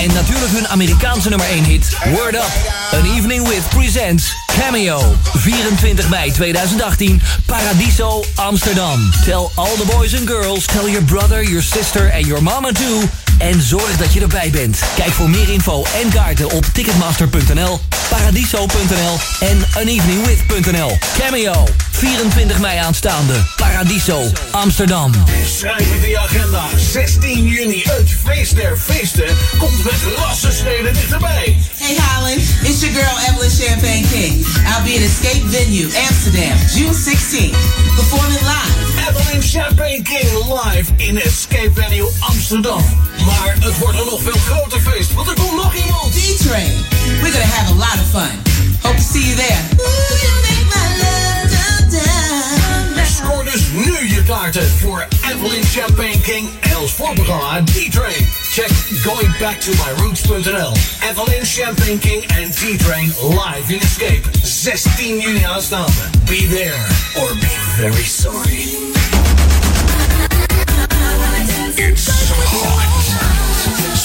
En 0.03 0.15
natuurlijk 0.15 0.53
hun 0.53 0.69
Amerikaanse 0.69 1.29
nummer 1.29 1.47
1 1.47 1.65
hit, 1.65 1.97
Word 2.05 2.35
Up. 2.35 2.51
An 2.93 3.17
Evening 3.17 3.49
With 3.49 3.69
presents 3.69 4.35
Cameo. 4.61 5.01
24 5.37 6.09
mei 6.09 6.33
2018, 6.33 7.21
Paradiso, 7.47 8.23
Amsterdam. 8.35 9.11
Tell 9.25 9.51
all 9.55 9.77
the 9.77 9.97
boys 9.97 10.15
and 10.15 10.27
girls, 10.27 10.67
tell 10.67 10.89
your 10.89 11.05
brother, 11.05 11.43
your 11.43 11.63
sister 11.63 12.11
and 12.13 12.27
your 12.27 12.43
mama 12.43 12.73
too. 12.73 13.30
En 13.41 13.63
zorg 13.63 13.97
dat 13.97 14.13
je 14.13 14.21
erbij 14.21 14.51
bent. 14.51 14.79
Kijk 14.97 15.11
voor 15.11 15.31
meer 15.31 15.49
info 15.49 15.85
en 16.03 16.11
kaarten 16.11 16.51
op 16.51 16.65
ticketmaster.nl, 16.73 17.81
paradiso.nl 18.09 19.19
en 19.41 19.59
aneveningwith.nl. 19.75 20.99
Cameo, 21.19 21.65
24 22.01 22.59
mei 22.59 22.79
aanstaande. 22.79 23.35
Paradiso, 23.57 24.31
Amsterdam. 24.51 25.13
Schrijf 25.59 25.95
in 26.03 26.09
je 26.09 26.19
agenda. 26.19 26.65
16 26.93 27.47
juni, 27.47 27.83
het 27.83 28.11
feest 28.25 28.55
der 28.57 28.79
feesten, 28.79 29.37
komt 29.59 29.85
met 29.85 29.95
rassenschreden 30.17 30.95
dichterbij. 30.95 31.59
Hey 31.79 31.97
Holland, 31.97 32.43
it's 32.63 32.81
your 32.81 32.95
girl 32.95 33.17
Evelyn 33.29 33.51
Champagne 33.51 34.07
King. 34.11 34.47
I'll 34.71 34.83
be 34.85 34.95
at 34.97 35.03
Escape 35.11 35.45
Venue, 35.49 35.89
Amsterdam, 36.09 36.57
June 36.75 36.95
16th, 36.95 37.57
performing 37.95 38.45
live. 38.53 38.75
Evelyn 39.09 39.43
Champagne 39.43 40.03
King 40.03 40.29
live 40.65 40.93
in 40.97 41.21
Escape 41.21 41.71
Venue 41.75 42.09
Amsterdam. 42.19 42.85
Maar 43.27 43.55
het 43.61 43.79
wordt 43.79 43.99
een 43.99 44.07
nog 44.07 44.23
veel 44.23 44.41
groter 44.49 44.81
feest, 44.81 45.13
want 45.13 45.29
er 45.29 45.35
komt 45.35 45.57
nog 45.57 45.75
iemand. 45.75 46.13
D-Train. 46.13 46.73
We're 47.21 47.33
gonna 47.33 47.55
have 47.57 47.73
a 47.73 47.77
lot 47.77 47.99
of 48.03 48.09
fun. 48.11 48.35
Hope 48.83 48.97
to 48.97 49.03
see 49.13 49.25
you 49.27 49.37
there. 49.37 50.50
Dus 53.53 53.71
nu 53.73 54.09
je 54.09 54.23
kaarten 54.27 54.69
voor 54.69 55.07
Evelyn 55.33 55.65
Champagne 55.65 56.21
King 56.21 56.49
en 56.61 56.79
ons 56.79 56.93
voorprogramma 56.93 57.63
D-Train. 57.65 58.29
Check 58.51 58.71
goingbacktomyroots.nl. 59.05 60.73
Evelyn 61.11 61.47
Champagne 61.47 61.99
King 61.99 62.25
en 62.25 62.51
D-Train 62.51 63.13
live 63.29 63.75
in 63.75 63.81
Escape. 63.81 64.23
16 64.43 65.19
juni 65.21 65.45
aanstaande. 65.45 65.93
Be 66.25 66.47
there 66.49 66.87
or 67.23 67.35
be 67.35 67.57
very 67.77 68.05
sorry. 68.05 68.99
It's 71.77 72.09
hot. 72.09 73.00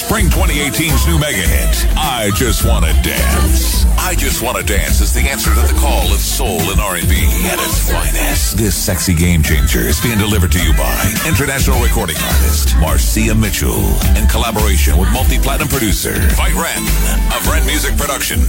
Spring 0.06 0.30
2018's 0.30 1.04
new 1.08 1.18
mega 1.18 1.42
hit, 1.42 1.74
I 1.98 2.30
Just 2.36 2.64
Wanna 2.64 2.94
Dance. 3.02 3.84
I 3.98 4.14
Just 4.14 4.40
Wanna 4.40 4.62
Dance 4.62 5.00
is 5.00 5.12
the 5.12 5.26
answer 5.26 5.50
to 5.50 5.58
the 5.66 5.74
call 5.80 6.06
of 6.14 6.22
soul 6.22 6.62
and 6.70 6.78
R&B 6.78 7.10
at 7.50 7.58
its 7.58 7.90
finest. 7.90 8.56
This 8.56 8.76
sexy 8.78 9.14
game 9.14 9.42
changer 9.42 9.80
is 9.80 10.00
being 10.00 10.16
delivered 10.16 10.52
to 10.52 10.62
you 10.62 10.70
by 10.78 10.94
international 11.26 11.82
recording 11.82 12.14
artist 12.22 12.78
Marcia 12.78 13.34
Mitchell 13.34 13.82
in 14.14 14.30
collaboration 14.30 14.96
with 14.96 15.10
multi-platinum 15.10 15.66
producer 15.66 16.14
Fight 16.38 16.54
Ren 16.54 16.86
of 17.34 17.42
Ren 17.50 17.66
Music 17.66 17.98
Productions. 17.98 18.46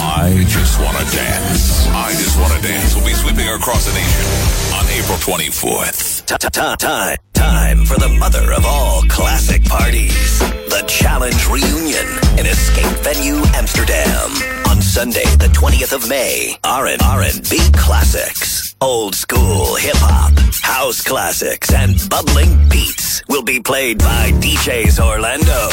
I 0.00 0.40
Just 0.48 0.80
Wanna 0.80 1.04
Dance. 1.12 1.84
I 1.92 2.16
Just 2.16 2.40
Wanna 2.40 2.64
Dance 2.64 2.96
will 2.96 3.04
be 3.04 3.12
sweeping 3.12 3.46
across 3.52 3.84
the 3.84 3.92
nation 3.92 4.24
on 4.72 4.88
April 4.96 5.20
24th. 5.20 6.24
Time, 6.24 7.18
time 7.34 7.84
for 7.84 8.00
the 8.00 8.08
mother 8.08 8.52
of 8.52 8.64
all 8.64 9.02
classic 9.02 9.62
parties. 9.64 10.40
The 10.68 10.77
Challenge 10.86 11.48
Reunion 11.48 12.06
in 12.38 12.46
Escape 12.46 12.96
Venue 13.02 13.42
Amsterdam. 13.54 14.30
On 14.68 14.80
Sunday, 14.80 15.24
the 15.36 15.50
20th 15.52 15.92
of 15.92 16.08
May, 16.08 16.56
R 16.64 16.86
and 16.86 17.00
R 17.02 17.22
and 17.22 17.42
B 17.48 17.58
classics, 17.74 18.74
old 18.80 19.14
school 19.14 19.74
hip 19.76 19.96
hop, 19.96 20.32
house 20.62 21.02
classics, 21.02 21.72
and 21.72 21.96
bubbling 22.08 22.68
beats 22.68 23.22
will 23.28 23.42
be 23.42 23.60
played 23.60 23.98
by 23.98 24.30
DJs 24.40 25.00
Orlando, 25.00 25.68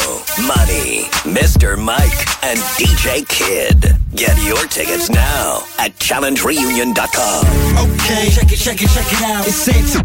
Money, 0.46 1.04
Mr. 1.24 1.78
Mike, 1.78 2.44
and 2.44 2.58
DJ 2.78 3.26
Kid. 3.28 3.96
Get 4.14 4.36
your 4.44 4.66
tickets 4.68 5.10
now 5.10 5.62
at 5.78 5.92
challengereunion.com. 5.98 7.46
Okay, 7.92 8.30
check 8.30 8.52
it, 8.52 8.56
check 8.56 8.82
it, 8.82 8.88
check 8.88 9.12
it 9.12 9.22
out. 9.22 9.46
It's 9.46 9.68
it. 9.68 10.02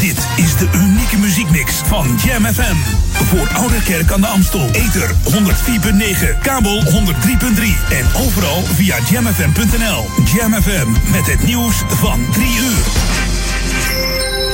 Dit 0.00 0.18
is 0.36 0.56
de 0.56 0.68
unieke 0.74 1.16
muziekmix 1.52 1.88
van 1.88 2.06
Jam 2.24 2.44
FM. 2.44 2.76
Voor 3.12 3.48
Oude 3.54 3.82
Kerk 3.82 4.12
aan 4.12 4.20
de 4.20 4.26
Amstel. 4.26 4.68
Ether 4.72 5.14
104.9, 5.30 6.38
kabel 6.42 6.82
103.3 6.82 6.90
en 7.90 8.06
overal 8.26 8.62
via 8.62 8.96
jamfm.nl. 9.10 10.06
Jam 10.34 10.52
FM 10.52 11.10
met 11.10 11.26
het 11.26 11.46
nieuws 11.46 11.82
van 11.88 12.20
3 12.32 12.46
uur. 12.46 12.84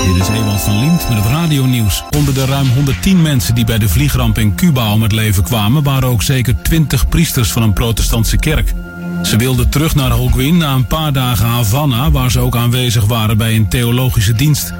Dit 0.06 0.28
is 0.28 0.28
Ewald 0.28 0.60
van 0.60 0.78
Liemt 0.78 1.08
met 1.08 1.18
het 1.18 1.26
radionieuws. 1.26 2.04
Onder 2.16 2.34
de 2.34 2.44
ruim 2.44 2.68
110 2.68 3.22
mensen 3.22 3.54
die 3.54 3.64
bij 3.64 3.78
de 3.78 3.88
vliegramp 3.88 4.38
in 4.38 4.54
Cuba 4.54 4.92
om 4.92 5.02
het 5.02 5.12
leven 5.12 5.42
kwamen... 5.42 5.82
waren 5.82 6.08
ook 6.08 6.22
zeker 6.22 6.62
20 6.62 7.08
priesters 7.08 7.52
van 7.52 7.62
een 7.62 7.72
protestantse 7.72 8.36
kerk. 8.36 8.74
Ze 9.22 9.36
wilden 9.36 9.68
terug 9.68 9.94
naar 9.94 10.10
Holguin 10.10 10.56
na 10.56 10.74
een 10.74 10.86
paar 10.86 11.12
dagen 11.12 11.46
Havana... 11.46 12.10
waar 12.10 12.30
ze 12.30 12.40
ook 12.40 12.56
aanwezig 12.56 13.04
waren 13.04 13.36
bij 13.36 13.56
een 13.56 13.68
theologische 13.68 14.32
dienst. 14.32 14.72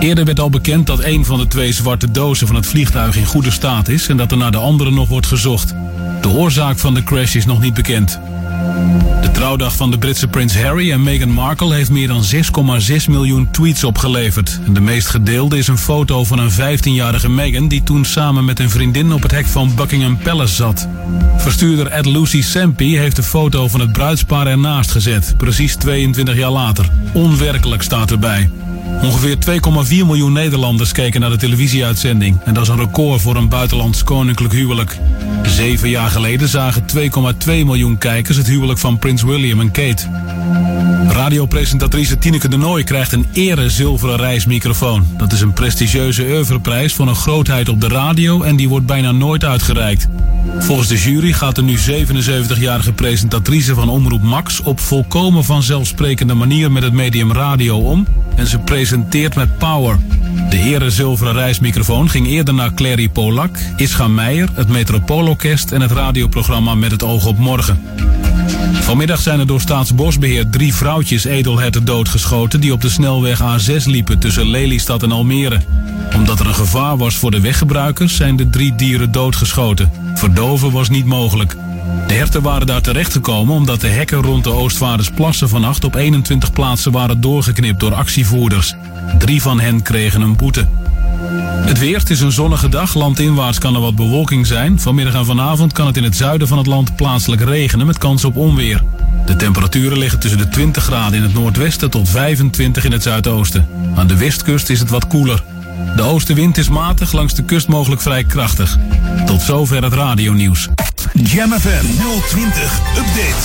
Eerder 0.00 0.24
werd 0.24 0.40
al 0.40 0.50
bekend 0.50 0.86
dat 0.86 1.04
een 1.04 1.24
van 1.24 1.38
de 1.38 1.46
twee 1.46 1.72
zwarte 1.72 2.10
dozen 2.10 2.46
van 2.46 2.56
het 2.56 2.66
vliegtuig 2.66 3.16
in 3.16 3.26
goede 3.26 3.50
staat 3.50 3.88
is... 3.88 4.08
en 4.08 4.16
dat 4.16 4.30
er 4.30 4.36
naar 4.36 4.52
de 4.52 4.58
andere 4.58 4.90
nog 4.90 5.08
wordt 5.08 5.26
gezocht. 5.26 5.74
De 6.20 6.28
oorzaak 6.28 6.78
van 6.78 6.94
de 6.94 7.02
crash 7.02 7.34
is 7.34 7.46
nog 7.46 7.60
niet 7.60 7.74
bekend. 7.74 8.20
De 9.22 9.30
trouwdag 9.32 9.76
van 9.76 9.90
de 9.90 9.98
Britse 9.98 10.28
prins 10.28 10.56
Harry 10.62 10.92
en 10.92 11.02
Meghan 11.02 11.30
Markle 11.30 11.74
heeft 11.74 11.90
meer 11.90 12.08
dan 12.08 12.22
6,6 12.34 12.40
miljoen 13.08 13.50
tweets 13.50 13.84
opgeleverd. 13.84 14.60
De 14.68 14.80
meest 14.80 15.06
gedeelde 15.06 15.58
is 15.58 15.68
een 15.68 15.78
foto 15.78 16.24
van 16.24 16.38
een 16.38 16.50
15-jarige 16.50 17.28
Meghan 17.28 17.68
die 17.68 17.82
toen 17.82 18.04
samen 18.04 18.44
met 18.44 18.58
een 18.58 18.70
vriendin 18.70 19.12
op 19.12 19.22
het 19.22 19.30
hek 19.30 19.46
van 19.46 19.74
Buckingham 19.74 20.18
Palace 20.18 20.54
zat. 20.54 20.88
Verstuurder 21.36 21.86
Ed 21.86 22.06
Lucy 22.06 22.42
Sampi 22.42 22.98
heeft 22.98 23.16
de 23.16 23.22
foto 23.22 23.68
van 23.68 23.80
het 23.80 23.83
bruidspaar 23.92 24.46
ernaast 24.46 24.90
gezet, 24.90 25.34
precies 25.36 25.76
22 25.76 26.36
jaar 26.36 26.50
later. 26.50 26.88
Onwerkelijk 27.12 27.82
staat 27.82 28.10
erbij. 28.10 28.50
Ongeveer 29.02 29.36
2,4 29.36 29.88
miljoen 29.88 30.32
Nederlanders 30.32 30.92
keken 30.92 31.20
naar 31.20 31.30
de 31.30 31.36
televisieuitzending. 31.36 32.40
En 32.44 32.54
dat 32.54 32.62
is 32.62 32.68
een 32.68 32.78
record 32.78 33.20
voor 33.20 33.36
een 33.36 33.48
buitenlands 33.48 34.04
koninklijk 34.04 34.52
huwelijk. 34.52 34.98
Zeven 35.42 35.88
jaar 35.88 36.10
geleden 36.10 36.48
zagen 36.48 36.84
2,2 36.96 37.44
miljoen 37.46 37.98
kijkers 37.98 38.36
het 38.36 38.46
huwelijk 38.46 38.78
van 38.78 38.98
prins 38.98 39.22
William 39.22 39.60
en 39.60 39.70
Kate. 39.70 40.08
Radiopresentatrice 41.08 42.18
Tineke 42.18 42.48
de 42.48 42.56
Nooi 42.56 42.84
krijgt 42.84 43.12
een 43.12 43.26
ere 43.32 43.70
zilveren 43.70 44.16
reismicrofoon. 44.16 45.06
Dat 45.16 45.32
is 45.32 45.40
een 45.40 45.52
prestigieuze 45.52 46.22
oeuvreprijs 46.22 46.94
voor 46.94 47.08
een 47.08 47.14
grootheid 47.14 47.68
op 47.68 47.80
de 47.80 47.88
radio 47.88 48.42
en 48.42 48.56
die 48.56 48.68
wordt 48.68 48.86
bijna 48.86 49.12
nooit 49.12 49.44
uitgereikt. 49.44 50.08
Volgens 50.58 50.88
de 50.88 50.96
jury 50.96 51.32
gaat 51.32 51.54
de 51.54 51.62
nu 51.62 51.78
77-jarige 51.78 52.92
presentatrice 52.92 53.74
van 53.74 53.88
Omroep 53.88 54.22
Max 54.22 54.60
op 54.60 54.80
volkomen 54.80 55.44
vanzelfsprekende 55.44 56.34
manier 56.34 56.72
met 56.72 56.82
het 56.82 56.92
medium 56.92 57.32
radio 57.32 57.78
om 57.78 58.06
en 58.36 58.46
ze 58.46 58.58
presenteert 58.74 59.34
met 59.34 59.58
power. 59.58 59.98
De 60.50 60.58
ere 60.58 60.90
zilveren 60.90 61.32
reismicrofoon 61.32 62.10
ging 62.10 62.26
eerder 62.26 62.54
naar 62.54 62.74
Clary 62.74 63.08
Polak, 63.08 63.56
Ischa 63.76 64.08
Meijer, 64.08 64.48
het 64.54 64.68
Metropoolorkest 64.68 65.72
en 65.72 65.80
het 65.80 65.90
radioprogramma 65.90 66.74
Met 66.74 66.90
het 66.90 67.02
oog 67.02 67.26
op 67.26 67.38
morgen. 67.38 67.82
Vanmiddag 68.72 69.20
zijn 69.20 69.40
er 69.40 69.46
door 69.46 69.60
Staatsbosbeheer 69.60 70.50
drie 70.50 70.74
vrouwtjes 70.74 71.24
edelherten 71.24 71.84
doodgeschoten 71.84 72.60
die 72.60 72.72
op 72.72 72.80
de 72.80 72.88
snelweg 72.88 73.40
A6 73.40 73.84
liepen 73.84 74.18
tussen 74.18 74.46
Lelystad 74.46 75.02
en 75.02 75.12
Almere. 75.12 75.60
Omdat 76.14 76.40
er 76.40 76.46
een 76.46 76.54
gevaar 76.54 76.96
was 76.96 77.14
voor 77.16 77.30
de 77.30 77.40
weggebruikers 77.40 78.16
zijn 78.16 78.36
de 78.36 78.50
drie 78.50 78.74
dieren 78.74 79.12
doodgeschoten. 79.12 79.92
Verdoven 80.14 80.70
was 80.70 80.88
niet 80.88 81.06
mogelijk. 81.06 81.56
De 82.06 82.14
herten 82.14 82.42
waren 82.42 82.66
daar 82.66 82.80
terechtgekomen 82.80 83.54
omdat 83.54 83.80
de 83.80 83.88
hekken 83.88 84.22
rond 84.22 84.44
de 84.44 84.52
Oostvaardersplassen 84.52 85.48
vannacht 85.48 85.84
op 85.84 85.94
21 85.94 86.52
plaatsen 86.52 86.92
waren 86.92 87.20
doorgeknipt 87.20 87.80
door 87.80 87.94
actievoerders. 87.94 88.74
Drie 89.18 89.42
van 89.42 89.60
hen 89.60 89.82
kregen 89.82 90.20
een 90.20 90.36
boete. 90.36 90.66
Het 91.64 91.78
weer, 91.78 91.98
het 91.98 92.10
is 92.10 92.20
een 92.20 92.32
zonnige 92.32 92.68
dag. 92.68 92.94
Landinwaarts 92.94 93.58
kan 93.58 93.74
er 93.74 93.80
wat 93.80 93.96
bewolking 93.96 94.46
zijn. 94.46 94.80
Vanmiddag 94.80 95.14
en 95.14 95.24
vanavond 95.24 95.72
kan 95.72 95.86
het 95.86 95.96
in 95.96 96.04
het 96.04 96.16
zuiden 96.16 96.48
van 96.48 96.58
het 96.58 96.66
land 96.66 96.96
plaatselijk 96.96 97.42
regenen 97.42 97.86
met 97.86 97.98
kans 97.98 98.24
op 98.24 98.36
onweer. 98.36 98.82
De 99.26 99.36
temperaturen 99.36 99.98
liggen 99.98 100.18
tussen 100.18 100.38
de 100.38 100.48
20 100.48 100.84
graden 100.84 101.18
in 101.18 101.22
het 101.22 101.34
noordwesten 101.34 101.90
tot 101.90 102.08
25 102.08 102.84
in 102.84 102.92
het 102.92 103.02
zuidoosten. 103.02 103.68
Aan 103.94 104.06
de 104.06 104.16
westkust 104.16 104.70
is 104.70 104.80
het 104.80 104.90
wat 104.90 105.06
koeler. 105.06 105.42
De 105.96 106.02
oostenwind 106.02 106.58
is 106.58 106.68
matig, 106.68 107.12
langs 107.12 107.34
de 107.34 107.44
kust 107.44 107.68
mogelijk 107.68 108.02
vrij 108.02 108.24
krachtig. 108.24 108.78
Tot 109.26 109.42
zover 109.42 109.82
het 109.82 109.92
radionieuws. 109.92 110.68
Jam 111.12 111.52
FM 111.52 111.86
020 112.28 112.80
Update. 112.96 113.42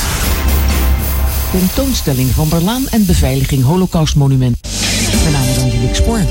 Tentoonstelling 1.51 2.29
van 2.29 2.49
Berlaan 2.49 2.87
en 2.89 3.05
beveiliging 3.05 3.63
Holocaustmonument. 3.63 4.57
Mijn 5.21 5.31
naam 5.31 5.47
is 5.47 5.57
Angelique 5.57 5.95
Spoor. 5.95 6.21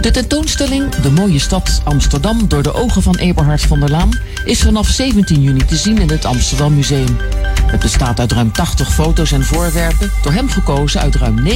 De 0.00 0.10
tentoonstelling 0.10 0.94
De 0.94 1.10
Mooie 1.10 1.38
Stad 1.38 1.80
Amsterdam 1.84 2.48
door 2.48 2.62
de 2.62 2.74
ogen 2.74 3.02
van 3.02 3.16
Eberhard 3.16 3.62
van 3.62 3.80
der 3.80 3.90
Laan 3.90 4.10
is 4.44 4.60
vanaf 4.60 4.88
17 4.88 5.42
juni 5.42 5.64
te 5.64 5.76
zien 5.76 5.98
in 5.98 6.10
het 6.10 6.24
Amsterdam 6.24 6.74
Museum. 6.74 7.16
Het 7.70 7.80
bestaat 7.80 8.20
uit 8.20 8.32
ruim 8.32 8.52
80 8.52 8.92
foto's 8.94 9.32
en 9.32 9.44
voorwerpen, 9.44 10.10
door 10.22 10.32
hem 10.32 10.48
gekozen 10.48 11.00
uit 11.00 11.14
ruim 11.14 11.38
90.000 11.46 11.50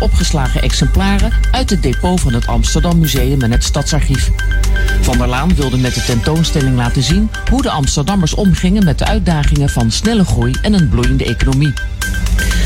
opgeslagen 0.00 0.62
exemplaren 0.62 1.32
uit 1.50 1.70
het 1.70 1.82
depot 1.82 2.20
van 2.20 2.32
het 2.32 2.46
Amsterdam 2.46 2.98
Museum 2.98 3.42
en 3.42 3.50
het 3.50 3.64
Stadsarchief. 3.64 4.30
Van 5.00 5.18
der 5.18 5.28
Laan 5.28 5.54
wilde 5.54 5.78
met 5.78 5.94
de 5.94 6.02
tentoonstelling 6.02 6.76
laten 6.76 7.02
zien 7.02 7.30
hoe 7.50 7.62
de 7.62 7.70
Amsterdammers 7.70 8.34
omgingen 8.34 8.84
met 8.84 8.98
de 8.98 9.04
uitdagingen 9.04 9.68
van 9.68 9.90
snelle 9.90 10.24
groei 10.24 10.54
en 10.62 10.72
een 10.72 10.88
bloeiende 10.88 11.24
economie. 11.24 11.72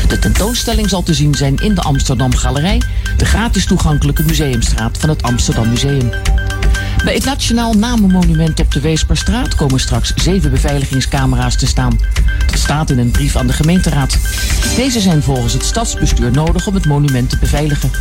De 0.07 0.19
tentoonstelling 0.19 0.89
zal 0.89 1.03
te 1.03 1.13
zien 1.13 1.35
zijn 1.35 1.55
in 1.55 1.75
de 1.75 1.81
Amsterdam 1.81 2.35
Galerij, 2.35 2.81
de 3.17 3.25
gratis 3.25 3.65
toegankelijke 3.65 4.23
museumstraat 4.23 4.97
van 4.97 5.09
het 5.09 5.23
Amsterdam 5.23 5.69
Museum. 5.69 6.09
Bij 7.03 7.13
het 7.13 7.25
Nationaal 7.25 7.73
Namenmonument 7.73 8.59
op 8.59 8.71
de 8.71 8.79
Weesperstraat 8.79 9.55
komen 9.55 9.79
straks 9.79 10.13
zeven 10.15 10.51
beveiligingscamera's 10.51 11.57
te 11.57 11.67
staan. 11.67 11.99
Dat 12.45 12.59
staat 12.59 12.89
in 12.89 12.99
een 12.99 13.11
brief 13.11 13.35
aan 13.35 13.47
de 13.47 13.53
gemeenteraad. 13.53 14.17
Deze 14.75 14.99
zijn 14.99 15.23
volgens 15.23 15.53
het 15.53 15.65
stadsbestuur 15.65 16.31
nodig 16.31 16.67
om 16.67 16.73
het 16.73 16.85
monument 16.85 17.29
te 17.29 17.37
beveiligen. 17.37 17.91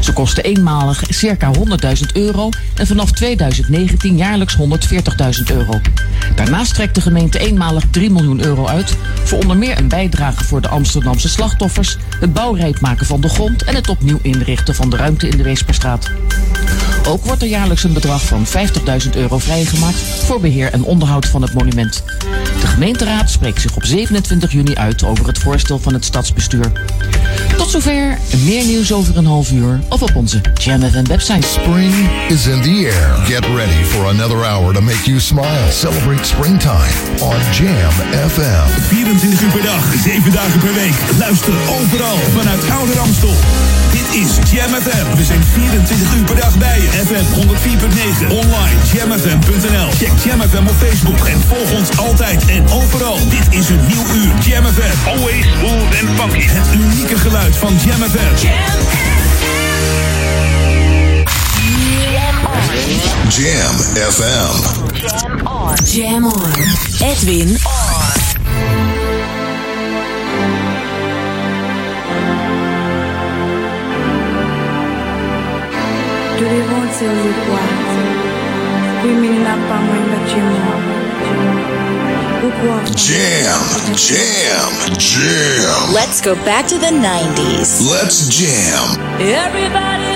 Ze 0.00 0.12
kosten 0.12 0.44
eenmalig 0.44 1.02
circa 1.08 1.50
100.000 1.54 2.12
euro 2.12 2.48
en 2.74 2.86
vanaf 2.86 3.10
2019 3.10 4.16
jaarlijks 4.16 4.56
140.000 4.56 4.62
euro. 5.46 5.80
Daarnaast 6.34 6.74
trekt 6.74 6.94
de 6.94 7.00
gemeente 7.00 7.38
eenmalig 7.38 7.84
3 7.90 8.10
miljoen 8.10 8.44
euro 8.44 8.66
uit 8.66 8.96
voor 9.24 9.38
onder 9.38 9.56
meer 9.56 9.78
een 9.78 9.88
bijdrage 9.88 10.44
voor 10.44 10.60
de 10.60 10.68
Amsterdamse 10.68 11.28
slachtoffers, 11.28 11.96
het 12.20 12.32
bouwrijp 12.32 12.80
maken 12.80 13.06
van 13.06 13.20
de 13.20 13.28
grond 13.28 13.62
en 13.62 13.74
het 13.74 13.88
opnieuw 13.88 14.18
inrichten 14.22 14.74
van 14.74 14.90
de 14.90 14.96
ruimte 14.96 15.28
in 15.28 15.36
de 15.36 15.42
Weesperstraat. 15.42 16.10
Ook 17.06 17.24
wordt 17.24 17.42
er 17.42 17.48
jaarlijks 17.48 17.84
een 17.84 17.92
bedrag 17.92 18.24
van 18.24 18.35
50.000 18.44 19.10
euro 19.14 19.38
vrijgemaakt 19.38 19.96
voor 19.96 20.40
beheer 20.40 20.72
en 20.72 20.84
onderhoud 20.84 21.26
van 21.26 21.42
het 21.42 21.52
monument. 21.52 22.02
De 22.60 22.66
gemeenteraad 22.66 23.30
spreekt 23.30 23.60
zich 23.60 23.76
op 23.76 23.84
27 23.84 24.52
juni 24.52 24.74
uit 24.74 25.04
over 25.04 25.26
het 25.26 25.38
voorstel 25.38 25.78
van 25.78 25.92
het 25.92 26.04
stadsbestuur. 26.04 26.72
Tot 27.56 27.70
zover, 27.70 28.18
meer 28.44 28.64
nieuws 28.64 28.92
over 28.92 29.16
een 29.16 29.26
half 29.26 29.50
uur 29.50 29.80
of 29.88 30.02
op 30.02 30.16
onze 30.16 30.40
Jam 30.54 30.82
FM 30.82 31.04
website. 31.04 31.46
Spring 31.46 31.94
is 32.28 32.46
in 32.46 32.62
the 32.62 32.90
air. 32.92 33.24
Get 33.24 33.44
ready 33.46 33.82
for 33.84 34.06
another 34.06 34.44
hour 34.44 34.74
to 34.74 34.80
make 34.80 35.04
you 35.04 35.20
smile. 35.20 35.70
Celebrate 35.70 36.24
springtime 36.24 36.94
on 37.20 37.36
Jam 37.52 37.92
FM. 38.28 38.68
24 38.88 39.42
uur 39.42 39.50
per 39.50 39.62
dag, 39.62 39.94
7 40.04 40.32
dagen 40.32 40.60
per 40.60 40.74
week. 40.74 40.94
Luister 41.18 41.54
overal 41.80 42.18
vanuit 42.36 42.70
Ouder 42.70 42.98
Amstel. 42.98 43.34
Dit 43.92 44.22
is 44.22 44.50
Jam 44.52 44.70
FM. 44.70 45.16
We 45.16 45.24
zijn 45.24 45.42
24 45.44 46.14
uur 46.16 46.24
per 46.24 46.36
dag 46.36 46.58
bij 46.58 46.80
je. 46.80 46.88
FM 46.88 47.26
104.9. 47.40 48.25
Online 48.30 48.78
jamfm.nl. 48.92 49.88
Check 49.98 50.12
Jam 50.24 50.40
FM 50.40 50.66
op 50.66 50.74
Facebook 50.78 51.26
en 51.26 51.40
volg 51.48 51.72
ons 51.72 51.98
altijd 51.98 52.46
en 52.46 52.64
overal. 52.70 53.18
Dit 53.28 53.54
is 53.60 53.68
een 53.68 53.86
nieuw 53.86 54.04
uur 54.14 54.32
Jam 54.40 54.64
FM. 54.64 55.08
Always 55.08 55.46
smooth 55.58 56.00
and 56.00 56.20
funky. 56.20 56.46
Het 56.48 56.74
unieke 56.74 57.18
geluid 57.18 57.56
van 57.56 57.74
Jam 57.84 58.02
FM. 58.10 58.46
Jam 63.28 63.74
FM. 64.10 64.84
Jam 65.04 65.46
on. 65.46 65.74
Jam 65.84 66.24
on. 66.24 66.52
Edwin 67.00 67.48
on. 67.48 68.26
Les 76.40 76.62
vents 76.62 76.92
c'est 76.98 77.75
Jam, 82.96 83.62
jam, 83.94 84.72
jam. 84.98 85.92
Let's 85.92 86.20
go 86.20 86.34
back 86.34 86.66
to 86.68 86.78
the 86.78 86.86
90s. 86.86 87.88
Let's 87.88 88.28
jam. 88.28 88.98
Everybody's 89.20 90.15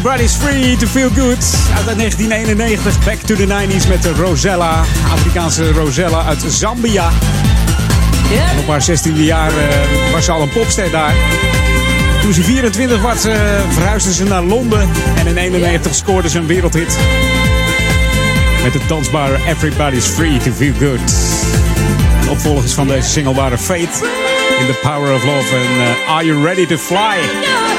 Everybody's 0.00 0.36
free 0.36 0.76
to 0.76 0.86
feel 0.86 1.10
good. 1.10 1.44
Uit 1.76 1.96
1991, 1.96 3.04
back 3.04 3.18
to 3.18 3.34
the 3.34 3.46
90s 3.46 3.88
met 3.88 4.02
de 4.02 4.12
Rosella. 4.12 4.84
Afrikaanse 5.12 5.72
Rosella 5.72 6.24
uit 6.24 6.44
Zambia. 6.48 7.10
En 8.50 8.58
op 8.58 8.66
haar 8.68 8.82
16e 8.82 9.14
jaar 9.14 9.50
eh, 9.56 10.12
was 10.12 10.24
ze 10.24 10.32
al 10.32 10.42
een 10.42 10.48
popster 10.48 10.90
daar. 10.90 11.14
Toen 12.22 12.32
ze 12.32 12.42
24 12.42 13.02
was, 13.02 13.24
eh, 13.24 13.34
verhuisde 13.68 14.12
ze 14.12 14.24
naar 14.24 14.42
Londen. 14.42 14.88
En 15.16 15.26
in 15.26 15.36
91 15.36 15.94
scoorde 15.94 16.28
ze 16.28 16.38
een 16.38 16.46
wereldhit. 16.46 16.98
Met 18.62 18.72
het 18.72 18.88
dansbare 18.88 19.38
Everybody's 19.46 20.06
Free 20.06 20.38
to 20.38 20.50
Feel 20.52 20.74
Good. 20.78 21.14
En 22.20 22.28
opvolgers 22.28 22.72
van 22.72 22.86
deze 22.86 23.08
single 23.08 23.34
waren 23.34 23.58
Fate 23.58 24.06
in 24.58 24.66
The 24.66 24.78
Power 24.82 25.14
of 25.14 25.24
Love 25.24 25.56
en 25.56 25.86
eh, 25.86 26.14
Are 26.14 26.24
You 26.24 26.44
Ready 26.44 26.66
to 26.66 26.76
Fly? 26.76 27.69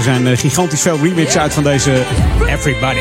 Er 0.00 0.06
zijn 0.06 0.26
eh, 0.26 0.38
gigantisch 0.38 0.80
veel 0.80 0.98
remixes 1.02 1.36
uit 1.36 1.52
van 1.52 1.62
deze 1.62 2.02
Everybody. 2.46 2.98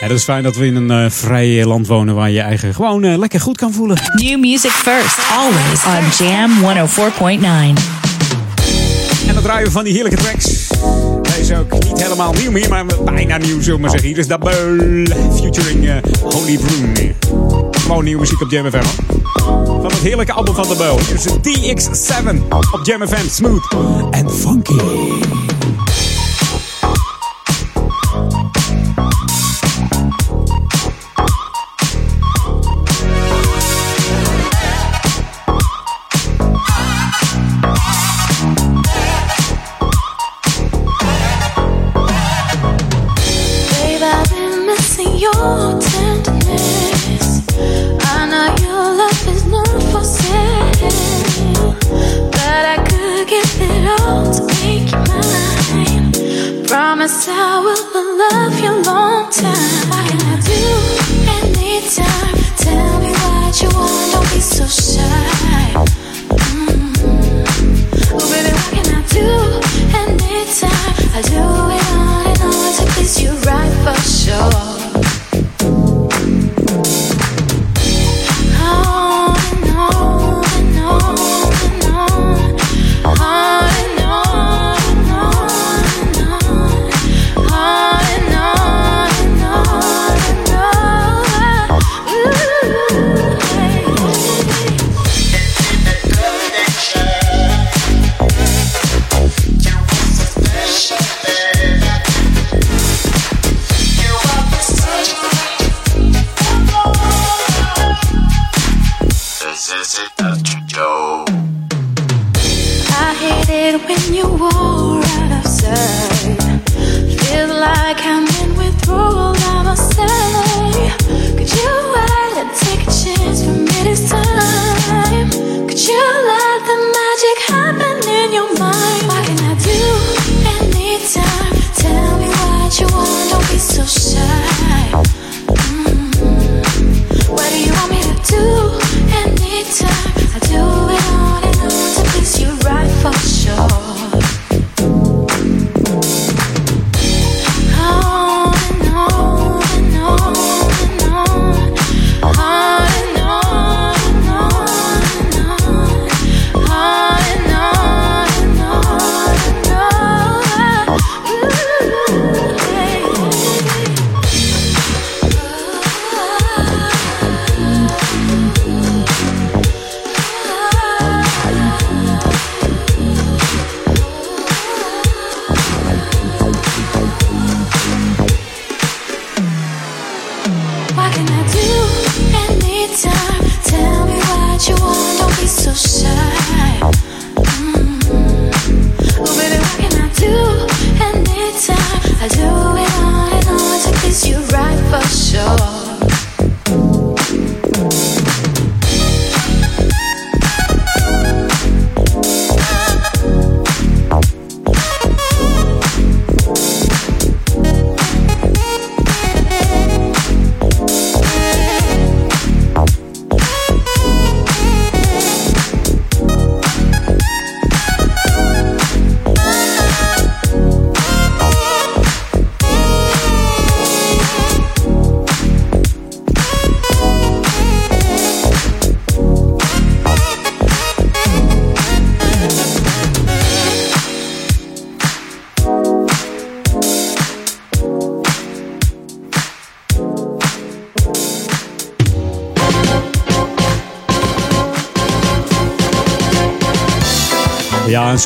Dat 0.00 0.10
is 0.10 0.24
fijn 0.24 0.42
dat 0.42 0.56
we 0.56 0.66
in 0.66 0.76
een 0.76 0.90
eh, 0.90 1.10
vrij 1.10 1.64
land 1.64 1.86
wonen 1.86 2.14
waar 2.14 2.30
je 2.30 2.40
eigen 2.40 2.74
gewoon 2.74 3.04
eh, 3.04 3.18
lekker 3.18 3.40
goed 3.40 3.56
kan 3.56 3.72
voelen. 3.72 3.96
New 4.14 4.40
music 4.40 4.70
first, 4.70 5.18
always 5.32 5.84
on 5.84 6.26
Jam 6.26 6.50
104.9. 6.86 7.40
En 9.28 9.34
dan 9.34 9.42
draaien 9.42 9.66
we 9.66 9.70
van 9.70 9.84
die 9.84 9.92
heerlijke 9.92 10.22
tracks. 10.22 10.68
Deze 11.36 11.56
ook 11.56 11.84
niet 11.84 12.02
helemaal 12.02 12.32
nieuw 12.32 12.50
meer, 12.50 12.68
maar 12.68 12.84
bijna 13.04 13.36
nieuw 13.36 13.60
zullen 13.60 13.74
we 13.74 13.80
maar 13.80 13.90
zeggen. 13.90 14.08
Hier 14.08 14.18
is 14.18 14.26
Double 14.26 15.06
featuring 15.40 16.00
Holy 16.22 16.58
Broom. 16.58 17.45
Gewoon 17.86 18.04
nieuwe 18.04 18.20
muziek 18.20 18.40
op 18.40 18.50
Jam 18.50 18.70
FM. 18.70 18.84
Van 19.64 19.84
het 19.84 19.98
heerlijke 19.98 20.32
album 20.32 20.54
van 20.54 20.68
Double. 20.68 21.04
Hier 21.04 21.14
is 21.14 21.26
DX7 21.26 22.36
op 22.48 22.80
Jam 22.82 23.06
FM. 23.08 23.28
Smooth 23.28 23.72
en 24.10 24.30
funky. 24.30 24.74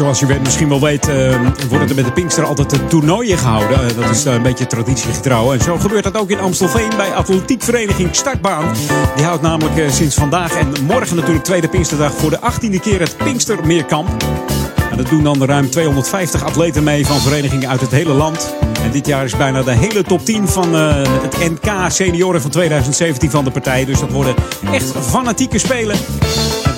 Zoals 0.01 0.21
je 0.21 0.41
misschien 0.43 0.69
wel 0.69 0.81
weet, 0.81 1.09
eh, 1.09 1.41
worden 1.69 1.89
er 1.89 1.95
met 1.95 2.05
de 2.05 2.13
Pinkster 2.13 2.45
altijd 2.45 2.71
de 2.71 2.87
toernooien 2.87 3.39
gehouden. 3.39 3.89
Eh, 3.89 3.97
dat 3.97 4.11
is 4.11 4.25
eh, 4.25 4.33
een 4.33 4.43
beetje 4.43 4.67
traditiegetrouw. 4.67 5.53
En 5.53 5.61
zo 5.61 5.77
gebeurt 5.79 6.05
dat 6.05 6.17
ook 6.17 6.31
in 6.31 6.41
Amstelveen 6.41 6.89
bij 6.97 7.15
atletiekvereniging 7.15 8.15
Startbaan. 8.17 8.75
Die 9.17 9.25
houdt 9.25 9.43
namelijk 9.43 9.91
sinds 9.91 10.15
vandaag 10.15 10.55
en 10.55 10.73
morgen 10.87 11.17
natuurlijk 11.17 11.45
tweede 11.45 11.69
Pinksterdag 11.69 12.13
voor 12.13 12.31
de 12.31 12.39
18e 12.41 12.81
keer 12.81 13.01
het 13.01 13.17
Pinkstermeerkamp. 13.17 14.25
En 14.91 14.97
dat 14.97 15.09
doen 15.09 15.23
dan 15.23 15.45
ruim 15.45 15.71
250 15.71 16.45
atleten 16.45 16.83
mee 16.83 17.07
van 17.07 17.21
verenigingen 17.21 17.69
uit 17.69 17.81
het 17.81 17.91
hele 17.91 18.13
land. 18.13 18.55
En 18.83 18.91
dit 18.91 19.07
jaar 19.07 19.25
is 19.25 19.37
bijna 19.37 19.63
de 19.63 19.73
hele 19.73 20.03
top 20.03 20.25
10 20.25 20.49
van 20.49 20.75
het 20.75 21.39
NK 21.39 21.73
Senioren 21.89 22.41
van 22.41 22.51
2017 22.51 23.31
van 23.31 23.45
de 23.45 23.51
partij. 23.51 23.85
Dus 23.85 24.01
dat 24.01 24.13
worden 24.13 24.35
echt 24.73 24.93
fanatieke 25.01 25.59
spelen. 25.59 25.97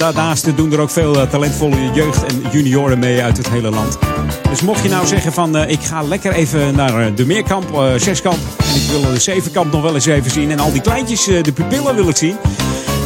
Daarnaast 0.03 0.57
doen 0.57 0.73
er 0.73 0.81
ook 0.81 0.91
veel 0.91 1.21
eh, 1.21 1.29
talentvolle 1.29 1.93
jeugd- 1.93 2.25
en 2.25 2.43
junioren 2.51 2.99
mee 2.99 3.23
uit 3.23 3.37
het 3.37 3.49
hele 3.49 3.71
land. 3.71 3.99
Dus 4.51 4.63
mocht 4.63 4.83
je 4.83 4.89
nou 4.89 5.07
zeggen 5.07 5.33
van 5.33 5.57
eh, 5.57 5.71
ik 5.71 5.83
ga 5.83 6.03
lekker 6.03 6.33
even 6.33 6.75
naar 6.75 7.07
eh, 7.07 7.17
de 7.17 7.27
meerkamp, 7.27 7.75
eh, 7.75 7.95
zeskamp. 7.97 8.39
En 8.59 8.75
ik 8.75 8.83
wil 8.91 9.13
de 9.13 9.21
zevenkamp 9.21 9.73
nog 9.73 9.83
wel 9.83 9.95
eens 9.95 10.07
even 10.07 10.31
zien. 10.31 10.51
En 10.51 10.59
al 10.59 10.73
die 10.73 10.81
kleintjes, 10.81 11.25
de 11.25 11.53
pupillen 11.55 11.95
wil 11.95 12.09
ik 12.09 12.17
zien. 12.17 12.37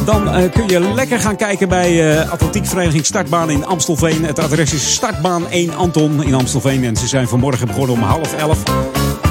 Dan 0.05 0.49
kun 0.51 0.67
je 0.67 0.93
lekker 0.93 1.19
gaan 1.19 1.35
kijken 1.35 1.69
bij 1.69 2.21
atletiekvereniging 2.29 3.05
Startbaan 3.05 3.49
in 3.49 3.65
Amstelveen. 3.65 4.25
Het 4.25 4.39
adres 4.39 4.73
is 4.73 4.93
Startbaan 4.93 5.49
1 5.49 5.75
Anton 5.75 6.23
in 6.23 6.33
Amstelveen. 6.33 6.83
En 6.83 6.95
ze 6.95 7.07
zijn 7.07 7.27
vanmorgen 7.27 7.67
begonnen 7.67 7.95
om 7.95 8.01
half 8.01 8.33
elf. 8.33 8.63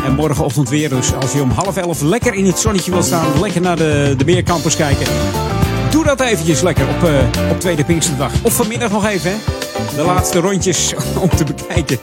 En 0.05 0.15
morgenochtend 0.15 0.69
weer. 0.69 0.89
Dus 0.89 1.15
als 1.15 1.33
je 1.33 1.43
om 1.43 1.51
half 1.51 1.77
elf 1.77 2.01
lekker 2.01 2.35
in 2.35 2.47
het 2.47 2.59
zonnetje 2.59 2.91
wil 2.91 3.03
staan, 3.03 3.41
lekker 3.41 3.61
naar 3.61 3.77
de, 3.77 4.15
de 4.17 4.25
meerkampers 4.25 4.77
kijken. 4.77 5.07
Doe 5.91 6.05
dat 6.05 6.21
eventjes 6.21 6.61
lekker 6.61 6.89
op, 6.89 7.05
eh, 7.05 7.51
op 7.51 7.61
tweede 7.61 7.85
Pinksterdag. 7.85 8.33
Of 8.43 8.53
vanmiddag 8.55 8.91
nog 8.91 9.07
even, 9.07 9.31
hè. 9.31 9.37
De 9.97 10.03
laatste 10.03 10.39
rondjes 10.39 10.95
om 11.23 11.29
te 11.29 11.45
bekijken. 11.45 11.99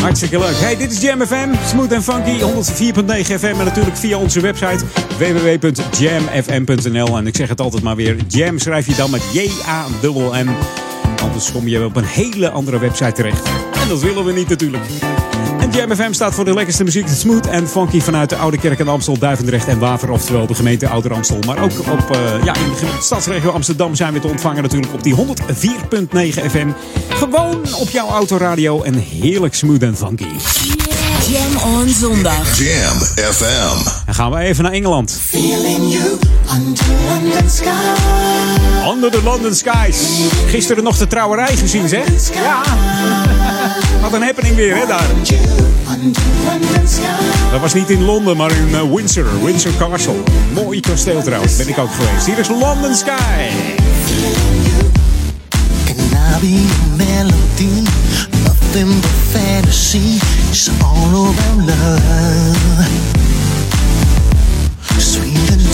Hartstikke 0.00 0.38
leuk. 0.38 0.54
Hey, 0.56 0.76
dit 0.76 0.92
is 0.92 1.00
Jam 1.00 1.26
FM. 1.26 1.48
Smooth 1.68 1.92
en 1.92 2.02
funky. 2.02 2.40
104.9 2.40 3.38
FM. 3.38 3.54
En 3.58 3.64
natuurlijk 3.64 3.96
via 3.96 4.18
onze 4.18 4.40
website 4.40 4.84
www.jamfm.nl. 5.18 7.16
En 7.16 7.26
ik 7.26 7.36
zeg 7.36 7.48
het 7.48 7.60
altijd 7.60 7.82
maar 7.82 7.96
weer. 7.96 8.16
Jam 8.28 8.58
schrijf 8.58 8.86
je 8.86 8.94
dan 8.94 9.10
met 9.10 9.22
J-A-M-M. 9.32 10.48
Anders 11.22 11.52
kom 11.52 11.68
je 11.68 11.84
op 11.84 11.96
een 11.96 12.04
hele 12.04 12.50
andere 12.50 12.78
website 12.78 13.12
terecht. 13.12 13.48
En 13.82 13.88
dat 13.88 14.00
willen 14.00 14.24
we 14.24 14.32
niet 14.32 14.48
natuurlijk. 14.48 14.84
Jam 15.76 15.94
FM 15.94 16.12
staat 16.12 16.34
voor 16.34 16.44
de 16.44 16.54
lekkerste 16.54 16.84
muziek. 16.84 17.08
Smooth 17.08 17.46
en 17.46 17.68
funky 17.68 18.00
vanuit 18.00 18.28
de 18.28 18.36
Oude 18.36 18.58
Kerk 18.58 18.78
en 18.78 18.88
Amstel, 18.88 19.18
Duivendrecht 19.18 19.68
en 19.68 19.78
Waver. 19.78 20.10
Oftewel 20.10 20.46
de 20.46 20.54
gemeente 20.54 20.88
Ouder 20.88 21.12
Amstel. 21.12 21.38
Maar 21.46 21.62
ook 21.62 21.78
op, 21.78 22.10
eh, 22.10 22.44
ja, 22.44 22.54
in 22.54 22.68
de 22.80 22.98
stadsregio 23.00 23.50
Amsterdam 23.50 23.94
zijn 23.94 24.12
we 24.12 24.20
te 24.20 24.26
ontvangen 24.26 24.62
natuurlijk 24.62 24.92
op 24.92 25.02
die 25.02 25.14
104.9 25.14 26.50
FM. 26.50 26.68
Gewoon 27.08 27.74
op 27.74 27.90
jouw 27.90 28.08
autoradio 28.08 28.82
en 28.82 28.94
heerlijk 28.94 29.54
smooth 29.54 29.82
en 29.82 29.96
funky. 29.96 30.26
Jam 31.30 31.72
on 31.72 31.88
zondag. 31.88 32.58
Jam 32.58 32.98
FM. 33.32 34.05
Gaan 34.16 34.30
we 34.30 34.38
even 34.38 34.64
naar 34.64 34.72
Engeland. 34.72 35.18
Feeling 35.20 35.92
you 35.92 36.18
under 36.54 36.84
London. 37.08 37.42
Under 38.92 39.10
the 39.10 39.22
London 39.22 39.54
Skies. 39.54 39.98
Gisteren 40.46 40.84
nog 40.84 40.96
de 40.96 41.06
trouwerij 41.06 41.56
gezien, 41.56 41.88
zeg. 41.88 42.06
Ja. 42.34 42.62
Wat 44.02 44.12
een 44.12 44.22
happening 44.22 44.54
weer, 44.54 44.76
hè, 44.76 44.86
daar. 44.86 45.06
Dat 47.50 47.60
was 47.60 47.74
niet 47.74 47.90
in 47.90 48.04
Londen, 48.04 48.36
maar 48.36 48.50
in 48.50 48.74
eh, 48.74 48.94
Windsor. 48.94 49.44
Windsor 49.44 49.72
Castle. 49.78 50.22
Mooi 50.52 50.80
kasteel 50.80 51.22
trouwens, 51.22 51.56
ben 51.56 51.68
ik 51.68 51.78
ook 51.78 51.90
geweest. 51.90 52.26
Hier 52.26 52.38
is 52.38 52.48
London 52.48 52.94
Sky. 52.94 53.48
Can 55.84 55.96
I 55.96 56.40
be 56.40 56.66
a 56.82 56.96
melody? 56.96 57.82
Nothing 58.44 59.00
but 59.00 59.10
fantasy. 59.30 60.18
It's 60.50 60.70
all 60.82 61.10
around 61.12 61.66
love. 61.66 63.15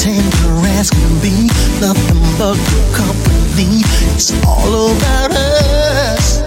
Tender 0.03 0.67
as 0.81 0.91
can 0.91 1.21
be. 1.21 1.47
Nothing 1.81 2.19
but 2.37 2.57
good 2.57 2.93
company. 2.93 3.87
It's 4.11 4.33
all 4.45 4.91
about 4.97 5.31
us. 5.31 6.43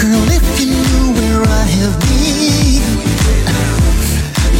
Girl, 0.00 0.28
if 0.30 0.60
you 0.60 0.76
knew 0.78 1.12
where 1.18 1.42
I 1.42 1.64
have 1.80 1.98
been, 2.06 2.86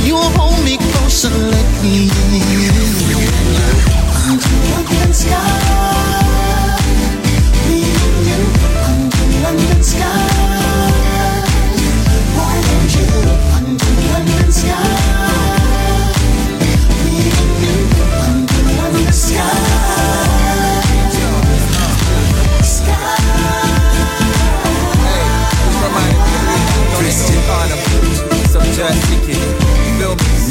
you'll 0.04 0.30
hold 0.34 0.58
me 0.64 0.78
close 0.78 1.24
and 1.26 1.48
let 1.48 1.68
me 1.80 2.10
in. 2.34 2.74
Under 4.26 4.50
London 4.72 5.14
sky. 5.14 6.07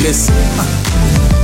Uh, 0.07 0.63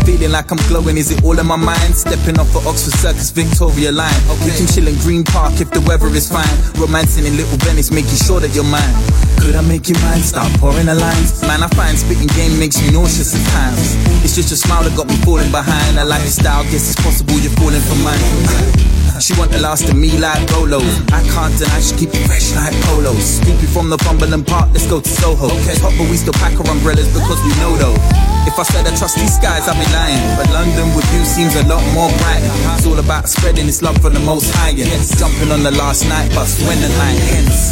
Feeling 0.07 0.31
like 0.31 0.49
I'm 0.49 0.57
glowing, 0.71 0.95
is 0.95 1.11
it 1.11 1.21
all 1.21 1.37
in 1.37 1.45
my 1.45 1.57
mind? 1.57 1.95
Stepping 1.99 2.39
off 2.39 2.47
at 2.55 2.63
Oxford 2.63 2.95
Circus, 2.95 3.29
Victoria 3.31 3.91
line. 3.91 4.15
We 4.39 4.55
can 4.55 4.67
chill 4.71 4.87
in 4.87 4.95
Green 5.03 5.25
Park 5.25 5.59
if 5.59 5.67
the 5.71 5.83
weather 5.83 6.07
is 6.15 6.31
fine. 6.31 6.47
Romancing 6.79 7.25
in 7.27 7.35
Little 7.35 7.59
Venice, 7.59 7.91
making 7.91 8.15
sure 8.23 8.39
that 8.39 8.55
you're 8.55 8.63
mine. 8.63 8.95
Could 9.43 9.59
I 9.59 9.61
make 9.67 9.91
you 9.91 9.99
mine? 9.99 10.23
Start 10.23 10.47
pouring 10.63 10.87
the 10.87 10.95
lines. 10.95 11.43
Man, 11.43 11.59
I 11.59 11.67
find 11.75 11.99
spitting 11.99 12.31
game 12.39 12.55
makes 12.55 12.79
me 12.79 12.87
nauseous 12.95 13.35
at 13.35 13.43
times. 13.51 13.99
It's 14.23 14.35
just 14.39 14.47
your 14.47 14.55
smile 14.55 14.87
that 14.87 14.95
got 14.95 15.11
me 15.11 15.19
falling 15.27 15.51
behind. 15.51 15.99
I 15.99 16.07
like 16.07 16.23
A 16.23 16.31
lifestyle, 16.31 16.63
guess 16.71 16.87
it's 16.87 16.99
possible 17.03 17.35
you're 17.43 17.51
falling 17.59 17.83
for 17.83 17.99
mine. 17.99 18.79
She 19.19 19.31
want 19.39 19.51
the 19.51 19.59
last 19.59 19.87
of 19.87 19.95
me 19.95 20.17
like 20.19 20.39
Rolo. 20.51 20.79
I 21.15 21.23
can't 21.31 21.55
deny 21.55 21.79
she 21.79 21.95
keep 21.95 22.09
it 22.11 22.27
fresh 22.27 22.55
like 22.55 22.75
polos. 22.87 23.39
Scoopy 23.39 23.71
from 23.71 23.89
the 23.89 23.95
Cumberland 23.97 24.47
Park, 24.47 24.71
let's 24.73 24.87
go 24.87 24.99
to 24.99 25.07
Soho. 25.07 25.47
Okay. 25.63 25.75
Top, 25.75 25.93
but 25.97 26.09
we 26.09 26.17
still 26.17 26.33
pack 26.33 26.59
our 26.59 26.67
umbrellas 26.67 27.07
because 27.13 27.39
we 27.43 27.51
know 27.59 27.77
though. 27.77 28.32
If 28.45 28.59
I 28.59 28.63
said 28.63 28.85
I 28.85 28.95
trust 28.95 29.15
these 29.17 29.35
skies, 29.35 29.67
I'd 29.67 29.79
be 29.79 29.85
lying. 29.93 30.19
But 30.35 30.49
London 30.51 30.93
with 30.95 31.07
you 31.13 31.23
seems 31.25 31.55
a 31.55 31.63
lot 31.67 31.83
more 31.93 32.09
bright. 32.19 32.43
It's 32.75 32.85
all 32.85 32.99
about 32.99 33.29
spreading 33.29 33.67
this 33.67 33.81
love 33.81 33.97
for 34.01 34.09
the 34.09 34.19
most 34.19 34.53
high. 34.55 34.71
And 34.71 35.17
jumping 35.17 35.51
on 35.51 35.63
the 35.63 35.71
last 35.71 36.07
night 36.07 36.29
bus 36.35 36.61
when 36.67 36.79
the 36.81 36.89
night 36.99 37.19
ends. 37.31 37.71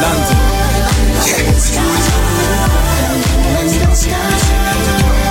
London. 0.00 0.38
We're 5.04 5.23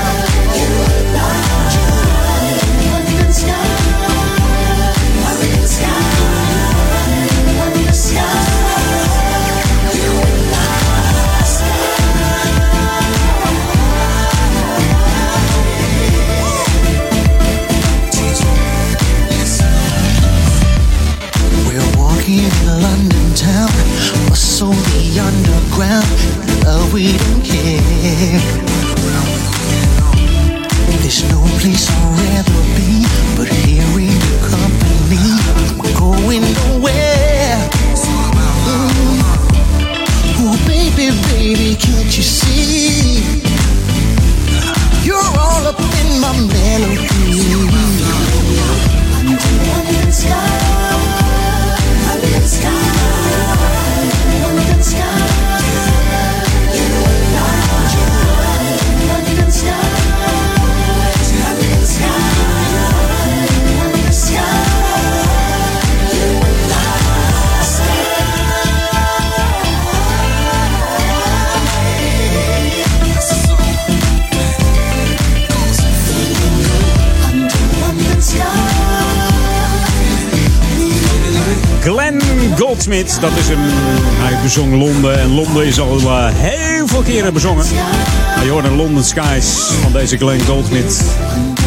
bustle 24.64 24.84
the 24.94 25.20
underground. 25.20 26.08
Love, 26.66 26.94
we 26.94 27.18
don't 27.18 27.44
care. 27.44 28.40
There's 31.02 31.24
no 31.30 31.42
place 31.60 31.90
I'd 31.90 32.04
rather 32.20 32.64
be, 32.78 33.06
but 33.36 33.48
here 33.48 34.00
in 34.00 34.14
your 34.24 34.40
company. 34.48 35.26
I'm 35.60 35.78
going 36.00 36.42
nowhere. 36.42 37.60
Mm. 38.66 39.22
Oh, 40.40 40.56
baby, 40.68 41.12
baby, 41.30 41.76
can't 41.76 42.16
you 42.18 42.24
see? 42.24 43.24
You're 45.04 45.32
all 45.40 45.68
up 45.68 45.80
in 45.80 46.20
my 46.22 46.32
melody. 46.54 47.04
London 49.26 50.12
sky. 50.12 51.03
Goldsmith. 82.58 83.18
Dat 83.22 83.32
is 83.38 83.48
een. 83.48 83.60
Hij 84.20 84.42
bezong 84.42 84.74
Londen. 84.74 85.20
En 85.20 85.34
Londen 85.34 85.66
is 85.66 85.80
al 85.80 85.98
eh, 85.98 86.26
heel 86.32 86.88
veel 86.88 87.02
keren 87.02 87.34
bezongen. 87.34 87.66
Maar 88.36 88.44
je 88.44 88.50
hoort 88.50 88.70
London 88.70 89.04
Skies 89.04 89.46
van 89.82 89.92
deze 89.92 90.18
Glenn 90.18 90.46
Goldsmith. 90.46 91.04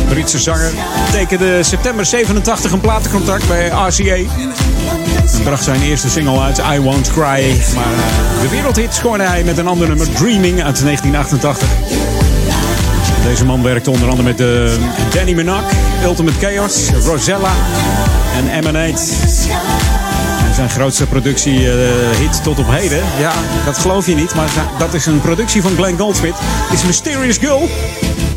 Britse 0.08 0.38
zanger. 0.38 0.70
Tekende 1.10 1.62
september 1.62 2.06
87 2.06 2.72
een 2.72 2.80
platencontract 2.80 3.48
bij 3.48 3.66
RCA. 3.68 4.14
En 5.34 5.42
bracht 5.44 5.64
zijn 5.64 5.82
eerste 5.82 6.10
single 6.10 6.40
uit, 6.40 6.58
I 6.58 6.80
Won't 6.80 7.10
Cry. 7.12 7.56
Maar 7.74 7.92
eh, 7.92 8.40
de 8.40 8.48
wereldhit 8.50 8.94
scoorde 8.94 9.22
hij 9.22 9.44
met 9.44 9.58
een 9.58 9.66
ander 9.66 9.88
nummer, 9.88 10.12
Dreaming 10.12 10.62
uit 10.62 10.82
1988. 10.82 11.68
Deze 13.24 13.44
man 13.44 13.62
werkte 13.62 13.90
onder 13.90 14.08
andere 14.08 14.28
met 14.28 14.40
uh, 14.40 14.70
Danny 15.14 15.32
Minogue, 15.32 15.70
Ultimate 16.04 16.38
Chaos, 16.38 16.90
Rosella 17.04 17.52
en 18.36 18.48
Emanate. 18.48 19.95
Zijn 20.56 20.70
grootste 20.70 21.06
productiehit 21.06 22.42
tot 22.42 22.58
op 22.58 22.66
heden, 22.68 23.04
ja, 23.18 23.32
dat 23.64 23.78
geloof 23.78 24.06
je 24.06 24.14
niet, 24.14 24.34
maar 24.34 24.50
dat 24.78 24.94
is 24.94 25.06
een 25.06 25.20
productie 25.20 25.62
van 25.62 25.74
Glenn 25.76 25.98
Goldsmith. 25.98 26.34
Is 26.72 26.84
Mysterious 26.84 27.36
Girl 27.38 27.68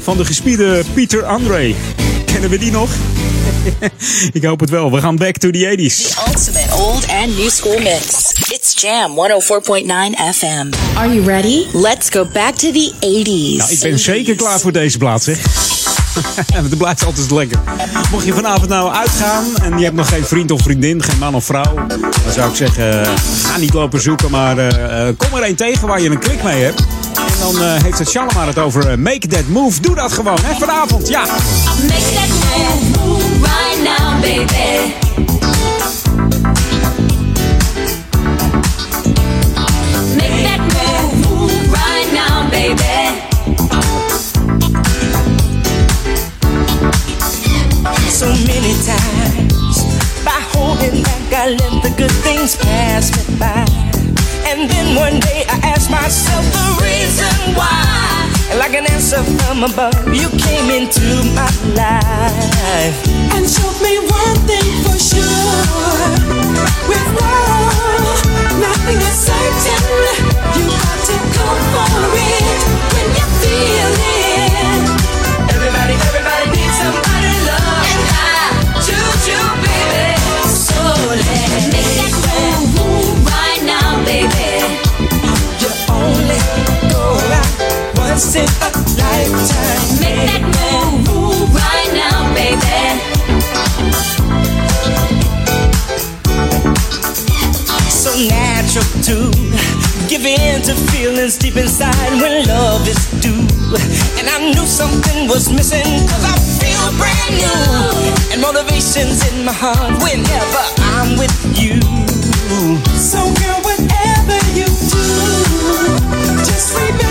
van 0.02 0.18
de 0.18 0.26
gespierde 0.26 0.84
Peter 0.94 1.26
Andre. 1.26 1.74
Kennen 2.26 2.50
we 2.50 2.58
die 2.58 2.72
nog? 2.72 2.90
Ik 4.32 4.44
hoop 4.44 4.60
het 4.60 4.70
wel. 4.70 4.91
We 4.91 5.00
gaan 5.02 5.16
back 5.16 5.38
to 5.38 5.50
the 5.50 5.76
80s. 5.78 5.96
The 5.96 6.24
ultimate 6.28 6.76
old 6.76 7.08
and 7.08 7.38
new 7.38 7.50
school 7.50 7.80
mix. 7.80 8.32
It's 8.52 8.82
Jam 8.82 9.12
104.9 9.12 10.36
FM. 10.36 10.98
Are 10.98 11.14
you 11.14 11.26
ready? 11.26 11.66
Let's 11.74 12.10
go 12.10 12.26
back 12.26 12.56
to 12.56 12.72
the 12.72 12.94
80s. 13.00 13.58
Nou, 13.58 13.72
ik 13.72 13.80
ben 13.80 14.00
zeker 14.00 14.36
klaar 14.36 14.60
voor 14.60 14.72
deze 14.72 14.98
plaats, 14.98 15.24
zeg. 15.26 15.38
Het 16.53 16.77
blijft 16.77 17.06
altijd 17.06 17.31
lekker. 17.31 17.60
Mocht 18.11 18.26
je 18.26 18.34
vanavond 18.34 18.69
nou 18.69 18.94
uitgaan 18.94 19.44
en 19.61 19.77
je 19.77 19.84
hebt 19.84 19.95
nog 19.95 20.10
geen 20.10 20.26
vriend 20.26 20.52
of 20.52 20.61
vriendin, 20.61 21.03
geen 21.03 21.18
man 21.18 21.36
of 21.36 21.45
vrouw, 21.45 21.73
dan 22.23 22.34
zou 22.34 22.49
ik 22.49 22.56
zeggen: 22.56 23.02
uh, 23.02 23.10
ga 23.44 23.57
niet 23.57 23.73
lopen 23.73 24.02
zoeken, 24.02 24.31
maar 24.31 24.57
uh, 24.57 25.07
kom 25.18 25.40
er 25.40 25.48
een 25.48 25.56
tegen 25.56 25.88
waar 25.88 26.02
je 26.02 26.10
een 26.10 26.19
klik 26.19 26.44
mee 26.44 26.64
hebt. 26.64 26.80
En 27.15 27.40
dan 27.40 27.61
heeft 27.61 27.99
het 27.99 28.10
Shalimar 28.10 28.48
het 28.48 28.60
over 28.60 28.99
Make 28.99 29.27
That 29.27 29.48
Move. 29.48 29.81
Doe 29.81 29.95
dat 29.95 30.11
gewoon, 30.11 30.38
hè, 30.44 30.56
vanavond, 30.56 31.07
ja. 31.07 31.22
Make 31.22 32.14
that 32.14 33.02
move 33.02 33.26
right 33.41 33.84
now, 33.84 34.22
baby. 34.22 35.39
I 51.34 51.50
let 51.50 51.84
the 51.84 51.94
good 51.96 52.12
things 52.24 52.56
pass 52.56 53.12
me 53.16 53.38
by. 53.38 53.66
And 54.50 54.70
then 54.70 54.96
one 54.96 55.20
day 55.20 55.46
I 55.48 55.60
asked 55.74 55.92
myself 55.92 56.44
the 56.52 56.82
reason 56.82 57.56
why. 57.56 58.30
And 58.50 58.58
like 58.58 58.74
an 58.74 58.86
answer 58.90 59.22
from 59.38 59.64
above, 59.64 59.94
you 60.14 60.30
came 60.42 60.70
into 60.72 61.06
my 61.38 61.50
life 61.78 62.98
and 63.36 63.46
showed 63.48 63.78
me 63.82 64.00
one 64.00 64.38
thing 64.50 64.70
for 64.84 64.98
sure. 64.98 66.10
With 66.90 67.08
love, 67.22 68.22
nothing 68.58 68.98
is 68.98 69.18
certain. 69.30 69.82
You 70.58 70.66
got 70.66 70.98
to 71.10 71.18
go 71.38 71.48
for 71.74 72.10
it 72.18 72.62
when 72.94 73.08
you 73.18 73.26
feel 73.42 73.99
once 88.20 88.36
in 88.36 88.44
a 88.44 88.70
lifetime. 89.00 89.84
Make 90.04 90.44
that 90.52 90.91
move, 91.08 91.48
right 91.56 91.91
now, 91.96 92.28
baby. 92.36 93.00
So 97.88 98.12
natural 98.28 98.84
to 99.08 99.32
give 100.10 100.26
in 100.26 100.62
to 100.64 100.76
feelings 100.91 101.38
deep 101.38 101.56
inside 101.56 102.12
when 102.22 102.46
love 102.46 102.86
is 102.88 103.00
due. 103.24 103.48
And 104.20 104.28
I 104.28 104.52
knew 104.52 104.68
something 104.68 105.30
was 105.30 105.50
missing 105.50 106.08
cause 106.12 106.26
I 106.28 106.36
feel 106.60 106.86
brand 107.00 107.36
new. 107.40 108.34
And 108.34 108.41
motivation's 108.41 109.24
in 109.32 109.46
my 109.46 109.54
heart 109.54 109.96
whenever 110.04 110.64
I'm 110.91 111.18
with 111.18 111.36
you. 111.56 111.80
So 113.00 113.20
girl, 113.40 113.60
whatever 113.64 114.38
you 114.60 114.68
do, 114.91 115.08
just 116.44 116.76
remember 116.76 117.09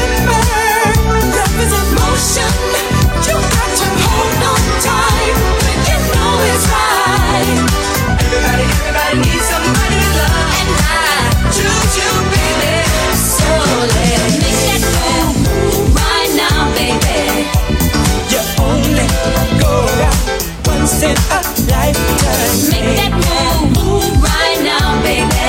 once 20.99 21.03
in 21.03 21.17
a 21.31 21.41
lifetime. 21.71 22.71
Make 22.71 22.97
that 22.97 23.13
move, 23.15 23.71
move 23.77 24.23
right 24.23 24.59
now, 24.63 25.01
baby. 25.03 25.49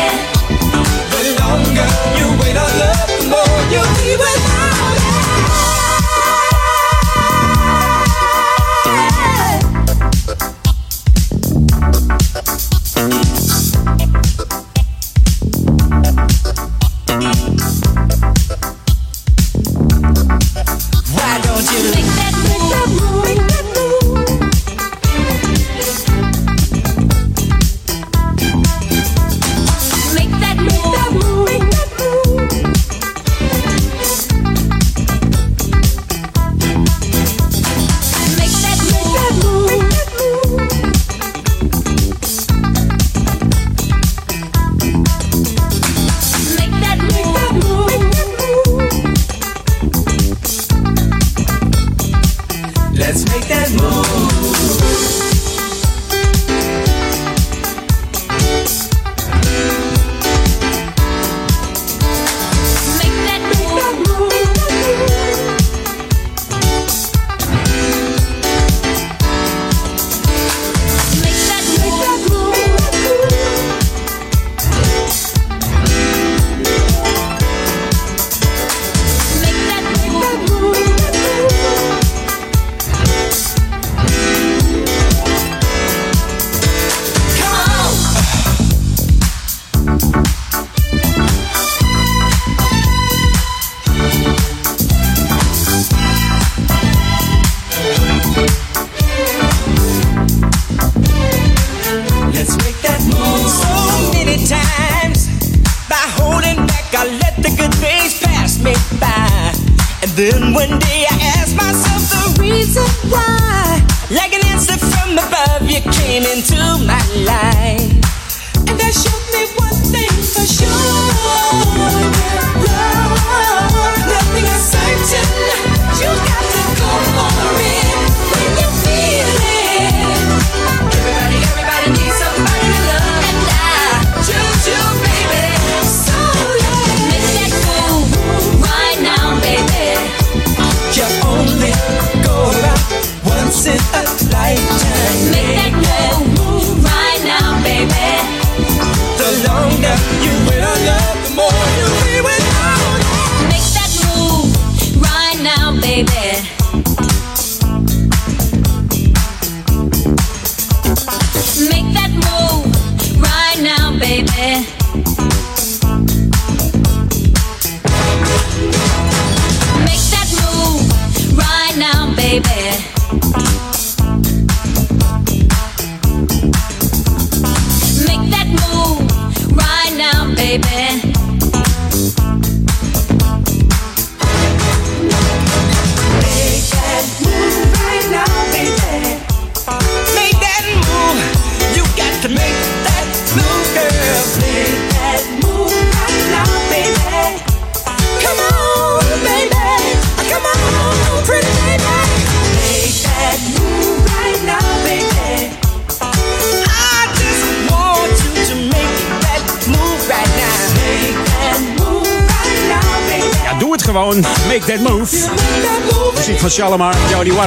The 1.11 1.21
longer 1.41 1.89
you 2.17 2.27
wait 2.41 2.57
on 2.57 2.71
love, 2.80 3.09
the 3.09 3.27
more 3.30 3.61
you'll 3.71 3.93
be 3.97 4.15
without 4.17 5.09
Why 5.09 5.19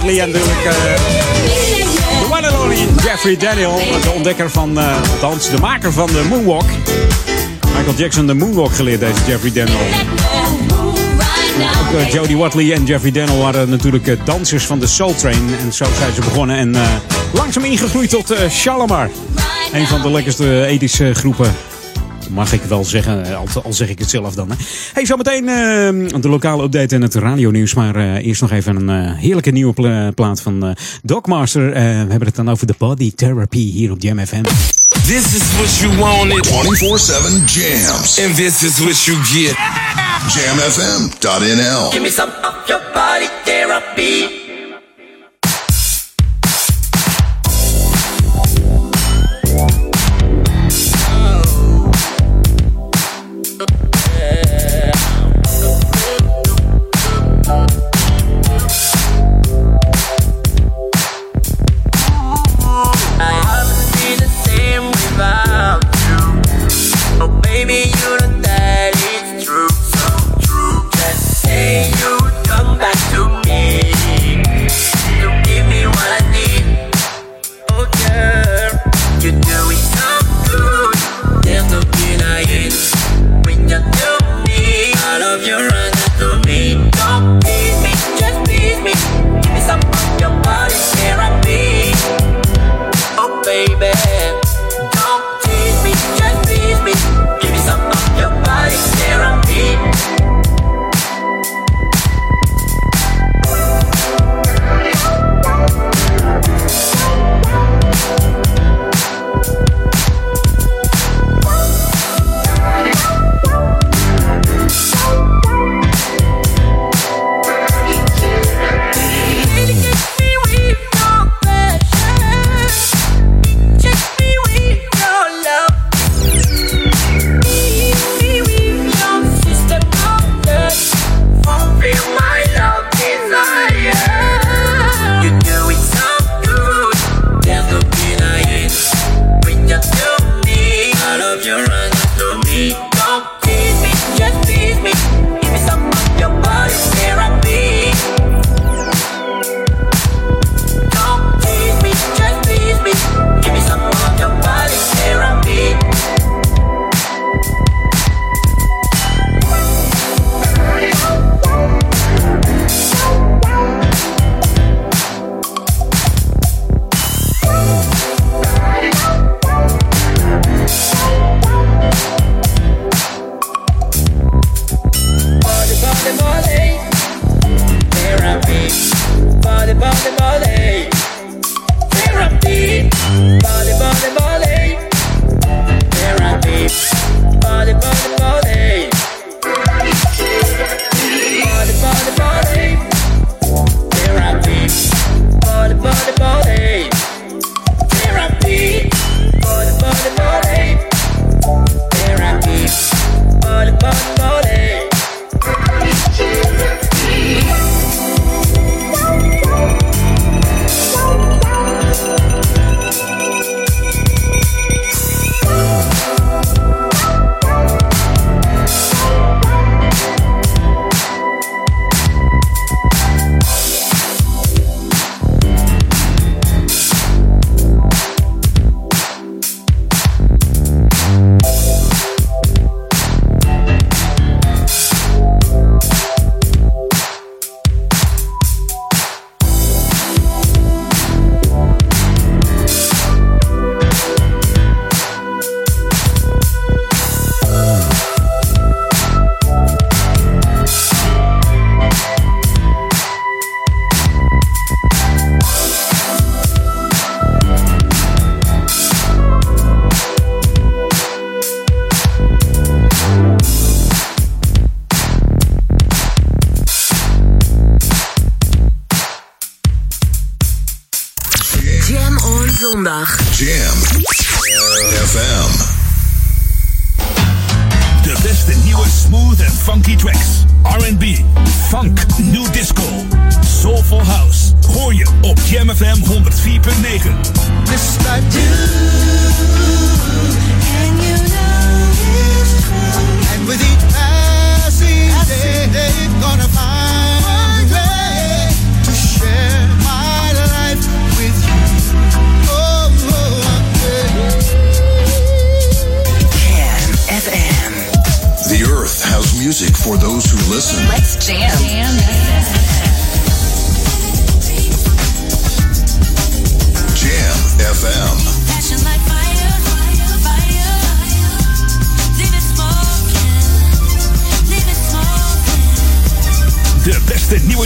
Watley 0.03 0.23
en 0.23 0.31
natuurlijk 0.31 0.65
eh, 0.65 0.73
de 2.21 2.27
one 2.31 2.49
and 2.49 2.63
only 2.63 2.77
Jeffrey 3.05 3.37
Daniel. 3.37 3.75
De 4.03 4.11
ontdekker 4.15 4.51
van, 4.51 4.79
eh 4.79 5.01
althans 5.11 5.51
de 5.51 5.59
maker 5.59 5.93
van 5.93 6.07
de 6.07 6.27
Moonwalk. 6.29 6.65
Michael 7.77 7.97
Jackson 7.97 8.27
de 8.27 8.35
Moonwalk 8.35 8.73
geleerd, 8.73 9.01
deze 9.01 9.25
Jeffrey 9.27 9.53
Daniel. 9.53 9.77
Eh, 11.97 12.13
Jody 12.13 12.37
Watley 12.37 12.73
en 12.73 12.85
Jeffrey 12.85 13.11
Daniel 13.13 13.39
waren 13.39 13.69
natuurlijk 13.71 14.07
eh, 14.07 14.17
dansers 14.25 14.67
van 14.67 14.79
de 14.79 14.87
Soul 14.87 15.15
Train. 15.15 15.55
En 15.61 15.73
zo 15.73 15.85
zijn 15.99 16.13
ze 16.15 16.21
begonnen 16.21 16.57
en 16.57 16.75
eh, 16.75 16.83
langzaam 17.33 17.65
ingegroeid 17.65 18.11
tot 18.11 18.31
eh 18.31 18.51
Shalimar. 18.51 19.11
Een 19.73 19.87
van 19.87 20.03
de 20.03 20.11
lekkerste 20.11 20.65
ethische 20.65 21.15
groepen 21.15 21.55
Mag 22.35 22.53
ik 22.53 22.63
wel 22.63 22.85
zeggen, 22.85 23.25
eh, 23.25 23.37
al, 23.37 23.47
al 23.65 23.73
zeg 23.73 23.89
ik 23.89 23.99
het 23.99 24.11
zelf 24.11 24.35
dan. 24.35 24.51
Hè. 24.51 24.57
Hey, 24.93 25.07
zometeen 25.07 25.49
eh, 25.49 26.21
de 26.21 26.29
lokale 26.29 26.63
update 26.63 26.95
en 26.95 27.03
het 27.03 27.15
radionieuws. 27.15 27.75
Maar 27.75 27.97
eh, 27.97 28.27
eerst 28.27 28.41
nog 28.41 28.51
even 28.51 28.89
een 28.89 29.07
eh, 29.07 29.19
heerlijke 29.19 29.51
nieuwe 29.51 29.73
pla- 29.73 30.11
plaat 30.11 30.41
van 30.41 30.65
eh 30.67 30.71
Dogmaster. 31.03 31.73
Eh, 31.73 31.83
we 31.83 31.89
hebben 31.89 32.27
het 32.27 32.37
dan 32.37 32.51
over 32.51 32.67
de 32.67 32.75
body 32.79 33.13
therapy 33.15 33.71
hier 33.73 33.91
op 33.91 34.03
Jam 34.03 34.27
FM. 34.27 34.43
This 35.07 35.25
is 35.35 35.43
what 35.57 35.77
you 35.81 35.97
wanted. 35.97 36.47
24-7 36.47 36.51
jams. 37.47 38.21
And 38.27 38.37
this 38.37 38.63
is 38.63 38.79
what 38.79 39.05
you 39.05 39.17
get. 39.25 39.57
Jamfm.nl. 40.35 41.91
Give 41.91 42.03
me 42.03 42.11
some 42.11 42.31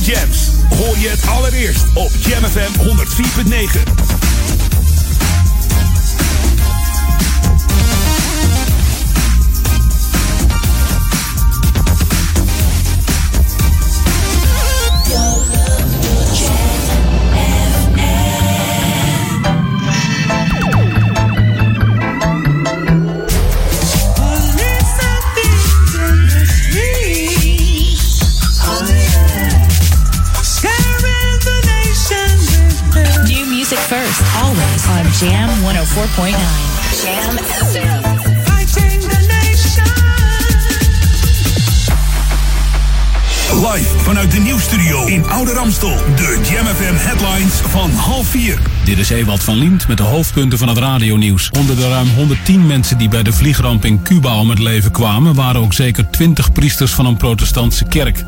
jams. 0.07 0.51
Hoor 0.69 0.99
je 0.99 1.09
het 1.09 1.27
allereerst 1.27 1.85
op 1.95 2.11
Jam 2.21 2.45
FM 2.45 2.73
104.9. 2.79 4.06
Jam 35.21 35.49
104.9. 35.49 36.37
Jam 37.03 37.37
FM. 37.37 38.03
fighting 38.45 39.01
the 39.01 39.27
nation. 39.29 39.85
Live 43.73 43.99
vanuit 43.99 44.31
de 44.31 44.39
nieuwstudio 44.39 45.07
in 45.07 45.27
Oude 45.27 45.53
Ramstel. 45.53 45.97
De 46.17 46.41
Jam 46.51 46.67
FM 46.67 46.95
headlines 46.95 47.53
van 47.53 47.91
half 47.91 48.27
vier. 48.27 48.59
Dit 48.85 48.99
is 48.99 49.11
Ewald 49.11 49.43
van 49.43 49.57
Liemt 49.57 49.89
met 49.89 49.97
de 49.97 50.03
hoofdpunten 50.03 50.59
van 50.59 50.69
het 50.69 50.79
radionieuws. 50.79 51.51
Onder 51.51 51.77
de 51.77 51.89
ruim 51.89 52.09
110 52.09 52.67
mensen 52.67 52.99
die 52.99 53.09
bij 53.09 53.23
de 53.23 53.33
vliegramp 53.33 53.85
in 53.85 54.03
Cuba 54.03 54.39
om 54.39 54.51
het 54.51 54.59
leven 54.59 54.91
kwamen... 54.91 55.35
waren 55.35 55.61
ook 55.61 55.75
zeker 55.75 56.11
20 56.11 56.53
priesters 56.53 56.93
van 56.93 57.07
een 57.07 57.17
protestantse 57.17 57.85
kerk. 57.85 58.25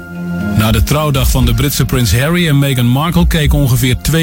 Na 0.57 0.73
de 0.73 0.83
trouwdag 0.83 1.31
van 1.31 1.45
de 1.45 1.55
Britse 1.55 1.85
prins 1.85 2.17
Harry 2.17 2.49
en 2.49 2.59
Meghan 2.59 2.87
Markle... 2.87 3.27
keken 3.27 3.59
ongeveer 3.59 3.97
2,4 4.11 4.17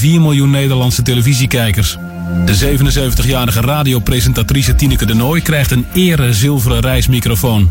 miljoen 0.00 0.50
Nederlandse 0.50 1.02
televisiekijkers. 1.02 1.98
De 2.44 2.78
77-jarige 2.78 3.60
radiopresentatrice 3.60 4.74
Tineke 4.74 5.06
de 5.06 5.14
Nooi... 5.14 5.42
krijgt 5.42 5.70
een 5.70 5.86
ere 5.92 6.32
zilveren 6.32 6.80
reismicrofoon. 6.80 7.70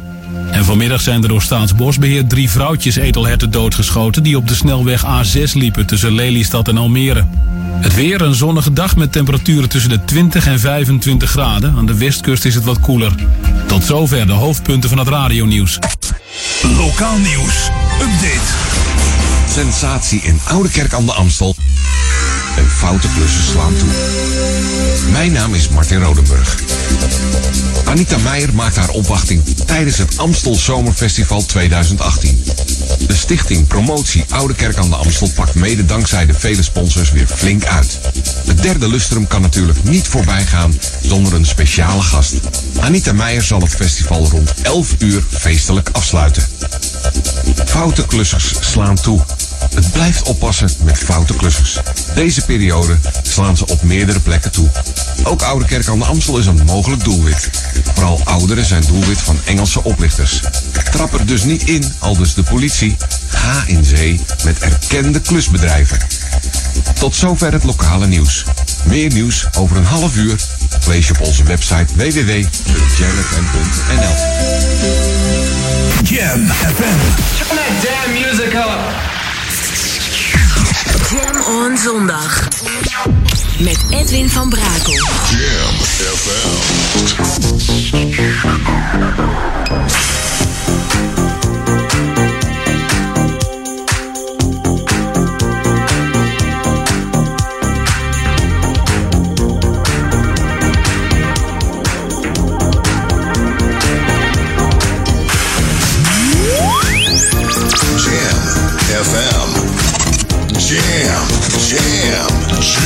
En 0.52 0.66
vanmiddag 0.66 1.02
zijn 1.02 1.24
er 1.24 1.30
door 1.30 1.42
Staatsbosbeheer 1.42 2.28
drie 2.28 2.50
vrouwtjes 2.50 2.96
etelherten 2.96 3.52
doodgeschoten... 3.52 4.24
die 4.24 4.38
op 4.38 4.48
de 4.48 4.56
snelweg 4.56 5.06
A6 5.06 5.52
liepen 5.54 5.86
tussen 5.86 6.12
Lelystad 6.12 6.68
en 6.68 6.78
Almere. 6.78 7.26
Het 7.82 7.96
weer 7.96 8.22
een 8.22 8.36
zonnige 8.36 8.74
dag 8.74 8.96
met 8.96 9.12
temperaturen 9.12 9.70
tussen 9.70 9.90
de 9.90 10.04
20 10.06 10.48
en 10.48 10.60
25 10.60 11.30
graden. 11.30 11.76
Aan 11.78 11.86
de 11.86 11.98
westkust 11.98 12.46
is 12.46 12.56
het 12.56 12.64
wat 12.64 12.80
koeler. 12.80 13.12
Tot 13.66 13.84
zover 13.84 14.28
de 14.28 14.34
hoofdpunten 14.34 14.90
van 14.90 14.98
het 14.98 15.08
radionieuws. 15.08 15.80
Lokaal 16.78 17.18
nieuws. 17.18 17.70
Update. 18.02 18.50
Sensatie 19.50 20.22
in 20.22 20.40
Oude 20.48 20.70
Kerk 20.70 20.94
aan 20.94 21.06
de 21.06 21.14
Amstel. 21.14 21.56
Een 22.57 22.69
foute 22.69 23.07
klussen 23.15 23.44
slaan 23.44 23.73
toe. 23.78 23.90
Mijn 25.11 25.32
naam 25.32 25.53
is 25.53 25.69
Martin 25.69 26.02
Rodenburg. 26.02 26.57
Anita 27.86 28.18
Meijer 28.18 28.53
maakt 28.53 28.76
haar 28.76 28.90
opwachting 28.90 29.44
tijdens 29.65 29.98
het 29.98 30.18
Amstel 30.18 30.56
Zomerfestival 30.56 31.45
2018. 31.45 32.44
De 33.07 33.15
stichting 33.15 33.68
Promotie 33.68 34.26
Oude 34.30 34.53
Kerk 34.53 34.78
aan 34.78 34.90
de 34.90 34.95
Amstel 34.95 35.30
pakt 35.36 35.56
mede 35.56 35.86
dankzij 35.86 36.26
de 36.26 36.34
vele 36.34 36.64
sponsors 36.64 37.11
weer 37.11 37.28
flink 37.28 37.65
uit. 37.65 37.99
Het 38.45 38.61
derde 38.61 38.88
lustrum 38.88 39.28
kan 39.28 39.41
natuurlijk 39.41 39.84
niet 39.84 40.07
voorbij 40.07 40.45
gaan 40.45 40.73
zonder 41.02 41.34
een 41.34 41.45
speciale 41.45 42.02
gast. 42.02 42.34
Anita 42.80 43.14
Meijer 43.14 43.44
zal 43.44 43.61
het 43.61 43.76
festival 43.76 44.28
rond 44.28 44.53
11 44.61 44.95
uur 44.99 45.23
feestelijk 45.30 45.90
afsluiten. 45.91 46.44
Foute 47.65 48.06
klussers 48.06 48.53
slaan 48.60 48.95
toe. 48.95 49.22
Het 49.73 49.91
blijft 49.91 50.23
oppassen 50.23 50.69
met 50.84 50.98
foute 50.98 51.35
klussers. 51.35 51.80
Deze 52.15 52.45
periode 52.45 52.98
slaan 53.22 53.57
ze 53.57 53.68
op 53.68 53.84
meerdere 53.84 54.19
plekken 54.19 54.52
toe. 54.52 54.69
Ook 55.23 55.41
Oude 55.41 55.65
Kerk 55.65 55.88
aan 55.88 55.99
de 55.99 56.06
Amstel 56.06 56.38
is 56.38 56.45
een 56.45 56.65
mogelijk 56.65 57.03
doelwit. 57.03 57.49
Vooral 57.93 58.22
ouderen 58.23 58.65
zijn 58.65 58.84
doelwit 58.88 59.22
van 59.22 59.39
Engelse 59.45 59.84
oplichters. 59.84 60.41
Trap 60.91 61.14
er 61.14 61.26
dus 61.26 61.43
niet 61.43 61.64
in, 61.64 61.93
al 61.99 62.18
dus 62.18 62.34
de 62.34 62.43
politie. 62.43 62.98
Ga 63.27 63.64
in 63.68 63.84
zee 63.84 64.19
met 64.43 64.60
erkende 64.60 65.22
klusbedrijven. 65.22 65.98
Tot 66.99 67.15
zover 67.15 67.52
het 67.53 67.64
lokale 67.64 68.07
nieuws. 68.07 68.43
Meer 68.84 69.14
nieuws 69.14 69.48
over 69.57 69.77
een 69.77 69.85
half 69.85 70.15
uur 70.15 70.35
lees 70.88 71.07
je 71.07 71.14
op 71.14 71.22
onze 71.22 71.43
website 71.43 71.95
www.jamfm.nl. 71.95 72.49
Jam 76.03 76.48
FM. 76.48 76.99
Turn 77.38 77.56
that 77.56 77.81
damn 77.84 78.14
music 78.14 78.53
up. 78.53 79.20
Jam 80.92 81.42
on 81.42 81.78
zondag. 81.78 82.48
Met 83.58 83.80
Edwin 83.90 84.30
van 84.30 84.50
Brakel. 84.50 85.08
Jam 85.30 85.76
FM. 86.16 86.62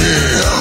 Jam. 0.06 0.55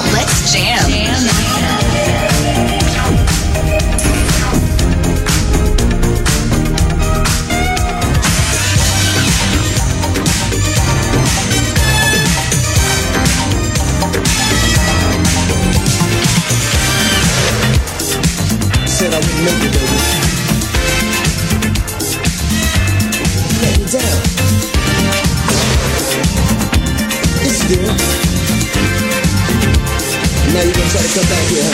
Now 30.95 31.01
you're 31.01 31.11
try 31.11 31.11
to 31.11 31.19
come 31.19 31.27
back 31.27 31.45
here. 31.51 31.71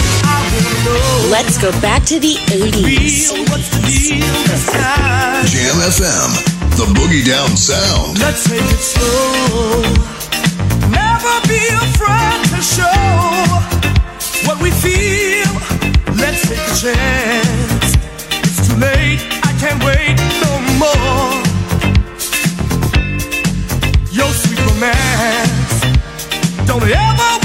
Let's 1.30 1.58
go 1.62 1.72
back 1.80 2.06
to 2.06 2.20
the 2.20 2.38
80s. 2.50 3.30
Jam 5.46 5.78
FM, 5.78 6.32
the 6.76 6.86
boogie 6.98 7.24
down 7.24 7.56
sound. 7.56 8.18
Let's 8.18 8.50
take 8.50 8.64
it 8.66 8.82
slow. 8.82 9.82
Never 10.90 11.34
be 11.48 11.62
afraid 11.86 12.50
to 12.50 12.62
show 12.66 13.06
what 14.48 14.60
we 14.60 14.72
feel. 14.72 15.54
Let's 16.18 16.42
take 16.50 16.58
a 16.58 16.76
chance. 16.82 17.94
It's 18.42 18.68
too 18.68 18.76
late. 18.78 19.22
I 19.44 19.54
can't 19.62 19.84
wait 19.86 20.18
no 20.42 20.52
more. 20.82 21.44
Your 24.10 24.34
sweet 24.34 24.60
romance. 24.66 25.86
Don't 26.66 26.82
ever 26.82 27.41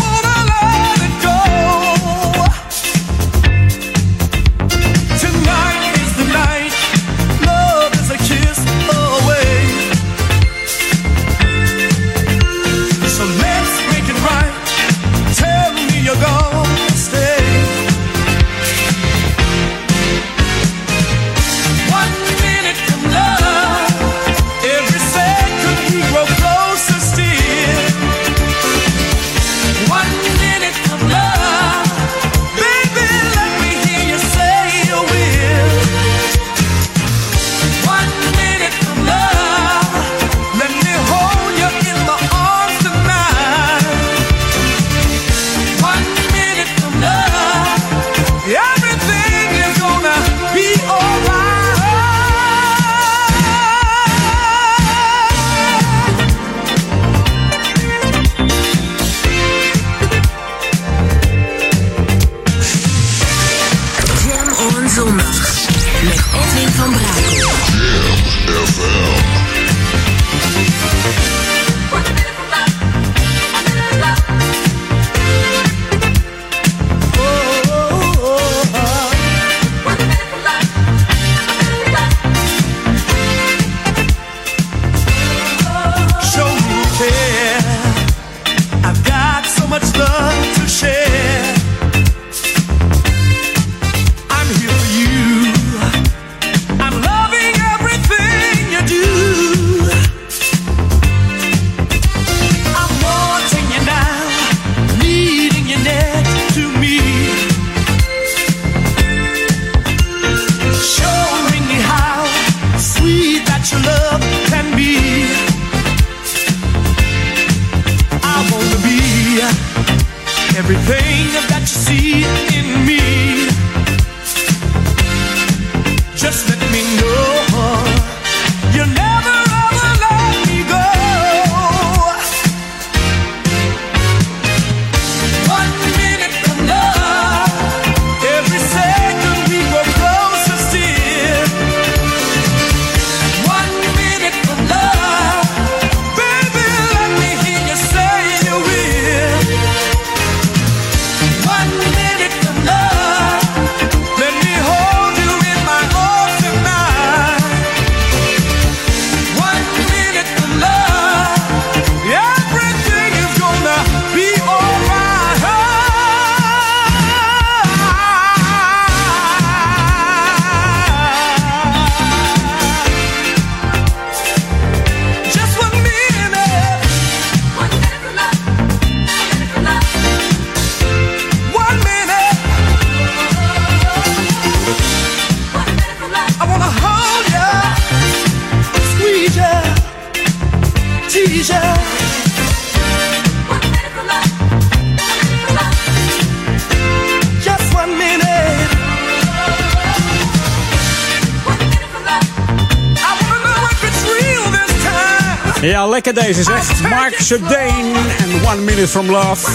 lekker 206.06 206.24
deze 206.24 206.42
zeg. 206.42 206.80
Mark 206.80 207.20
Sedane 207.20 207.92
en 208.18 208.46
One 208.46 208.60
Minute 208.60 208.88
From 208.88 209.10
Love. 209.10 209.46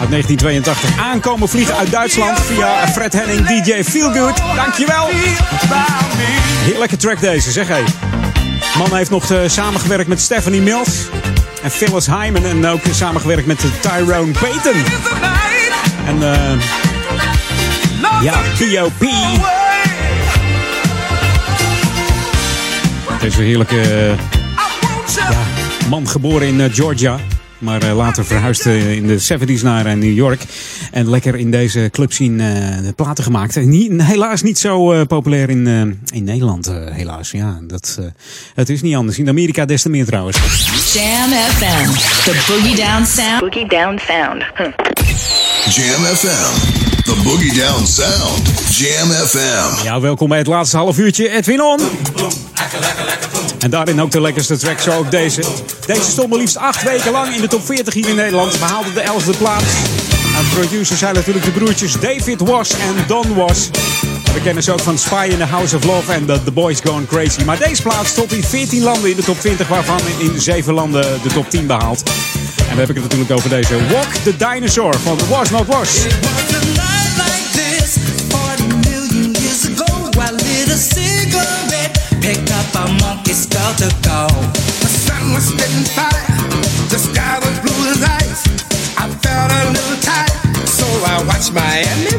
Uit 0.00 0.10
1982. 0.10 0.98
Aankomen 0.98 1.48
vliegen 1.48 1.76
uit 1.76 1.90
Duitsland 1.90 2.40
via 2.40 2.88
Fred 2.88 3.12
Henning, 3.12 3.46
DJ 3.46 3.82
Feelgood. 3.84 4.36
Dankjewel. 4.54 5.08
Heerlijke 6.64 6.96
track 6.96 7.20
deze, 7.20 7.50
zeg 7.50 7.68
hé. 7.68 7.82
Man 8.78 8.96
heeft 8.96 9.10
nog 9.10 9.30
eh, 9.30 9.38
samengewerkt 9.46 10.08
met 10.08 10.20
Stephanie 10.20 10.60
Mills 10.60 11.08
en 11.62 11.70
Phyllis 11.70 12.06
Hyman. 12.06 12.44
En 12.44 12.66
ook 12.66 12.80
samengewerkt 12.90 13.46
met 13.46 13.64
Tyrone 13.80 14.32
Payton. 14.32 14.82
En 16.06 16.22
eh 16.22 16.62
ja, 18.22 18.34
P.O.P. 18.58 19.04
Deze 23.20 23.42
heerlijke 23.42 23.80
eh, 23.80 25.55
man 25.88 26.08
geboren 26.08 26.46
in 26.46 26.60
eh, 26.60 26.72
Georgia. 26.72 27.18
Maar 27.58 27.82
eh, 27.82 27.96
later 27.96 28.24
verhuisd 28.24 28.66
eh, 28.66 28.92
in 28.92 29.06
de 29.06 29.20
70s 29.22 29.62
naar 29.62 29.96
New 29.96 30.14
York. 30.14 30.40
En 30.90 31.10
lekker 31.10 31.36
in 31.36 31.50
deze 31.50 31.88
club 31.92 32.12
zien 32.12 32.40
eh, 32.40 32.46
platen 32.96 33.24
gemaakt. 33.24 33.56
En 33.56 33.68
niet, 33.68 34.02
helaas 34.02 34.42
niet 34.42 34.58
zo 34.58 34.92
eh, 34.92 35.06
populair 35.06 35.50
in, 35.50 35.66
eh, 35.66 36.16
in 36.16 36.24
Nederland. 36.24 36.66
eh, 36.66 36.74
helaas, 36.90 37.30
ja. 37.30 37.58
Dat, 37.62 37.96
eh, 38.00 38.06
het 38.54 38.68
is 38.68 38.82
niet 38.82 38.94
anders. 38.96 39.18
In 39.18 39.28
Amerika 39.28 39.64
des 39.64 39.82
te 39.82 39.88
meer 39.88 40.04
trouwens. 40.06 40.36
Jam 40.92 41.30
FM, 41.30 41.90
the 42.24 42.44
boogie 42.48 42.76
down 42.76 43.04
sound. 43.04 43.40
Boogie 43.40 43.68
down 43.68 43.98
sound. 44.06 44.42
Jam 45.74 46.04
FM. 46.16 46.84
The 47.06 47.14
Boogie 47.24 47.54
Down 47.54 47.84
Sound. 47.86 48.48
Jam 48.76 49.08
FM. 49.10 49.84
Ja, 49.84 50.00
welkom 50.00 50.28
bij 50.28 50.38
het 50.38 50.46
laatste 50.46 50.76
half 50.76 50.98
uurtje. 50.98 51.30
Edwin 51.30 51.62
On. 51.62 51.80
En 53.58 53.70
daarin 53.70 54.00
ook 54.00 54.10
de 54.10 54.20
lekkerste 54.20 54.56
track, 54.56 54.78
zo 54.78 54.90
ook 54.90 55.10
deze. 55.10 55.42
Deze 55.86 56.02
stond 56.02 56.28
maar 56.28 56.38
liefst 56.38 56.56
acht 56.56 56.82
weken 56.82 57.12
lang 57.12 57.34
in 57.34 57.40
de 57.40 57.48
top 57.48 57.66
40 57.66 57.94
hier 57.94 58.08
in 58.08 58.14
Nederland. 58.14 58.58
Behaalde 58.58 58.92
de 58.92 59.00
11e 59.00 59.38
plaats. 59.38 59.64
En 60.36 60.48
producers 60.54 60.98
zijn 60.98 61.14
natuurlijk 61.14 61.44
de 61.44 61.50
broertjes 61.50 61.92
David 61.92 62.40
Was 62.40 62.70
en 62.70 63.04
Don 63.06 63.34
Was. 63.34 63.70
We 64.34 64.40
kennen 64.42 64.62
ze 64.62 64.72
ook 64.72 64.80
van 64.80 64.98
Spy 64.98 65.28
in 65.30 65.36
the 65.36 65.44
House 65.44 65.76
of 65.76 65.84
Love 65.84 66.12
en 66.12 66.26
The, 66.26 66.42
the 66.44 66.50
Boys 66.50 66.80
Gone 66.84 67.06
Crazy. 67.06 67.44
Maar 67.44 67.58
deze 67.58 67.82
plaats 67.82 68.08
stond 68.08 68.32
in 68.32 68.42
14 68.42 68.82
landen 68.82 69.10
in 69.10 69.16
de 69.16 69.22
top 69.22 69.40
20, 69.40 69.68
waarvan 69.68 70.00
in 70.18 70.40
7 70.40 70.74
landen 70.74 71.20
de 71.22 71.28
top 71.28 71.50
10 71.50 71.66
behaald. 71.66 72.02
En 72.58 72.66
dan 72.68 72.78
heb 72.78 72.88
ik 72.88 72.94
het 72.94 73.04
natuurlijk 73.04 73.30
over 73.30 73.48
deze 73.48 73.86
Walk 73.92 74.12
the 74.12 74.36
Dinosaur 74.36 74.94
van 74.98 75.18
Was 75.28 75.50
Not 75.50 75.66
Was. 75.66 76.06
To 83.74 83.90
go. 84.06 84.26
The 84.80 84.88
sun 84.88 85.34
was 85.34 85.48
spitting 85.48 85.84
fire, 85.96 86.26
the 86.88 86.98
sky 86.98 87.38
was 87.42 87.58
blue 87.60 87.90
as 87.90 88.02
ice. 88.02 88.42
I 88.96 89.08
felt 89.08 89.50
a 89.50 89.70
little 89.70 90.00
tight, 90.02 90.30
so 90.66 90.86
I 91.04 91.22
watched 91.26 91.52
Miami 91.52 92.15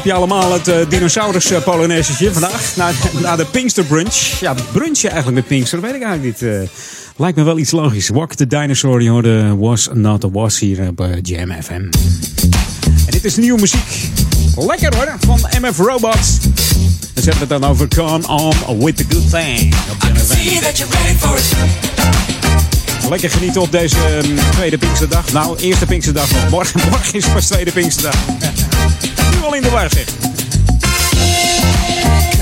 Loop 0.00 0.08
je 0.08 0.14
allemaal 0.14 0.52
het 0.52 0.68
eh, 0.68 0.76
dinosaurus 0.88 1.50
uh, 1.50 1.58
vandaag 2.32 2.76
na, 2.76 2.90
na 3.20 3.36
de 3.36 3.44
Pinkster 3.44 3.84
Brunch? 3.84 4.40
Ja, 4.40 4.54
brunchje 4.72 5.08
eigenlijk 5.08 5.38
met 5.38 5.46
Pinkster, 5.46 5.80
weet 5.80 5.94
ik 5.94 6.02
eigenlijk 6.02 6.40
niet. 6.40 6.50
eh. 6.50 6.68
lijkt 7.16 7.36
me 7.36 7.42
wel 7.42 7.58
iets 7.58 7.70
logisch. 7.70 8.08
Walk 8.08 8.34
the 8.34 8.46
dinosaur, 8.46 9.02
je 9.02 9.10
hoorde 9.10 9.56
Was 9.56 9.88
Not 9.92 10.24
a 10.24 10.30
Was 10.30 10.58
hier 10.58 10.88
op 10.88 11.00
eh, 11.00 11.08
Jam 11.22 11.62
FM. 11.62 11.72
En 13.06 13.10
dit 13.10 13.24
is 13.24 13.36
nieuwe 13.36 13.60
muziek. 13.60 14.10
Lekker 14.56 14.96
hoor, 14.96 15.16
van 15.20 15.40
MF 15.60 15.78
Robots. 15.78 16.38
We 17.14 17.22
zetten 17.22 17.40
het 17.40 17.48
dan 17.48 17.64
over 17.64 17.88
Come 17.88 18.26
On 18.66 18.84
With 18.84 18.96
The 18.96 19.04
Good 19.08 19.30
Thing 19.30 19.74
op 19.90 20.02
Jam 20.02 20.16
FM. 20.16 20.36
See 20.36 20.60
that 20.60 20.78
you're 20.78 20.94
ready 20.94 21.18
for 21.18 21.36
it. 21.36 21.54
Lekker 23.08 23.30
genieten 23.30 23.60
op 23.60 23.72
deze 23.72 23.96
ehm, 23.96 24.50
tweede 24.50 24.78
Pinksterdag. 24.78 25.32
Nou, 25.32 25.58
eerste 25.58 25.86
Pinksterdag 25.86 26.32
nog. 26.32 26.48
Morgen, 26.50 26.80
morgen 26.90 27.14
is 27.14 27.28
pas 27.28 27.46
tweede 27.46 27.72
Pinksterdag. 27.72 28.16
al 29.42 29.54
in 29.54 29.62
de 29.62 29.70
war 29.70 29.88
zeg. 29.90 30.04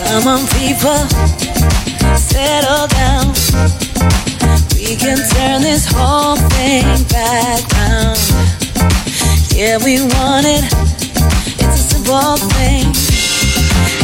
Come 0.04 0.30
on, 0.30 0.46
people, 0.46 1.06
settle 2.16 2.86
down. 2.88 3.32
We 4.74 4.96
can 4.96 5.28
turn 5.28 5.62
this 5.62 5.86
whole 5.86 6.36
thing 6.36 7.04
back 7.08 7.62
round. 7.72 8.18
Yeah, 9.54 9.78
we 9.84 10.00
want 10.00 10.46
it. 10.46 10.64
It's 11.58 11.80
a 11.80 11.88
simple 11.88 12.36
thing. 12.36 12.94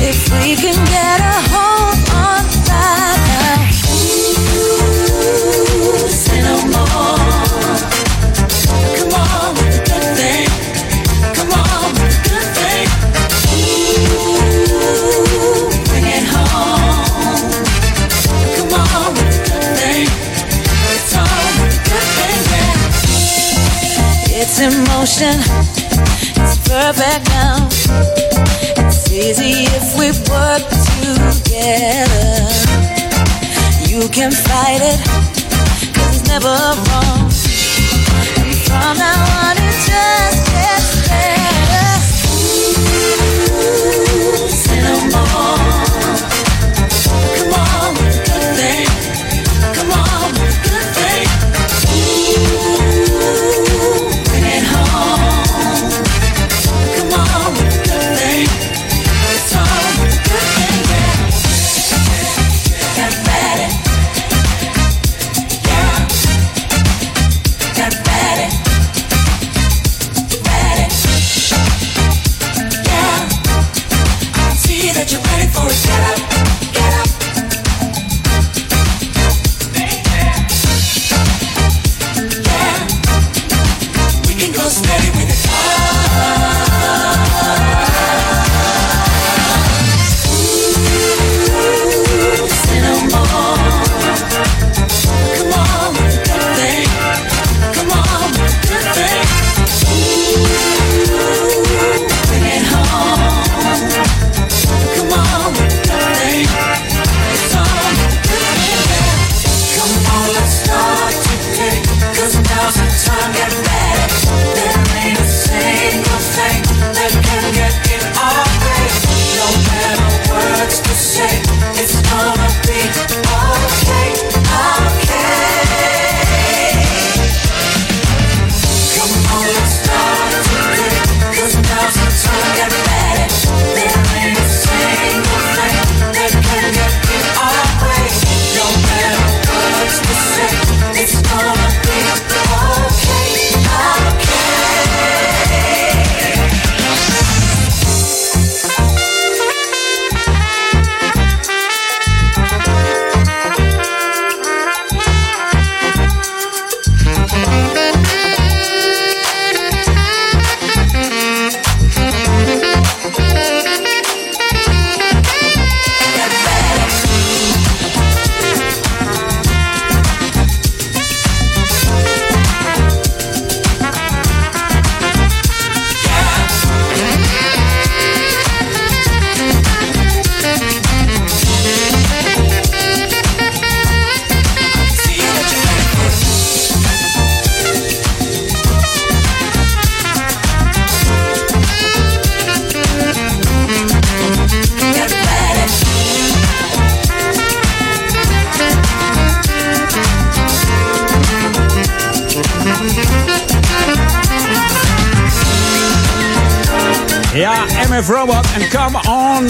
If 0.03 0.29
we 0.43 0.55
can 0.57 0.85
get 0.85 1.21
a 1.21 1.41
hold 1.53 1.99
on 2.13 2.45
that 2.67 3.17
now. 3.31 3.61
Ooh, 5.75 6.09
say 6.09 6.41
no 6.43 6.57
more. 6.75 7.94
It's 24.57 24.63
in 24.63 24.85
motion. 24.85 25.35
It's 26.39 26.57
perfect 26.69 27.27
now. 27.31 27.67
It's 28.87 29.11
easy 29.11 29.67
if 29.75 29.99
we 29.99 30.15
work 30.31 30.63
together. 30.95 32.39
You 33.91 34.09
can 34.11 34.31
fight 34.31 34.79
it, 34.81 35.01
cause 35.93 36.21
it's 36.21 36.29
never 36.29 36.55
wrong. 36.87 37.27
And 38.39 38.55
from 38.63 38.97
now 38.97 39.27
on, 39.43 39.64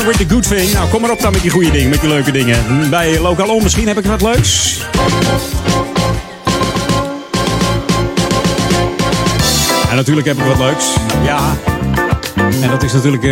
with 0.07 0.17
the 0.17 0.29
Good 0.29 0.49
Thing. 0.49 0.73
Nou, 0.73 0.89
kom 0.89 1.01
maar 1.01 1.11
op 1.11 1.21
dan 1.21 1.33
met 1.33 1.43
die 1.43 1.51
goede 1.51 1.71
dingen, 1.71 1.89
met 1.89 2.01
die 2.01 2.09
leuke 2.09 2.31
dingen. 2.31 2.91
Bij 2.91 3.21
Lokaal 3.21 3.49
On 3.49 3.63
misschien 3.63 3.89
heb 3.89 3.99
ik 3.99 4.05
wat 4.05 4.23
leuks. 4.23 4.81
En 9.91 9.97
natuurlijk 9.97 10.27
heb 10.27 10.37
ik 10.37 10.45
wat 10.45 10.59
leuks. 10.59 10.85
Ja. 11.25 11.57
En 12.63 12.71
dat 12.71 12.83
is 12.83 12.93
natuurlijk 12.93 13.23
eh, 13.23 13.31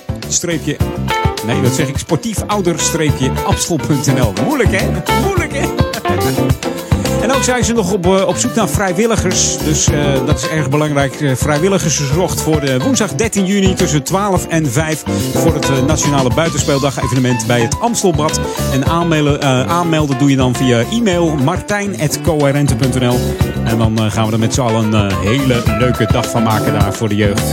Nee, 1.45 1.61
dat 1.61 1.73
zeg 1.73 1.87
ik. 1.87 1.97
Sportiefouder-amstel.nl 1.97 4.33
Moeilijk, 4.45 4.71
hè? 4.79 4.89
Moeilijk, 5.21 5.53
hè? 5.53 5.67
En 7.21 7.31
ook 7.31 7.43
zijn 7.43 7.63
ze 7.63 7.73
nog 7.73 7.91
op, 7.91 8.05
eh, 8.05 8.27
op 8.27 8.35
zoek 8.35 8.55
naar 8.55 8.69
vrijwilligers. 8.69 9.57
Dus 9.57 9.87
eh, 9.87 10.25
dat 10.25 10.37
is 10.37 10.47
erg 10.47 10.69
belangrijk. 10.69 11.21
Eh, 11.21 11.35
vrijwilligers 11.35 11.97
gezocht 11.97 12.41
voor 12.41 12.59
de 12.59 12.79
woensdag 12.79 13.15
13 13.15 13.45
juni 13.45 13.73
tussen 13.73 14.03
12 14.03 14.47
en 14.47 14.71
5. 14.71 15.03
Voor 15.33 15.53
het 15.53 15.85
Nationale 15.87 16.33
Buitenspeeldag 16.33 17.03
evenement 17.03 17.47
bij 17.47 17.61
het 17.61 17.79
Amstelbad. 17.79 18.39
En 18.73 18.85
aanmelden, 18.85 19.41
aanmelden 19.69 20.17
doe 20.17 20.29
je 20.29 20.35
dan 20.35 20.55
via 20.55 20.83
e-mail 20.91 21.35
martijn.coherente.nl. 21.35 23.19
En 23.63 23.77
dan 23.77 24.11
gaan 24.11 24.25
we 24.25 24.31
er 24.31 24.39
met 24.39 24.53
z'n 24.53 24.61
allen 24.61 24.93
een 24.93 25.17
hele 25.17 25.63
leuke 25.79 26.07
dag 26.11 26.29
van 26.29 26.43
maken 26.43 26.73
daar 26.73 26.93
voor 26.93 27.09
de 27.09 27.15
jeugd. 27.15 27.43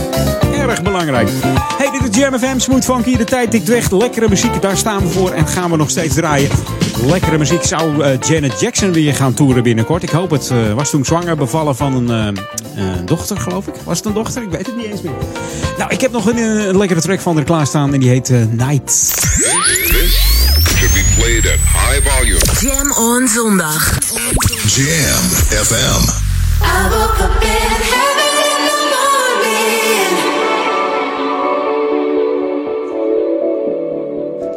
Erg 0.53 0.81
belangrijk. 0.81 1.29
Hey, 1.77 1.99
dit 1.99 2.09
is 2.09 2.21
Jam 2.21 2.39
FM, 2.39 2.59
Smooth 2.59 2.85
Funky. 2.85 3.17
De 3.17 3.23
tijd 3.23 3.51
tikt 3.51 3.67
weg. 3.67 3.91
Lekkere 3.91 4.29
muziek, 4.29 4.61
daar 4.61 4.77
staan 4.77 5.01
we 5.01 5.07
voor. 5.07 5.31
En 5.31 5.47
gaan 5.47 5.71
we 5.71 5.77
nog 5.77 5.89
steeds 5.89 6.15
draaien. 6.15 6.49
Lekkere 7.05 7.37
muziek 7.37 7.63
zou 7.63 8.17
Janet 8.19 8.59
Jackson 8.59 8.91
weer 8.93 9.15
gaan 9.15 9.33
toeren 9.33 9.50
binnenkort. 9.61 10.03
Ik 10.03 10.09
hoop 10.09 10.29
het. 10.31 10.49
eh, 10.49 10.73
was 10.73 10.89
toen 10.89 11.05
zwanger 11.05 11.35
bevallen 11.37 11.75
van 11.75 12.09
een 12.09 12.35
eh, 12.75 12.87
eh, 12.93 12.99
dochter, 13.05 13.37
geloof 13.39 13.67
ik. 13.67 13.73
Was 13.83 13.97
het 13.97 14.05
een 14.05 14.13
dochter? 14.13 14.41
Ik 14.41 14.49
weet 14.49 14.65
het 14.65 14.75
niet 14.75 14.85
eens 14.85 15.01
meer. 15.01 15.13
Nou, 15.77 15.91
ik 15.91 16.01
heb 16.01 16.11
nog 16.11 16.25
een, 16.25 16.37
eh, 16.37 16.65
een 16.65 16.77
lekkere 16.77 17.01
track 17.01 17.19
van 17.19 17.35
haar 17.35 17.43
klaarstaan. 17.45 17.93
En 17.93 17.99
die 17.99 18.09
heet 18.09 18.29
eh, 18.29 18.37
Night. 18.49 18.91
Should 20.77 20.93
be 20.93 21.03
played 21.17 21.45
at 21.45 21.59
high 21.81 22.09
volume. 22.09 22.39
Jam 22.59 22.91
on 22.91 23.27
zondag. 23.27 23.97
Jam 24.67 25.23
FM. 25.65 26.01
I 26.63 26.89
woke 26.89 27.23
up 27.23 27.41
in 27.41 27.71
heaven 27.91 28.33
in 28.49 28.59
the 28.67 28.77
morning. 28.95 30.17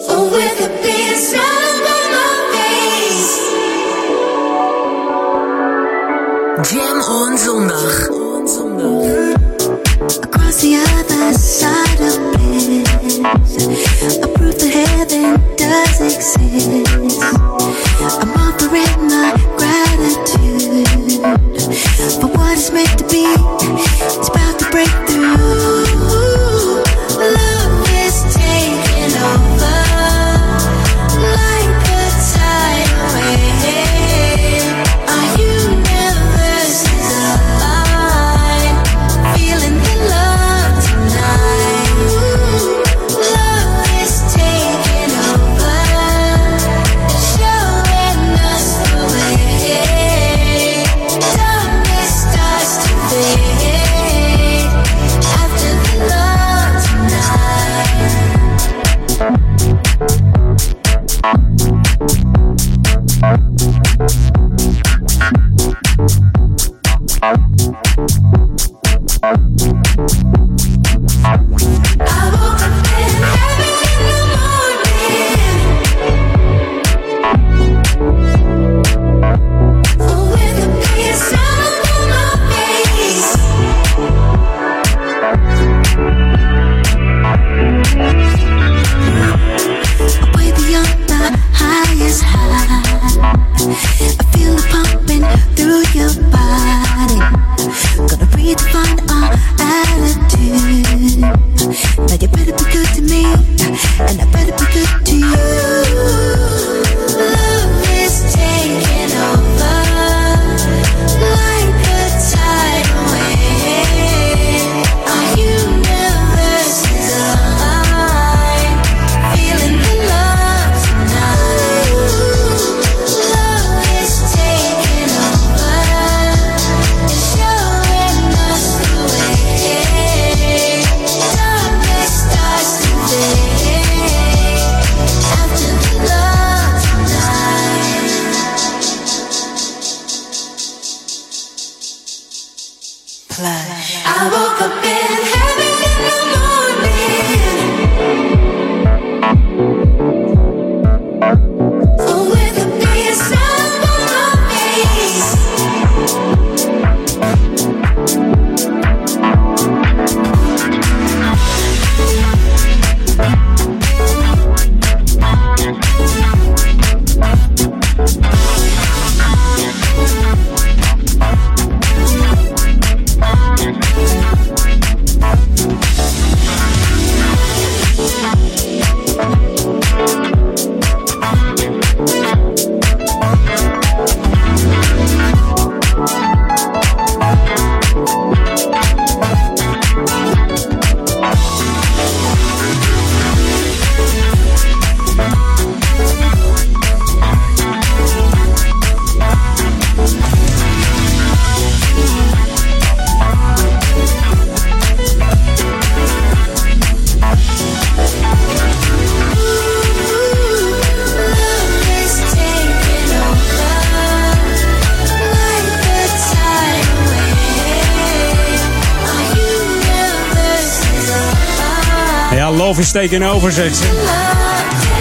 Oh, 0.08 0.30
with 0.32 0.60
a 0.60 0.68
big 0.82 1.16
smile 1.16 1.53
on 7.08 7.38
zondag. 7.38 8.08
Across 10.22 10.60
the 10.60 10.76
other 10.76 11.32
side 11.38 12.00
of 12.00 12.18
bliss, 12.32 13.18
a 14.22 14.28
proof 14.28 14.56
that 14.58 14.72
heaven 14.72 15.40
does 15.56 16.00
exist. 16.00 16.83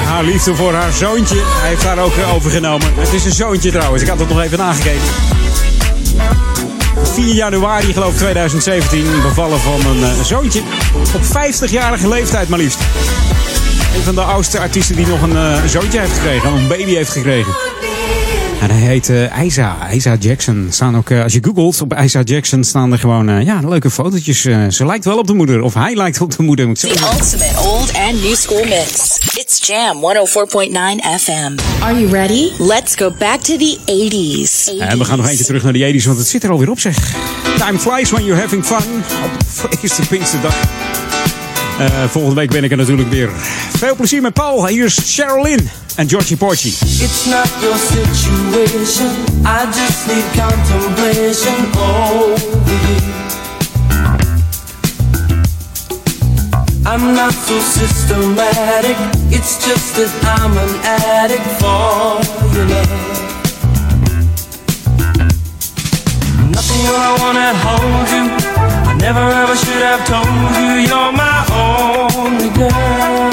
Haar 0.06 0.24
liefde 0.24 0.56
voor 0.56 0.74
haar 0.74 0.92
zoontje. 0.92 1.36
Hij 1.36 1.70
heeft 1.70 1.84
haar 1.84 2.00
ook 2.00 2.16
eh, 2.16 2.34
overgenomen. 2.34 2.88
Het 2.96 3.14
is 3.14 3.26
een 3.26 3.32
zoontje 3.32 3.72
trouwens. 3.72 4.02
Ik 4.04 4.10
had 4.10 4.20
het 4.20 4.30
nog 4.30 4.42
even 4.42 4.58
nagekeken. 4.58 5.02
4 7.14 7.34
januari, 7.34 7.94
geloof 7.94 8.12
ik, 8.12 8.18
2017. 8.18 9.06
Bevallen 9.22 9.60
van 9.60 9.86
een 9.86 10.04
eh, 10.04 10.24
zoontje. 10.24 10.62
Op 11.16 11.22
50-jarige 11.22 12.08
leeftijd 12.08 12.50
maar 12.50 12.60
liefst. 12.60 12.80
Een 13.96 14.04
van 14.04 14.16
de 14.16 14.22
oudste 14.22 14.60
artiesten 14.60 14.96
die 14.96 15.08
nog 15.08 15.22
een 15.22 15.38
eh, 15.38 15.64
zoontje 15.66 16.00
heeft 16.00 16.14
gekregen. 16.14 16.54
Een 16.54 16.68
baby 16.68 16.96
heeft 16.96 17.12
gekregen. 17.12 17.54
En 18.64 18.69
hij 18.69 18.80
heet 18.80 19.10
eh 19.10 19.44
Isa, 19.44 19.91
Isa 19.91 20.15
Jackson. 20.19 20.68
Staan 20.72 20.98
ook, 20.98 21.10
eh, 21.10 21.23
als 21.23 21.34
je 21.34 21.40
googelt 21.44 21.81
op 21.81 21.99
Isa 22.03 22.22
Jackson, 22.22 22.64
staan 22.64 22.91
er 22.91 22.99
gewoon 22.99 23.30
eh, 23.30 23.45
ja, 23.45 23.60
leuke 23.68 23.90
fotootjes. 23.90 24.45
Eh, 24.45 24.68
ze 24.69 24.85
lijkt 24.85 25.06
wel 25.06 25.18
op 25.18 25.27
de 25.27 25.34
moeder. 25.34 25.61
Of 25.61 25.73
hij 25.73 25.95
lijkt 25.95 26.22
op 26.22 26.31
de 26.38 26.44
moeder, 26.44 26.68
moet 26.68 26.84
ik 26.84 26.91
The 26.91 26.99
ultimate 26.99 27.60
old 27.69 27.94
and 27.94 28.22
new 28.22 28.35
school 28.35 28.64
mix. 28.64 29.18
It's 29.35 29.68
Jam 29.68 30.02
104.9 30.02 31.19
FM. 31.19 31.57
Are 31.81 31.99
you 31.99 32.11
ready? 32.11 32.52
Let's 32.57 32.95
go 32.95 33.14
back 33.19 33.41
to 33.41 33.57
the 33.57 33.77
80s. 33.85 34.80
En 34.80 34.98
we 34.98 35.06
gaan 35.06 35.18
nog 35.18 35.27
eentje 35.27 35.45
terug 35.45 35.64
naar 35.64 35.73
de 35.73 35.94
80s, 35.94 36.06
want 36.06 36.18
het 36.18 36.27
zit 36.27 36.44
er 36.44 36.49
alweer 36.49 36.69
op 36.69 36.80
zeg. 36.80 37.15
Time 37.57 37.80
flies 37.80 38.11
when 38.11 38.26
you're 38.26 38.41
having 38.41 38.65
fun. 38.65 39.03
Op 39.23 39.77
eerste 39.81 40.07
Pinksterdag. 40.07 40.83
Eh 41.84 42.10
volgende 42.10 42.36
week 42.36 42.50
ben 42.50 42.64
ik 42.64 42.72
er 42.72 42.78
natuurlijk 42.78 43.10
weer. 43.10 43.30
Veel 43.78 43.96
plezier 43.96 44.22
met 44.22 44.34
Paul. 44.34 44.68
Hier 44.68 44.86
is 44.86 45.12
Sherilyn 45.12 45.70
en 45.96 46.10
Georgie 46.10 46.38
Porgy. 46.38 46.68
It's 46.68 47.26
not 47.26 47.48
your 47.62 47.78
situation. 47.78 49.08
I 49.46 49.66
just 49.66 50.08
need 50.08 50.24
contemplation 50.46 51.54
over 51.78 52.74
you. 52.88 53.02
I'm 56.86 57.14
not 57.14 57.34
so 57.48 57.60
systematic. 57.60 58.98
It's 59.30 59.66
just 59.66 59.96
that 59.96 60.40
I'm 60.40 60.58
an 60.58 60.76
addict 60.84 61.48
for 61.60 62.20
your 62.54 62.68
love. 62.68 62.90
Nothing 66.50 66.88
I 66.88 67.16
wanna 67.20 67.54
hold 67.54 68.10
you. 68.10 68.83
Never 69.04 69.20
ever 69.20 69.56
should 69.58 69.84
have 69.84 70.08
told 70.08 70.56
you 70.64 70.88
you're 70.88 71.12
my 71.12 71.44
only 71.52 72.50
girl. 72.56 73.32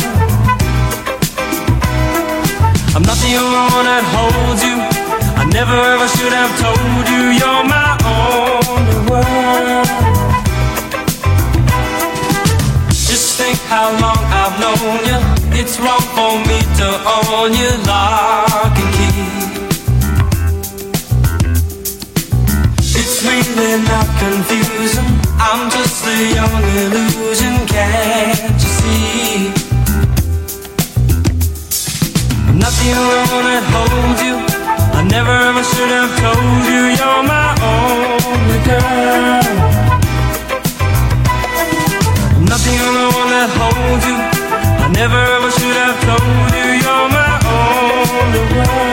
I'm 2.97 3.05
not 3.07 3.19
the 3.23 3.33
only 3.39 3.63
one 3.79 3.87
that 3.87 4.05
holds 4.11 4.63
you. 4.67 4.75
I 5.41 5.45
never 5.55 5.79
ever 5.95 6.09
should 6.09 6.35
have 6.35 6.53
told 6.59 7.07
you 7.15 7.23
you're 7.39 7.65
my 7.71 7.95
only 8.03 8.99
world. 9.07 9.87
Just 12.91 13.39
think 13.39 13.57
how 13.71 13.95
long 14.03 14.19
I've 14.43 14.57
known 14.59 14.99
you. 15.07 15.19
It's 15.55 15.79
wrong 15.79 16.03
for 16.19 16.35
me 16.51 16.59
to 16.83 16.89
own 17.15 17.55
you 17.55 17.71
lock 17.87 18.80
It's 23.23 23.29
really 23.29 23.83
not 23.85 24.09
confusing. 24.19 25.05
I'm 25.37 25.69
just 25.69 26.07
a 26.07 26.33
young 26.33 26.65
illusion, 26.81 27.67
can't 27.69 28.57
you 28.57 28.71
see? 28.81 29.53
I'm 32.49 32.57
not 32.57 32.73
the 32.81 32.97
only 32.97 33.21
one 33.29 33.45
that 33.45 33.65
holds 33.77 34.23
you. 34.25 34.37
I 34.97 35.05
never 35.05 35.37
ever 35.37 35.63
should 35.63 35.93
have 35.93 36.17
told 36.17 36.65
you 36.65 36.97
you're 36.97 37.23
my 37.29 37.53
only 37.61 38.59
girl. 38.65 39.45
I'm 42.41 42.45
not 42.49 42.61
the 42.65 42.73
one 43.21 43.31
that 43.37 43.51
holds 43.61 44.05
you. 44.09 44.17
I 44.17 44.89
never 44.97 45.21
ever 45.37 45.51
should 45.51 45.77
have 45.77 46.01
told 46.09 46.53
you 46.57 46.69
you're 46.81 47.09
my 47.13 47.37
only 47.53 48.41
world. 48.57 48.90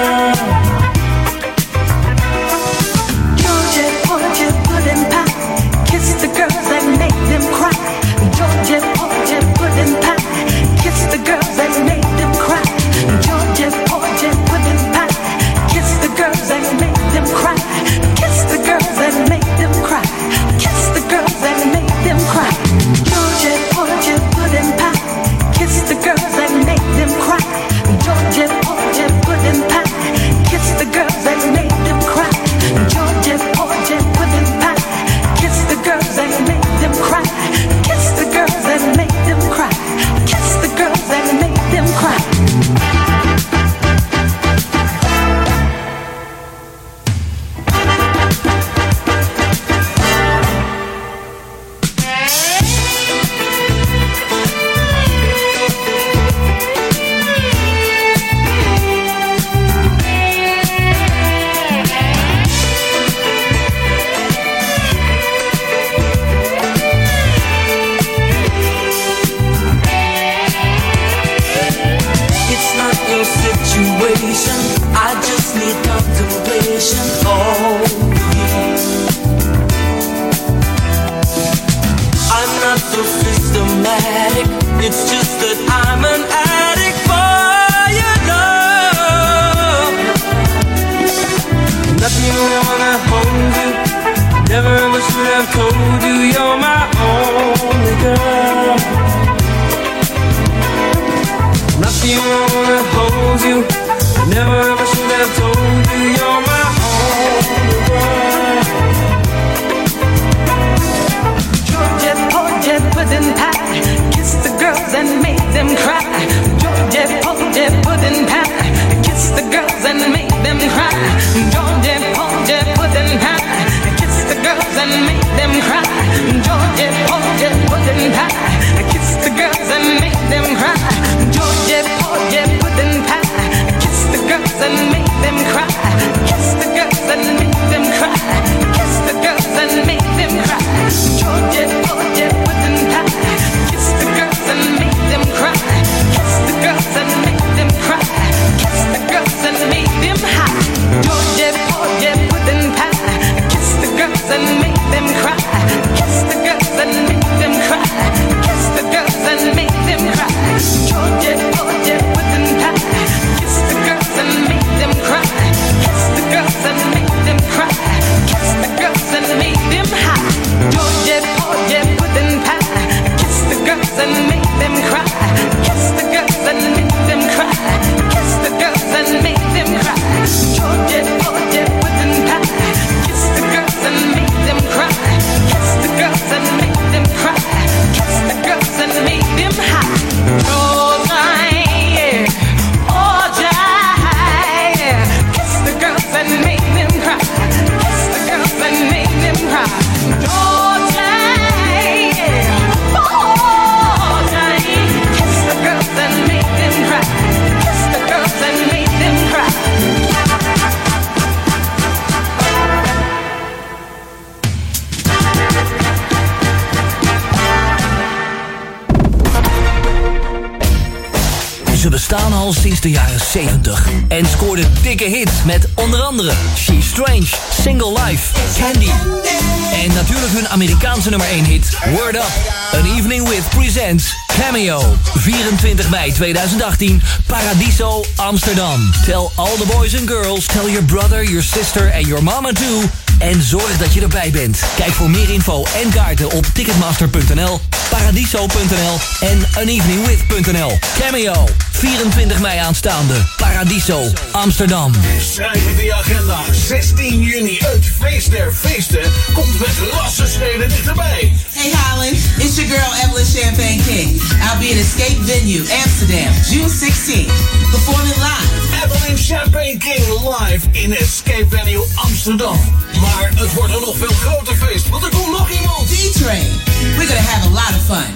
Mei 236.07 236.15
2018, 236.15 237.01
Paradiso, 237.25 238.05
Amsterdam. 238.15 238.91
Tell 239.05 239.31
all 239.35 239.57
the 239.57 239.65
boys 239.65 239.93
and 239.93 240.07
girls, 240.07 240.47
tell 240.47 240.69
your 240.69 240.83
brother, 240.83 241.23
your 241.23 241.43
sister 241.43 241.91
and 241.93 242.07
your 242.07 242.23
mama 242.23 242.53
too. 242.53 242.89
En 243.19 243.41
zorg 243.41 243.77
dat 243.77 243.93
je 243.93 244.01
erbij 244.01 244.31
bent. 244.31 244.59
Kijk 244.75 244.91
voor 244.91 245.09
meer 245.09 245.29
info 245.29 245.65
en 245.83 245.89
kaarten 245.89 246.31
op 246.31 246.45
ticketmaster.nl, 246.53 247.59
paradiso.nl 247.89 248.99
en 249.19 249.45
aneveningwith.nl. 249.55 250.79
Cameo, 250.99 251.45
24 251.71 252.39
mei 252.39 252.59
aanstaande. 252.59 253.13
Paradiso, 253.37 254.11
Amsterdam. 254.31 254.93
Schrijf 255.33 255.67
in 255.67 255.75
de 255.75 255.93
agenda. 255.93 256.39
16 256.67 257.21
juni, 257.21 257.57
het 257.57 257.85
feest 257.99 258.31
der 258.31 258.53
feesten, 258.53 259.11
komt 259.33 259.59
met 259.59 259.91
rassenschreden 259.91 260.69
dichterbij. 260.69 261.33
Hey 261.57 261.73
Holland, 261.73 262.13
it's 262.37 262.53
your 262.53 262.69
girl 262.69 262.85
Evelyn 263.01 263.25
Champagne 263.25 263.81
King. 263.81 264.21
I'll 264.45 264.61
be 264.61 264.69
at 264.69 264.77
Escape 264.77 265.17
Venue, 265.25 265.65
Amsterdam, 265.81 266.29
June 266.45 266.69
16th, 266.69 267.33
performing 267.73 268.13
live. 268.21 268.49
Evelyn 268.77 269.17
Champagne 269.17 269.81
King 269.81 270.05
live 270.21 270.61
in 270.77 270.93
Escape 270.93 271.49
Venue 271.49 271.81
Amsterdam. 271.97 272.61
Maar 273.01 273.33
het 273.35 273.53
wordt 273.53 273.73
een 273.73 273.81
nog 273.81 273.97
veel 273.97 274.13
groter 274.21 274.55
feest, 274.55 274.89
want 274.89 275.03
er 275.03 275.09
komt 275.09 275.31
nog 275.33 275.49
iemand. 275.49 275.89
D-Train. 275.89 276.45
We're 276.93 277.09
gonna 277.09 277.25
have 277.25 277.49
a 277.49 277.53
lot 277.57 277.73
of 277.73 277.83
fun. 277.89 278.09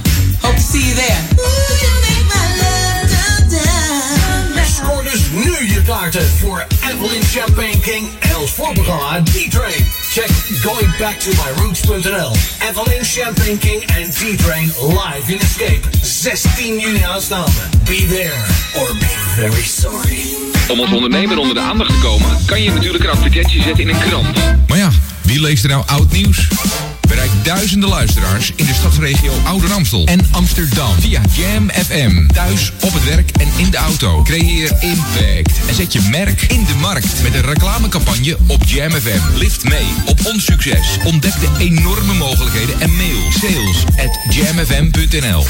Hope 0.45 0.55
to 0.55 0.61
see 0.61 0.85
you 0.85 0.93
there. 0.93 1.21
Scoor 4.73 5.03
dus 5.03 5.21
nu 5.31 5.73
je 5.73 5.81
kaarten 5.81 6.29
voor 6.39 6.67
Evelyn 6.89 7.23
Champagne 7.23 7.79
King 7.79 8.07
en 8.19 8.37
ons 8.37 8.51
voorprogramma 8.51 9.21
D-Train. 9.23 10.00
Check 10.11 10.29
goingbacktomyroots.nl. 10.61 12.31
Evelyn 12.69 13.05
Champagne 13.05 13.57
King 13.57 13.83
en 13.83 14.09
D-Train 14.09 14.71
live 14.77 15.33
in 15.33 15.39
Escape. 15.39 15.79
16 16.01 16.79
juni 16.79 17.03
aanstaande. 17.03 17.51
Be 17.85 18.05
there 18.09 18.33
or 18.81 18.95
be 18.99 19.05
very 19.35 19.63
sorry. 19.63 20.19
Om 20.67 20.79
als 20.79 20.91
ondernemer 20.91 21.37
onder 21.37 21.53
de 21.53 21.61
aandacht 21.61 21.89
te 21.89 21.99
komen, 21.99 22.45
kan 22.45 22.61
je 22.61 22.71
natuurlijk 22.71 23.03
een 23.03 23.09
advertentie 23.09 23.61
zetten 23.61 23.83
in 23.83 23.89
een 23.89 23.99
krant. 23.99 24.37
Maar 24.67 24.77
ja, 24.77 24.89
wie 25.21 25.41
leest 25.41 25.63
er 25.63 25.69
nou 25.69 25.83
oud 25.87 26.11
nieuws? 26.11 26.47
Duizenden 27.43 27.89
luisteraars 27.89 28.51
in 28.55 28.65
de 28.65 28.73
stadsregio 28.73 29.31
Ouder 29.43 29.71
Amstel 29.71 30.05
en 30.05 30.27
Amsterdam 30.31 30.95
via 30.99 31.21
Jam 31.31 31.69
FM. 31.69 32.27
Thuis, 32.27 32.71
op 32.81 32.93
het 32.93 33.03
werk 33.03 33.31
en 33.31 33.47
in 33.57 33.69
de 33.69 33.77
auto. 33.77 34.21
Creëer 34.21 34.71
impact 34.79 35.59
en 35.67 35.75
zet 35.75 35.93
je 35.93 36.01
merk 36.01 36.41
in 36.41 36.65
de 36.65 36.75
markt 36.75 37.21
met 37.23 37.33
een 37.33 37.41
reclamecampagne 37.41 38.37
op 38.47 38.63
Jam 38.63 38.91
FM. 38.91 39.37
Lift 39.37 39.63
mee 39.63 39.87
op 40.05 40.25
ons 40.25 40.45
succes. 40.45 40.97
Ontdek 41.03 41.33
de 41.39 41.49
enorme 41.59 42.13
mogelijkheden 42.13 42.79
en 42.79 42.95
mail 42.95 43.31
sales 43.31 43.83
at 43.97 44.33
jamfm.nl. 44.33 45.45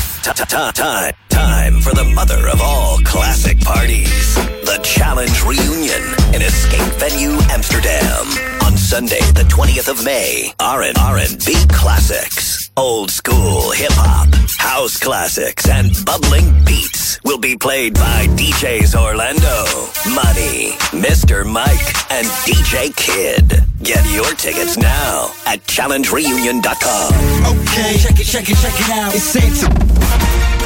Time 1.27 1.81
for 1.81 1.93
the 1.93 2.03
mother 2.03 2.51
of 2.53 2.61
all 2.61 3.01
classic 3.01 3.57
parties. 3.63 4.33
The 4.63 4.77
Challenge 4.81 5.39
Reunion 5.47 6.15
in 6.31 6.41
Escape 6.41 6.93
Venue 6.97 7.37
Amsterdam. 7.55 8.50
On 8.71 8.77
Sunday, 8.77 9.19
the 9.33 9.43
20th 9.43 9.89
of 9.89 10.05
May. 10.05 10.53
R&, 10.57 10.81
R&B 10.97 11.55
classics. 11.67 12.71
Old 12.77 13.11
school 13.11 13.69
hip 13.71 13.91
hop, 13.91 14.29
house 14.57 14.97
classics, 14.97 15.67
and 15.67 15.91
bubbling 16.05 16.63
beats 16.63 17.19
will 17.25 17.37
be 17.37 17.57
played 17.57 17.95
by 17.95 18.27
DJs 18.27 18.95
Orlando, 18.95 19.65
Money, 20.15 20.71
Mr. 20.95 21.45
Mike, 21.45 22.11
and 22.11 22.25
DJ 22.47 22.95
Kid. 22.95 23.61
Get 23.83 24.09
your 24.09 24.33
tickets 24.35 24.77
now 24.77 25.33
at 25.45 25.59
challengereunion.com. 25.65 27.13
Okay, 27.57 27.97
check 27.97 28.19
it, 28.21 28.23
check 28.23 28.49
it, 28.49 28.55
check 28.55 28.79
it 28.79 28.89
out. 28.89 29.13
It's 29.13 29.35
it. 29.35 29.41
Dit 29.41 29.53
is 29.53 30.60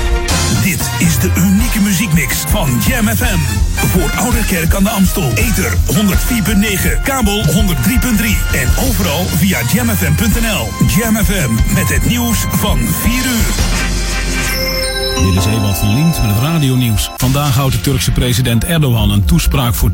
de 1.26 1.42
unieke 1.42 1.82
muziekmix 1.82 2.44
van 2.48 2.70
Jam 2.88 3.08
FM. 3.08 3.38
Voor 3.76 4.12
Ouderkerk 4.16 4.74
aan 4.74 4.84
de 4.84 4.90
Amstel. 4.90 5.32
Ether 5.36 5.74
104.9, 5.86 7.02
kabel 7.04 7.44
103.3 7.44 7.52
en 8.54 8.68
overal 8.90 9.26
via 9.26 9.60
jamfm.nl. 9.74 10.68
Jam 10.98 11.16
FM 11.16 11.74
met 11.74 11.90
het 11.90 12.08
nieuws 12.08 12.46
van 12.50 12.80
4 12.80 13.14
uur. 13.14 13.54
Dit 15.26 15.36
is 15.36 15.46
Ewald 15.46 15.78
van 15.78 15.94
Lient 15.94 16.22
met 16.22 16.32
het 16.32 16.40
radionieuws. 16.40 17.12
Vandaag 17.18 17.56
houdt 17.56 17.74
de 17.74 17.82
Turkse 17.82 18.12
president 18.12 18.64
Erdogan 18.64 19.12
een 19.12 19.26
toespraak 19.26 19.74
voor 19.74 19.92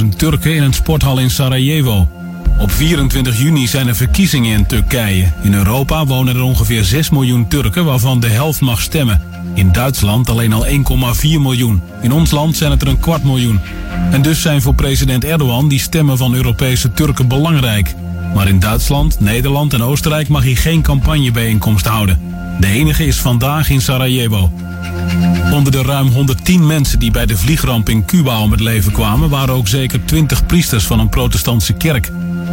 20.000 0.00 0.08
Turken 0.16 0.54
in 0.54 0.62
een 0.62 0.72
sporthal 0.72 1.18
in 1.18 1.30
Sarajevo. 1.30 2.08
Op 2.58 2.70
24 2.70 3.38
juni 3.38 3.66
zijn 3.66 3.88
er 3.88 3.96
verkiezingen 3.96 4.58
in 4.58 4.66
Turkije. 4.66 5.32
In 5.42 5.54
Europa 5.54 6.06
wonen 6.06 6.36
er 6.36 6.42
ongeveer 6.42 6.84
6 6.84 7.10
miljoen 7.10 7.48
Turken, 7.48 7.84
waarvan 7.84 8.20
de 8.20 8.28
helft 8.28 8.60
mag 8.60 8.80
stemmen. 8.80 9.22
In 9.54 9.72
Duitsland 9.72 10.30
alleen 10.30 10.52
al 10.52 10.66
1,4 10.66 10.72
miljoen. 11.22 11.82
In 12.02 12.12
ons 12.12 12.30
land 12.30 12.56
zijn 12.56 12.70
het 12.70 12.82
er 12.82 12.88
een 12.88 13.00
kwart 13.00 13.24
miljoen. 13.24 13.60
En 14.10 14.22
dus 14.22 14.42
zijn 14.42 14.62
voor 14.62 14.74
president 14.74 15.24
Erdogan 15.24 15.68
die 15.68 15.80
stemmen 15.80 16.18
van 16.18 16.34
Europese 16.34 16.92
Turken 16.92 17.28
belangrijk. 17.28 17.94
Maar 18.34 18.48
in 18.48 18.58
Duitsland, 18.58 19.20
Nederland 19.20 19.72
en 19.72 19.82
Oostenrijk 19.82 20.28
mag 20.28 20.42
hij 20.42 20.54
geen 20.54 20.82
campagnebijeenkomst 20.82 21.86
houden. 21.86 22.20
De 22.60 22.66
enige 22.66 23.06
is 23.06 23.16
vandaag 23.16 23.70
in 23.70 23.80
Sarajevo. 23.80 24.52
Onder 25.52 25.72
de 25.72 25.82
ruim 25.82 26.08
110 26.08 26.66
mensen 26.66 26.98
die 26.98 27.10
bij 27.10 27.26
de 27.26 27.36
vliegramp 27.36 27.88
in 27.88 28.04
Cuba 28.04 28.40
om 28.40 28.50
het 28.50 28.60
leven 28.60 28.92
kwamen... 28.92 29.28
waren 29.28 29.54
ook 29.54 29.68
zeker 29.68 30.04
20 30.04 30.46
priesters 30.46 30.84
van 30.84 30.98
een 30.98 31.08
protestantse 31.08 31.72
kerk. 31.72 32.10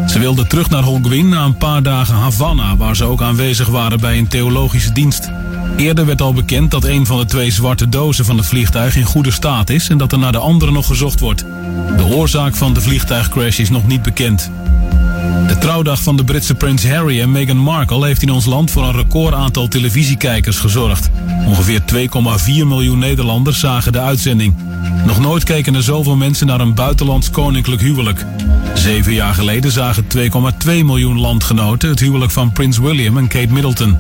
Ze 0.08 0.20
wilden 0.20 0.48
terug 0.48 0.70
naar 0.70 0.84
Holguin 0.84 1.30
na 1.30 1.44
een 1.44 1.58
paar 1.58 1.84
dagen 1.84 2.16
Havana... 2.16 2.78
waar 2.78 2.96
ze 2.96 3.04
ook 3.04 3.22
aanwezig 3.22 3.68
waren 3.68 4.00
bij 4.00 4.18
een 4.18 4.28
theologische 4.28 4.92
dienst. 4.92 5.32
Eerder 5.78 6.06
werd 6.06 6.22
al 6.22 6.34
bekend 6.34 6.72
dat 6.72 6.84
een 6.84 7.06
van 7.06 7.18
de 7.18 7.26
twee 7.26 7.52
zwarte 7.52 7.90
dozen 7.90 8.26
van 8.26 8.38
het 8.38 8.46
vliegtuig 8.46 8.96
in 8.96 9.04
goede 9.04 9.32
staat 9.32 9.70
is... 9.70 9.90
en 9.90 9.98
dat 9.98 10.12
er 10.12 10.20
naar 10.20 10.32
de 10.32 10.38
andere 10.38 10.72
nog 10.72 10.86
gezocht 10.86 11.20
wordt. 11.20 11.46
De 11.98 12.06
oorzaak 12.06 12.56
van 12.56 12.74
de 12.74 12.82
vliegtuigcrash 12.82 13.60
is 13.60 13.70
nog 13.70 13.88
niet 13.88 14.02
bekend. 14.02 14.52
De 15.48 15.58
trouwdag 15.58 16.04
van 16.04 16.18
de 16.18 16.24
Britse 16.24 16.56
prins 16.56 16.88
Harry 16.88 17.22
en 17.22 17.32
Meghan 17.32 17.58
Markle 17.58 18.06
heeft 18.06 18.22
in 18.22 18.30
ons 18.30 18.46
land 18.46 18.72
voor 18.72 18.84
een 18.84 18.96
record 18.96 19.34
aantal 19.34 19.68
televisiekijkers 19.68 20.58
gezorgd. 20.58 21.10
Ongeveer 21.46 21.82
2,4 21.94 22.10
miljoen 22.22 23.00
Nederlanders 23.00 23.60
zagen 23.60 23.92
de 23.92 24.00
uitzending. 24.00 24.56
Nog 25.06 25.20
nooit 25.20 25.44
keken 25.44 25.76
er 25.76 25.84
zoveel 25.84 26.16
mensen 26.16 26.48
naar 26.48 26.60
een 26.60 26.74
buitenlands 26.74 27.30
koninklijk 27.30 27.82
huwelijk. 27.82 28.26
Zeven 28.74 29.14
jaar 29.14 29.34
geleden 29.34 29.72
zagen 29.72 30.06
2,2 30.18 30.66
miljoen 30.66 31.20
landgenoten 31.20 31.90
het 31.90 32.00
huwelijk 32.00 32.32
van 32.32 32.52
prins 32.52 32.78
William 32.78 33.18
en 33.18 33.28
Kate 33.28 33.54
Middleton. 33.54 33.98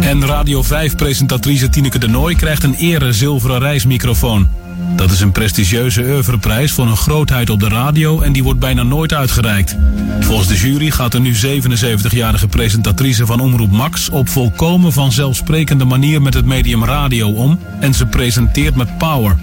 En 0.00 0.26
Radio 0.26 0.64
5-presentatrice 0.64 1.68
Tineke 1.70 1.98
de 1.98 2.08
Nooi 2.08 2.36
krijgt 2.36 2.62
een 2.62 2.74
ere 2.74 3.12
zilveren 3.12 3.58
reismicrofoon. 3.58 4.48
Dat 4.98 5.10
is 5.10 5.20
een 5.20 5.32
prestigieuze 5.32 6.02
oeuvreprijs 6.02 6.72
voor 6.72 6.86
een 6.86 6.96
grootheid 6.96 7.50
op 7.50 7.60
de 7.60 7.68
radio 7.68 8.20
en 8.20 8.32
die 8.32 8.42
wordt 8.42 8.60
bijna 8.60 8.82
nooit 8.82 9.14
uitgereikt. 9.14 9.76
Volgens 10.20 10.48
de 10.48 10.56
jury 10.56 10.90
gaat 10.90 11.12
de 11.12 11.20
nu 11.20 11.34
77-jarige 11.34 12.48
presentatrice 12.48 13.26
van 13.26 13.40
Omroep 13.40 13.70
Max 13.70 14.08
op 14.08 14.28
volkomen 14.28 14.92
vanzelfsprekende 14.92 15.84
manier 15.84 16.22
met 16.22 16.34
het 16.34 16.44
medium 16.44 16.84
radio 16.84 17.28
om 17.28 17.58
en 17.80 17.94
ze 17.94 18.06
presenteert 18.06 18.74
met 18.74 18.98
power. 18.98 19.36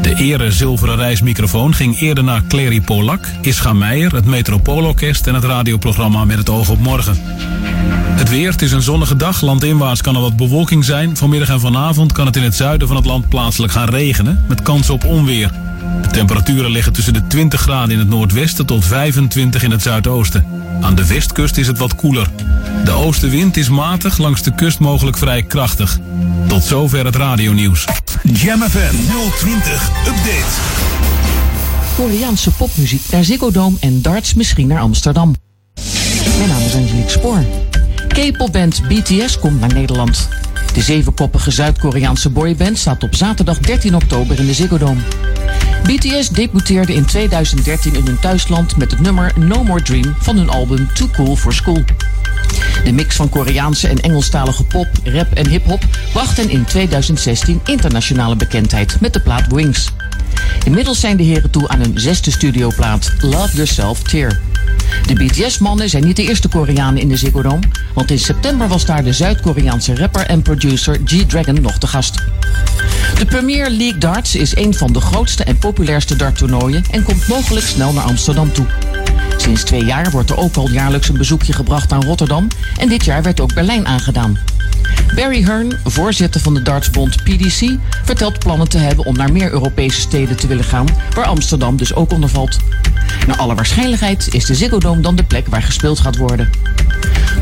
De 0.00 0.14
ere 0.14 0.52
zilveren 0.52 0.96
reismicrofoon 0.96 1.74
ging 1.74 2.00
eerder 2.00 2.24
naar 2.24 2.42
Clary 2.48 2.80
Polak, 2.80 3.26
Ischa 3.40 3.72
Meijer, 3.72 4.14
het 4.14 4.24
Metropoolorkest 4.24 5.26
en 5.26 5.34
het 5.34 5.44
radioprogramma 5.44 6.24
Met 6.24 6.38
het 6.38 6.50
oog 6.50 6.68
op 6.68 6.78
morgen. 6.78 7.16
Het 8.16 8.28
weer, 8.30 8.50
het 8.50 8.62
is 8.62 8.72
een 8.72 8.82
zonnige 8.82 9.16
dag. 9.16 9.40
Landinwaarts 9.40 10.00
kan 10.00 10.14
er 10.14 10.20
wat 10.20 10.36
bewolking 10.36 10.84
zijn. 10.84 11.16
Vanmiddag 11.16 11.48
en 11.48 11.60
vanavond 11.60 12.12
kan 12.12 12.26
het 12.26 12.36
in 12.36 12.42
het 12.42 12.54
zuiden 12.54 12.86
van 12.86 12.96
het 12.96 13.06
land 13.06 13.28
plaatselijk 13.28 13.72
gaan 13.72 13.88
regenen. 13.88 14.44
Met 14.48 14.62
kans 14.62 14.90
op 14.90 15.04
onweer. 15.04 15.50
De 16.02 16.08
temperaturen 16.08 16.70
liggen 16.70 16.92
tussen 16.92 17.12
de 17.12 17.26
20 17.26 17.60
graden 17.60 17.90
in 17.90 17.98
het 17.98 18.08
noordwesten 18.08 18.66
tot 18.66 18.84
25 18.84 19.62
in 19.62 19.70
het 19.70 19.82
zuidoosten. 19.82 20.61
Aan 20.80 20.94
de 20.94 21.06
westkust 21.06 21.56
is 21.56 21.66
het 21.66 21.78
wat 21.78 21.94
koeler. 21.94 22.30
De 22.84 22.90
oostenwind 22.90 23.56
is 23.56 23.68
matig, 23.68 24.18
langs 24.18 24.42
de 24.42 24.54
kust 24.54 24.78
mogelijk 24.78 25.18
vrij 25.18 25.42
krachtig. 25.42 25.98
Tot 26.48 26.64
zover 26.64 27.04
het 27.04 27.16
radionieuws. 27.16 27.84
Jam 28.22 28.62
FM 28.62 28.94
020 29.38 29.90
Update. 30.06 30.90
Koreaanse 31.96 32.50
popmuziek 32.50 33.02
naar 33.10 33.24
Ziggo 33.24 33.50
Dome 33.50 33.76
en 33.80 34.02
darts 34.02 34.34
misschien 34.34 34.66
naar 34.66 34.80
Amsterdam. 34.80 35.34
Mijn 36.38 36.48
naam 36.48 36.62
is 36.62 36.74
Angelique 36.74 37.10
Spoor. 37.10 37.44
K-popband 38.08 38.82
BTS 38.88 39.38
komt 39.38 39.60
naar 39.60 39.72
Nederland. 39.74 40.28
De 40.74 40.80
zevenkoppige 40.80 41.50
Zuid-Koreaanse 41.50 42.30
boyband 42.30 42.78
staat 42.78 43.02
op 43.02 43.14
zaterdag 43.14 43.58
13 43.58 43.94
oktober 43.94 44.38
in 44.38 44.46
de 44.46 44.54
Ziggo 44.54 44.78
Dome. 44.78 45.00
BTS 45.82 46.28
debuteerde 46.28 46.94
in 46.94 47.04
2013 47.04 47.94
in 47.94 48.06
hun 48.06 48.18
thuisland 48.18 48.76
met 48.76 48.90
het 48.90 49.00
nummer 49.00 49.32
No 49.38 49.64
More 49.64 49.82
Dream 49.82 50.14
van 50.18 50.36
hun 50.36 50.48
album 50.48 50.88
Too 50.94 51.08
Cool 51.08 51.36
for 51.36 51.52
School. 51.52 51.84
De 52.84 52.92
mix 52.92 53.16
van 53.16 53.28
Koreaanse 53.28 53.88
en 53.88 54.00
Engelstalige 54.00 54.64
pop, 54.64 54.88
rap 55.04 55.32
en 55.32 55.48
hip-hop 55.48 55.84
bracht 56.12 56.36
hen 56.36 56.50
in 56.50 56.64
2016 56.64 57.60
internationale 57.64 58.36
bekendheid 58.36 59.00
met 59.00 59.12
de 59.12 59.20
plaat 59.20 59.52
Wings. 59.52 59.90
Inmiddels 60.64 61.00
zijn 61.00 61.16
de 61.16 61.22
heren 61.22 61.50
toe 61.50 61.68
aan 61.68 61.80
hun 61.80 62.00
zesde 62.00 62.30
studioplaat, 62.30 63.12
Love 63.20 63.54
Yourself 63.54 64.02
Tear. 64.02 64.40
De 65.06 65.14
BTS-mannen 65.14 65.88
zijn 65.88 66.04
niet 66.04 66.16
de 66.16 66.22
eerste 66.22 66.48
Koreanen 66.48 67.00
in 67.00 67.08
de 67.08 67.16
Ziggo 67.16 67.42
Dome, 67.42 67.62
want 67.94 68.10
in 68.10 68.18
september 68.18 68.68
was 68.68 68.84
daar 68.84 69.04
de 69.04 69.12
Zuid-Koreaanse 69.12 69.94
rapper 69.94 70.26
en 70.26 70.42
producer 70.42 71.00
G-Dragon 71.04 71.60
nog 71.60 71.78
te 71.78 71.86
gast. 71.86 72.14
De 73.18 73.24
Premier 73.24 73.70
League 73.70 73.98
Darts 73.98 74.34
is 74.34 74.56
een 74.56 74.74
van 74.74 74.92
de 74.92 75.00
grootste 75.00 75.44
en 75.44 75.58
populairste 75.58 76.16
darttoernooien 76.16 76.84
en 76.90 77.02
komt 77.02 77.28
mogelijk 77.28 77.66
snel 77.66 77.92
naar 77.92 78.04
Amsterdam 78.04 78.52
toe. 78.52 78.66
Sinds 79.36 79.62
twee 79.62 79.84
jaar 79.84 80.10
wordt 80.10 80.30
er 80.30 80.36
ook 80.36 80.56
al 80.56 80.70
jaarlijks 80.70 81.08
een 81.08 81.18
bezoekje 81.18 81.52
gebracht 81.52 81.92
aan 81.92 82.04
Rotterdam 82.04 82.48
en 82.76 82.88
dit 82.88 83.04
jaar 83.04 83.22
werd 83.22 83.40
ook 83.40 83.54
Berlijn 83.54 83.86
aangedaan. 83.86 84.38
Barry 85.14 85.42
Hearn, 85.42 85.78
voorzitter 85.84 86.40
van 86.40 86.54
de 86.54 86.62
dartsbond 86.62 87.16
PDC, 87.16 87.76
vertelt 88.04 88.38
plannen 88.38 88.68
te 88.68 88.78
hebben 88.78 89.04
om 89.04 89.16
naar 89.16 89.32
meer 89.32 89.50
Europese 89.50 90.00
steden 90.00 90.36
te 90.36 90.46
willen 90.46 90.64
gaan, 90.64 90.86
waar 91.14 91.26
Amsterdam 91.26 91.76
dus 91.76 91.94
ook 91.94 92.12
onder 92.12 92.28
valt. 92.28 92.56
Naar 93.26 93.36
alle 93.36 93.54
waarschijnlijkheid 93.54 94.34
is 94.34 94.44
de 94.44 94.54
Ziggo 94.54 94.78
Dome 94.78 95.00
dan 95.00 95.16
de 95.16 95.24
plek 95.24 95.46
waar 95.48 95.62
gespeeld 95.62 96.00
gaat 96.00 96.16
worden. 96.16 96.50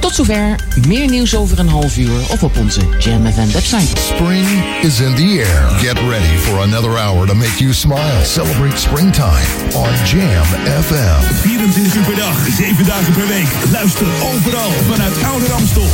Tot 0.01 0.15
zover, 0.15 0.55
meer 0.87 1.11
nieuws 1.11 1.37
over 1.37 1.59
een 1.59 1.69
half 1.69 1.97
uur 1.97 2.21
of 2.29 2.43
op 2.43 2.57
onze 2.57 2.81
Jam 2.99 3.33
FM 3.33 3.53
website. 3.53 4.01
Spring 4.01 4.47
is 4.83 5.01
in 5.01 5.15
the 5.15 5.45
air. 5.47 5.79
Get 5.79 5.99
ready 5.99 6.37
for 6.37 6.61
another 6.61 6.99
hour 6.99 7.27
to 7.27 7.35
make 7.35 7.57
you 7.59 7.73
smile. 7.73 8.25
Celebrate 8.25 8.77
springtime 8.77 9.47
on 9.75 9.89
Jam 10.05 10.45
FM. 10.83 11.35
24 11.35 11.95
uur 11.95 12.03
per 12.03 12.17
dag, 12.17 12.47
7 12.57 12.85
dagen 12.85 13.13
per 13.13 13.27
week. 13.27 13.49
Luister 13.73 14.07
overal 14.35 14.71
vanuit 14.71 15.23
Ouder 15.25 15.53
Amstel. 15.53 15.89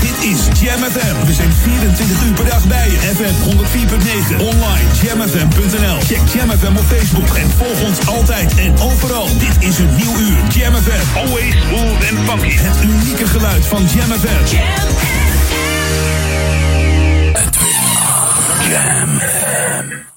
Dit 0.00 0.24
is 0.24 0.60
Jam 0.60 0.75
FM. 0.78 1.26
We 1.26 1.32
zijn 1.32 1.52
24 1.52 2.24
uur 2.24 2.32
per 2.32 2.44
dag 2.44 2.66
bij 2.66 2.90
je. 2.90 2.96
FM 2.96 3.34
104.9. 3.50 4.40
Online 4.40 4.88
jamfm.nl. 5.02 5.98
Check 6.00 6.20
Jam 6.34 6.50
FM 6.50 6.76
op 6.76 6.84
Facebook 6.84 7.36
en 7.36 7.50
volg 7.50 7.82
ons 7.82 8.06
altijd 8.06 8.54
en 8.58 8.78
overal. 8.80 9.26
Dit 9.38 9.68
is 9.68 9.78
een 9.78 9.94
nieuw 9.96 10.16
uur. 10.18 10.38
Jam 10.48 10.74
FM. 10.74 11.16
Always 11.16 11.54
smooth 11.68 12.10
and 12.10 12.28
funky. 12.28 12.56
Het 12.56 12.84
unieke 12.84 13.26
geluid 13.26 13.66
van 13.66 13.84
Jam 13.94 14.10
FM. 14.18 14.56
Jam 14.56 14.96
Jam. 18.70 20.14